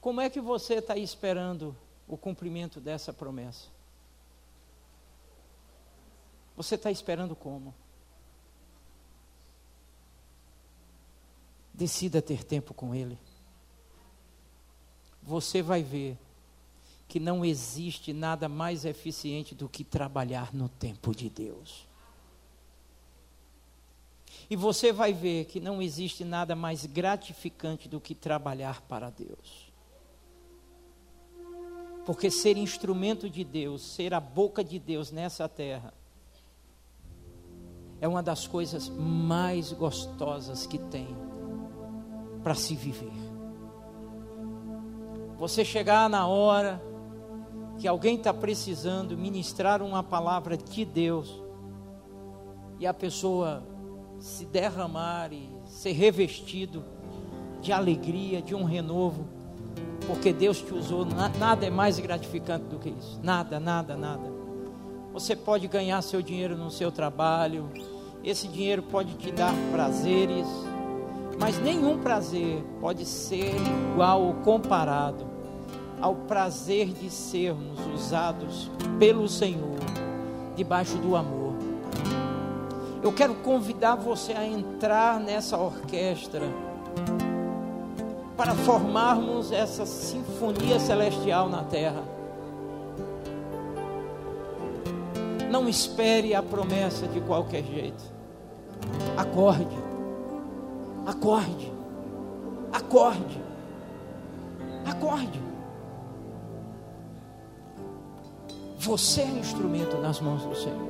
Como 0.00 0.20
é 0.20 0.30
que 0.30 0.40
você 0.40 0.74
está 0.74 0.96
esperando 0.96 1.76
o 2.08 2.16
cumprimento 2.16 2.80
dessa 2.80 3.12
promessa? 3.12 3.68
Você 6.56 6.74
está 6.74 6.90
esperando 6.90 7.34
como? 7.34 7.74
Decida 11.72 12.22
ter 12.22 12.44
tempo 12.44 12.74
com 12.74 12.94
Ele. 12.94 13.18
Você 15.22 15.62
vai 15.62 15.82
ver 15.82 16.18
que 17.08 17.18
não 17.18 17.44
existe 17.44 18.12
nada 18.12 18.48
mais 18.48 18.84
eficiente 18.84 19.54
do 19.54 19.68
que 19.68 19.82
trabalhar 19.82 20.54
no 20.54 20.68
tempo 20.68 21.14
de 21.14 21.28
Deus. 21.28 21.89
E 24.50 24.56
você 24.56 24.92
vai 24.92 25.12
ver 25.12 25.44
que 25.44 25.60
não 25.60 25.80
existe 25.80 26.24
nada 26.24 26.56
mais 26.56 26.84
gratificante 26.84 27.88
do 27.88 28.00
que 28.00 28.16
trabalhar 28.16 28.82
para 28.82 29.08
Deus. 29.08 29.72
Porque 32.04 32.32
ser 32.32 32.56
instrumento 32.56 33.30
de 33.30 33.44
Deus, 33.44 33.80
ser 33.80 34.12
a 34.12 34.18
boca 34.18 34.64
de 34.64 34.80
Deus 34.80 35.12
nessa 35.12 35.48
terra, 35.48 35.94
é 38.00 38.08
uma 38.08 38.24
das 38.24 38.48
coisas 38.48 38.88
mais 38.88 39.72
gostosas 39.72 40.66
que 40.66 40.78
tem 40.78 41.16
para 42.42 42.56
se 42.56 42.74
viver. 42.74 43.12
Você 45.38 45.64
chegar 45.64 46.10
na 46.10 46.26
hora 46.26 46.82
que 47.78 47.86
alguém 47.86 48.16
está 48.16 48.34
precisando 48.34 49.16
ministrar 49.16 49.80
uma 49.80 50.02
palavra 50.02 50.56
de 50.56 50.84
Deus 50.84 51.40
e 52.80 52.86
a 52.86 52.92
pessoa 52.92 53.69
se 54.20 54.44
derramar 54.44 55.32
e 55.32 55.48
ser 55.64 55.92
revestido 55.92 56.84
de 57.60 57.72
alegria, 57.72 58.40
de 58.40 58.54
um 58.54 58.64
renovo, 58.64 59.26
porque 60.06 60.32
Deus 60.32 60.60
te 60.60 60.72
usou, 60.72 61.06
nada 61.38 61.66
é 61.66 61.70
mais 61.70 61.98
gratificante 61.98 62.66
do 62.66 62.78
que 62.78 62.90
isso. 62.90 63.18
Nada, 63.22 63.58
nada, 63.58 63.96
nada. 63.96 64.30
Você 65.12 65.34
pode 65.34 65.66
ganhar 65.66 66.00
seu 66.02 66.22
dinheiro 66.22 66.56
no 66.56 66.70
seu 66.70 66.92
trabalho, 66.92 67.70
esse 68.22 68.46
dinheiro 68.46 68.82
pode 68.82 69.14
te 69.14 69.32
dar 69.32 69.54
prazeres, 69.72 70.46
mas 71.38 71.58
nenhum 71.58 71.98
prazer 71.98 72.62
pode 72.80 73.06
ser 73.06 73.54
igual 73.92 74.22
ou 74.22 74.34
comparado 74.34 75.26
ao 76.00 76.14
prazer 76.14 76.88
de 76.88 77.10
sermos 77.10 77.78
usados 77.94 78.70
pelo 78.98 79.28
Senhor 79.28 79.78
debaixo 80.54 80.96
do 80.98 81.16
amor. 81.16 81.39
Eu 83.02 83.12
quero 83.12 83.34
convidar 83.36 83.94
você 83.94 84.32
a 84.32 84.46
entrar 84.46 85.18
nessa 85.18 85.56
orquestra 85.56 86.42
para 88.36 88.54
formarmos 88.54 89.52
essa 89.52 89.86
sinfonia 89.86 90.78
celestial 90.78 91.48
na 91.48 91.64
terra. 91.64 92.02
Não 95.50 95.68
espere 95.68 96.34
a 96.34 96.42
promessa 96.42 97.06
de 97.08 97.20
qualquer 97.22 97.64
jeito. 97.64 98.04
Acorde. 99.16 99.78
Acorde. 101.06 101.72
Acorde. 102.72 103.42
Acorde. 104.86 105.42
Você 108.78 109.22
é 109.22 109.26
instrumento 109.26 109.96
nas 109.98 110.20
mãos 110.20 110.42
do 110.44 110.54
Senhor. 110.54 110.89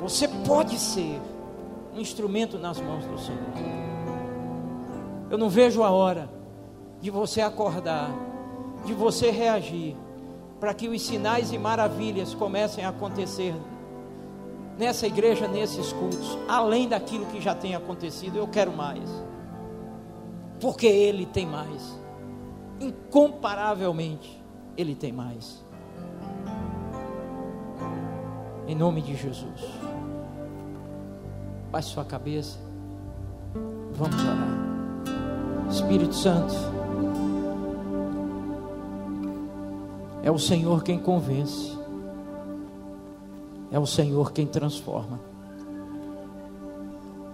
Você 0.00 0.28
pode 0.28 0.78
ser 0.78 1.20
um 1.94 2.00
instrumento 2.00 2.58
nas 2.58 2.80
mãos 2.80 3.04
do 3.04 3.18
Senhor. 3.18 3.38
Eu 5.30 5.36
não 5.36 5.48
vejo 5.48 5.82
a 5.82 5.90
hora 5.90 6.30
de 7.00 7.10
você 7.10 7.40
acordar, 7.40 8.10
de 8.84 8.94
você 8.94 9.30
reagir, 9.30 9.96
para 10.58 10.72
que 10.74 10.88
os 10.88 11.02
sinais 11.02 11.52
e 11.52 11.58
maravilhas 11.58 12.34
comecem 12.34 12.84
a 12.84 12.88
acontecer 12.88 13.54
nessa 14.78 15.06
igreja, 15.06 15.46
nesses 15.48 15.92
cultos, 15.92 16.38
além 16.48 16.88
daquilo 16.88 17.26
que 17.26 17.40
já 17.40 17.54
tem 17.54 17.74
acontecido. 17.74 18.36
Eu 18.36 18.48
quero 18.48 18.72
mais, 18.72 19.08
porque 20.60 20.86
Ele 20.86 21.26
tem 21.26 21.46
mais, 21.46 22.00
incomparavelmente, 22.80 24.42
Ele 24.76 24.94
tem 24.94 25.12
mais. 25.12 25.64
Em 28.66 28.74
nome 28.74 29.00
de 29.00 29.16
Jesus. 29.16 29.87
Baixe 31.70 31.90
sua 31.90 32.04
cabeça. 32.04 32.58
Vamos 33.92 34.22
orar. 34.22 35.68
Espírito 35.70 36.14
Santo. 36.14 36.54
É 40.22 40.30
o 40.30 40.38
Senhor 40.38 40.82
quem 40.82 40.98
convence. 40.98 41.76
É 43.70 43.78
o 43.78 43.86
Senhor 43.86 44.32
quem 44.32 44.46
transforma. 44.46 45.20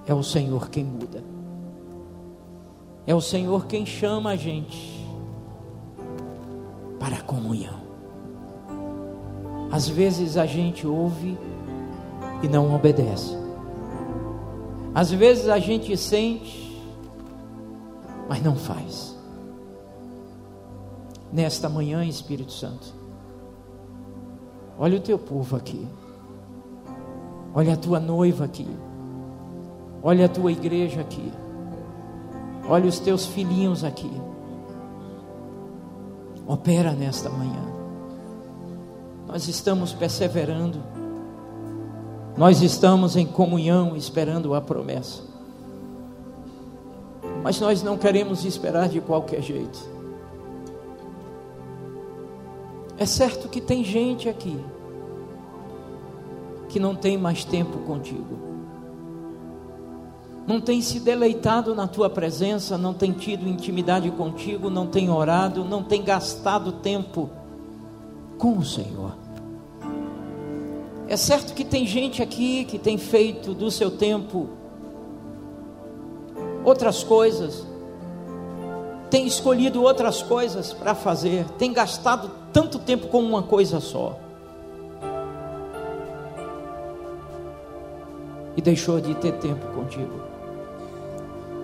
É 0.06 0.12
o 0.12 0.22
Senhor 0.22 0.68
quem 0.68 0.84
muda. 0.84 1.22
É 3.06 3.14
o 3.14 3.20
Senhor 3.20 3.66
quem 3.66 3.86
chama 3.86 4.30
a 4.30 4.36
gente 4.36 5.06
para 6.98 7.16
a 7.16 7.22
comunhão. 7.22 7.84
Às 9.70 9.88
vezes 9.88 10.36
a 10.36 10.46
gente 10.46 10.86
ouve 10.86 11.38
e 12.42 12.48
não 12.48 12.74
obedece. 12.74 13.43
Às 14.94 15.10
vezes 15.10 15.48
a 15.48 15.58
gente 15.58 15.96
sente, 15.96 16.80
mas 18.28 18.40
não 18.42 18.54
faz. 18.54 19.16
Nesta 21.32 21.68
manhã, 21.68 22.04
Espírito 22.04 22.52
Santo, 22.52 22.94
olha 24.78 24.96
o 24.96 25.00
teu 25.00 25.18
povo 25.18 25.56
aqui, 25.56 25.84
olha 27.52 27.74
a 27.74 27.76
tua 27.76 27.98
noiva 27.98 28.44
aqui, 28.44 28.68
olha 30.00 30.26
a 30.26 30.28
tua 30.28 30.52
igreja 30.52 31.00
aqui, 31.00 31.32
olha 32.68 32.88
os 32.88 33.00
teus 33.00 33.26
filhinhos 33.26 33.82
aqui. 33.82 34.12
Opera 36.46 36.92
nesta 36.92 37.28
manhã. 37.30 37.64
Nós 39.26 39.48
estamos 39.48 39.92
perseverando, 39.92 40.78
nós 42.36 42.62
estamos 42.62 43.16
em 43.16 43.26
comunhão 43.26 43.96
esperando 43.96 44.54
a 44.54 44.60
promessa, 44.60 45.22
mas 47.42 47.60
nós 47.60 47.82
não 47.82 47.96
queremos 47.96 48.44
esperar 48.44 48.88
de 48.88 49.00
qualquer 49.00 49.40
jeito. 49.42 49.78
É 52.98 53.06
certo 53.06 53.48
que 53.48 53.60
tem 53.60 53.84
gente 53.84 54.28
aqui 54.28 54.58
que 56.68 56.80
não 56.80 56.96
tem 56.96 57.16
mais 57.16 57.44
tempo 57.44 57.78
contigo, 57.78 58.36
não 60.46 60.60
tem 60.60 60.82
se 60.82 61.00
deleitado 61.00 61.74
na 61.74 61.86
tua 61.86 62.10
presença, 62.10 62.76
não 62.76 62.92
tem 62.92 63.12
tido 63.12 63.48
intimidade 63.48 64.10
contigo, 64.10 64.68
não 64.68 64.86
tem 64.86 65.08
orado, 65.08 65.64
não 65.64 65.82
tem 65.82 66.02
gastado 66.02 66.72
tempo 66.72 67.30
com 68.38 68.58
o 68.58 68.64
Senhor. 68.64 69.23
É 71.06 71.16
certo 71.16 71.52
que 71.54 71.64
tem 71.64 71.86
gente 71.86 72.22
aqui 72.22 72.64
que 72.64 72.78
tem 72.78 72.96
feito 72.96 73.52
do 73.52 73.70
seu 73.70 73.90
tempo 73.90 74.48
outras 76.64 77.04
coisas, 77.04 77.66
tem 79.10 79.26
escolhido 79.26 79.82
outras 79.82 80.22
coisas 80.22 80.72
para 80.72 80.94
fazer, 80.94 81.44
tem 81.58 81.72
gastado 81.72 82.30
tanto 82.52 82.78
tempo 82.78 83.08
com 83.08 83.20
uma 83.20 83.42
coisa 83.42 83.80
só. 83.80 84.18
E 88.56 88.62
deixou 88.62 88.98
de 89.00 89.14
ter 89.16 89.32
tempo 89.32 89.66
contigo. 89.74 90.22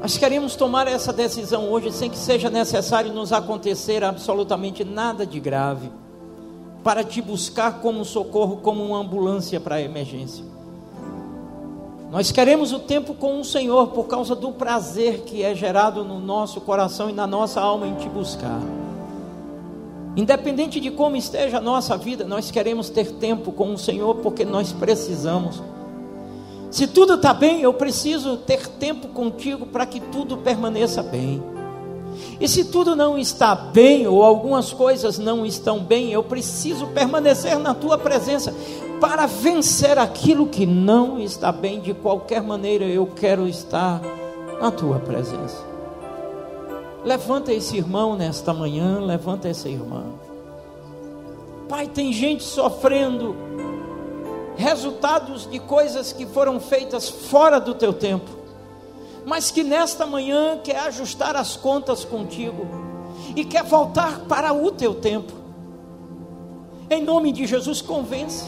Nós 0.03 0.19
queremos 0.19 0.55
tomar 0.55 0.87
essa 0.87 1.13
decisão 1.13 1.71
hoje 1.71 1.93
sem 1.93 2.11
que 2.11 2.19
seja 2.19 2.51
necessário 2.51 3.13
nos 3.13 3.33
acontecer 3.33 4.05
absolutamente 4.05 4.85
nada 4.85 5.25
de 5.25 5.41
grave 5.41 5.91
para 6.83 7.05
te 7.05 7.21
buscar 7.21 7.81
como 7.81 8.05
socorro, 8.05 8.59
como 8.59 8.85
uma 8.85 8.99
ambulância 8.99 9.61
para 9.61 9.77
a 9.77 9.83
emergência. 9.83 10.45
Nós 12.11 12.33
queremos 12.33 12.73
o 12.73 12.81
tempo 12.81 13.15
com 13.15 13.41
o 13.41 13.45
Senhor 13.45 13.89
por 13.89 14.09
causa 14.09 14.35
do 14.35 14.51
prazer 14.51 15.21
que 15.21 15.45
é 15.45 15.55
gerado 15.55 16.05
no 16.05 16.19
nosso 16.19 16.61
coração 16.61 17.09
e 17.09 17.13
na 17.13 17.27
nossa 17.27 17.61
alma 17.61 17.87
em 17.87 17.95
te 17.95 18.09
buscar. 18.09 18.61
Independente 20.17 20.81
de 20.81 20.91
como 20.91 21.15
esteja 21.15 21.59
a 21.59 21.61
nossa 21.61 21.97
vida, 21.97 22.25
nós 22.25 22.51
queremos 22.51 22.91
ter 22.91 23.13
tempo 23.13 23.53
com 23.53 23.73
o 23.73 23.79
Senhor 23.79 24.17
porque 24.17 24.45
nós 24.45 24.73
precisamos. 24.73 25.63
Se 26.69 26.89
tudo 26.89 27.15
está 27.15 27.33
bem, 27.33 27.63
eu 27.63 27.73
preciso 27.73 28.37
ter 28.39 28.67
tempo 28.67 29.09
contigo 29.09 29.67
para 29.67 29.87
que 29.87 30.01
tudo 30.01 30.37
permaneça 30.39 31.03
bem. 31.03 31.41
E 32.41 32.49
se 32.49 32.65
tudo 32.65 32.97
não 32.97 33.19
está 33.19 33.55
bem, 33.55 34.07
ou 34.07 34.23
algumas 34.23 34.73
coisas 34.73 35.19
não 35.19 35.45
estão 35.45 35.79
bem, 35.79 36.11
eu 36.13 36.23
preciso 36.23 36.87
permanecer 36.89 37.59
na 37.59 37.75
tua 37.75 37.99
presença 37.99 38.55
para 39.01 39.27
vencer 39.27 39.99
aquilo 39.99 40.47
que 40.47 40.65
não 40.65 41.19
está 41.21 41.53
bem. 41.53 41.81
De 41.81 41.93
qualquer 41.95 42.43
maneira, 42.43 42.85
eu 42.85 43.07
quero 43.07 43.47
estar 43.47 44.01
na 44.61 44.71
tua 44.71 44.99
presença. 44.99 45.65
Levanta 47.05 47.53
esse 47.53 47.77
irmão 47.77 48.17
nesta 48.17 48.53
manhã, 48.53 49.01
levanta 49.01 49.49
essa 49.49 49.69
irmã. 49.69 50.05
Pai, 51.69 51.87
tem 51.87 52.13
gente 52.13 52.43
sofrendo 52.43 53.37
resultados 54.57 55.49
de 55.51 55.59
coisas 55.59 56.13
que 56.13 56.27
foram 56.27 56.61
feitas 56.61 57.09
fora 57.09 57.59
do 57.59 57.75
teu 57.75 57.93
tempo 57.93 58.40
mas 59.25 59.51
que 59.51 59.63
nesta 59.63 60.07
manhã 60.07 60.59
quer 60.63 60.79
ajustar 60.81 61.37
as 61.37 61.57
contas 61.57 62.05
contigo 62.05 62.67
e 63.37 63.45
quer 63.45 63.65
voltar 63.65 64.21
para 64.21 64.53
o 64.53 64.71
teu 64.71 64.95
tempo. 64.95 65.33
Em 66.89 67.03
nome 67.03 67.33
de 67.33 67.47
Jesus, 67.47 67.81
convence. 67.81 68.45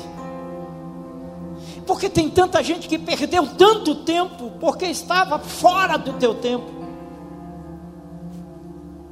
Porque 1.86 2.08
tem 2.08 2.28
tanta 2.28 2.62
gente 2.62 2.88
que 2.88 2.98
perdeu 2.98 3.46
tanto 3.46 3.96
tempo 3.96 4.52
porque 4.60 4.86
estava 4.86 5.38
fora 5.38 5.96
do 5.96 6.14
teu 6.14 6.34
tempo. 6.34 6.66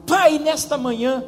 Pai, 0.07 0.39
nesta 0.39 0.77
manhã, 0.77 1.23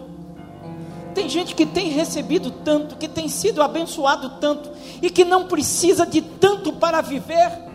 tem 1.14 1.28
gente 1.28 1.55
que 1.55 1.66
tem 1.66 1.91
recebido 1.91 2.51
tanto, 2.51 2.97
que 2.97 3.07
tem 3.07 3.28
sido 3.28 3.62
abençoado 3.62 4.30
tanto 4.41 4.70
e 5.01 5.11
que 5.11 5.24
não 5.24 5.47
precisa 5.47 6.05
de 6.07 6.20
tanto 6.20 6.72
para 6.72 7.01
viver 7.01 7.71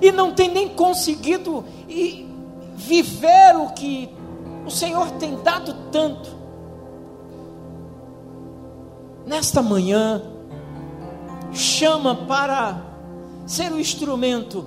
e 0.00 0.12
não 0.12 0.32
tem 0.32 0.50
nem 0.52 0.68
conseguido 0.68 1.64
viver 2.76 3.56
o 3.56 3.70
que 3.70 4.08
o 4.66 4.70
Senhor 4.70 5.10
tem 5.12 5.36
dado 5.42 5.74
tanto. 5.90 6.36
Nesta 9.26 9.62
manhã, 9.62 10.22
chama 11.52 12.14
para 12.14 12.80
ser 13.46 13.72
o 13.72 13.80
instrumento 13.80 14.64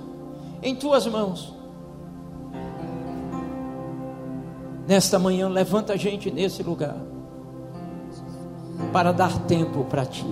em 0.62 0.74
tuas 0.74 1.06
mãos. 1.06 1.54
Nesta 4.86 5.18
manhã, 5.18 5.48
levanta 5.48 5.92
a 5.92 5.96
gente 5.96 6.30
nesse 6.30 6.62
lugar 6.62 6.96
para 8.92 9.12
dar 9.12 9.38
tempo 9.46 9.84
para 9.84 10.04
ti. 10.04 10.24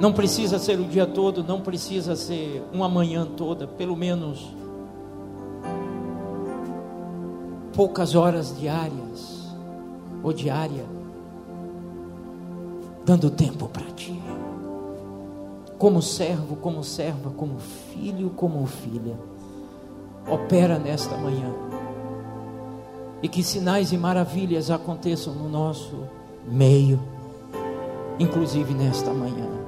Não 0.00 0.14
precisa 0.14 0.58
ser 0.58 0.80
o 0.80 0.84
dia 0.84 1.06
todo, 1.06 1.44
não 1.44 1.60
precisa 1.60 2.16
ser 2.16 2.64
uma 2.72 2.88
manhã 2.88 3.26
toda, 3.26 3.66
pelo 3.66 3.94
menos 3.94 4.48
poucas 7.74 8.14
horas 8.14 8.58
diárias 8.58 9.54
ou 10.22 10.32
diária, 10.32 10.86
dando 13.04 13.30
tempo 13.30 13.68
para 13.68 13.84
ti. 13.92 14.18
Como 15.76 16.00
servo, 16.00 16.56
como 16.56 16.82
serva, 16.82 17.30
como 17.36 17.58
filho, 17.58 18.30
como 18.30 18.66
filha, 18.66 19.18
opera 20.26 20.78
nesta 20.78 21.14
manhã. 21.18 21.52
E 23.22 23.28
que 23.28 23.42
sinais 23.42 23.92
e 23.92 23.98
maravilhas 23.98 24.70
aconteçam 24.70 25.34
no 25.34 25.46
nosso 25.46 26.04
meio, 26.50 26.98
inclusive 28.18 28.72
nesta 28.72 29.12
manhã 29.12 29.59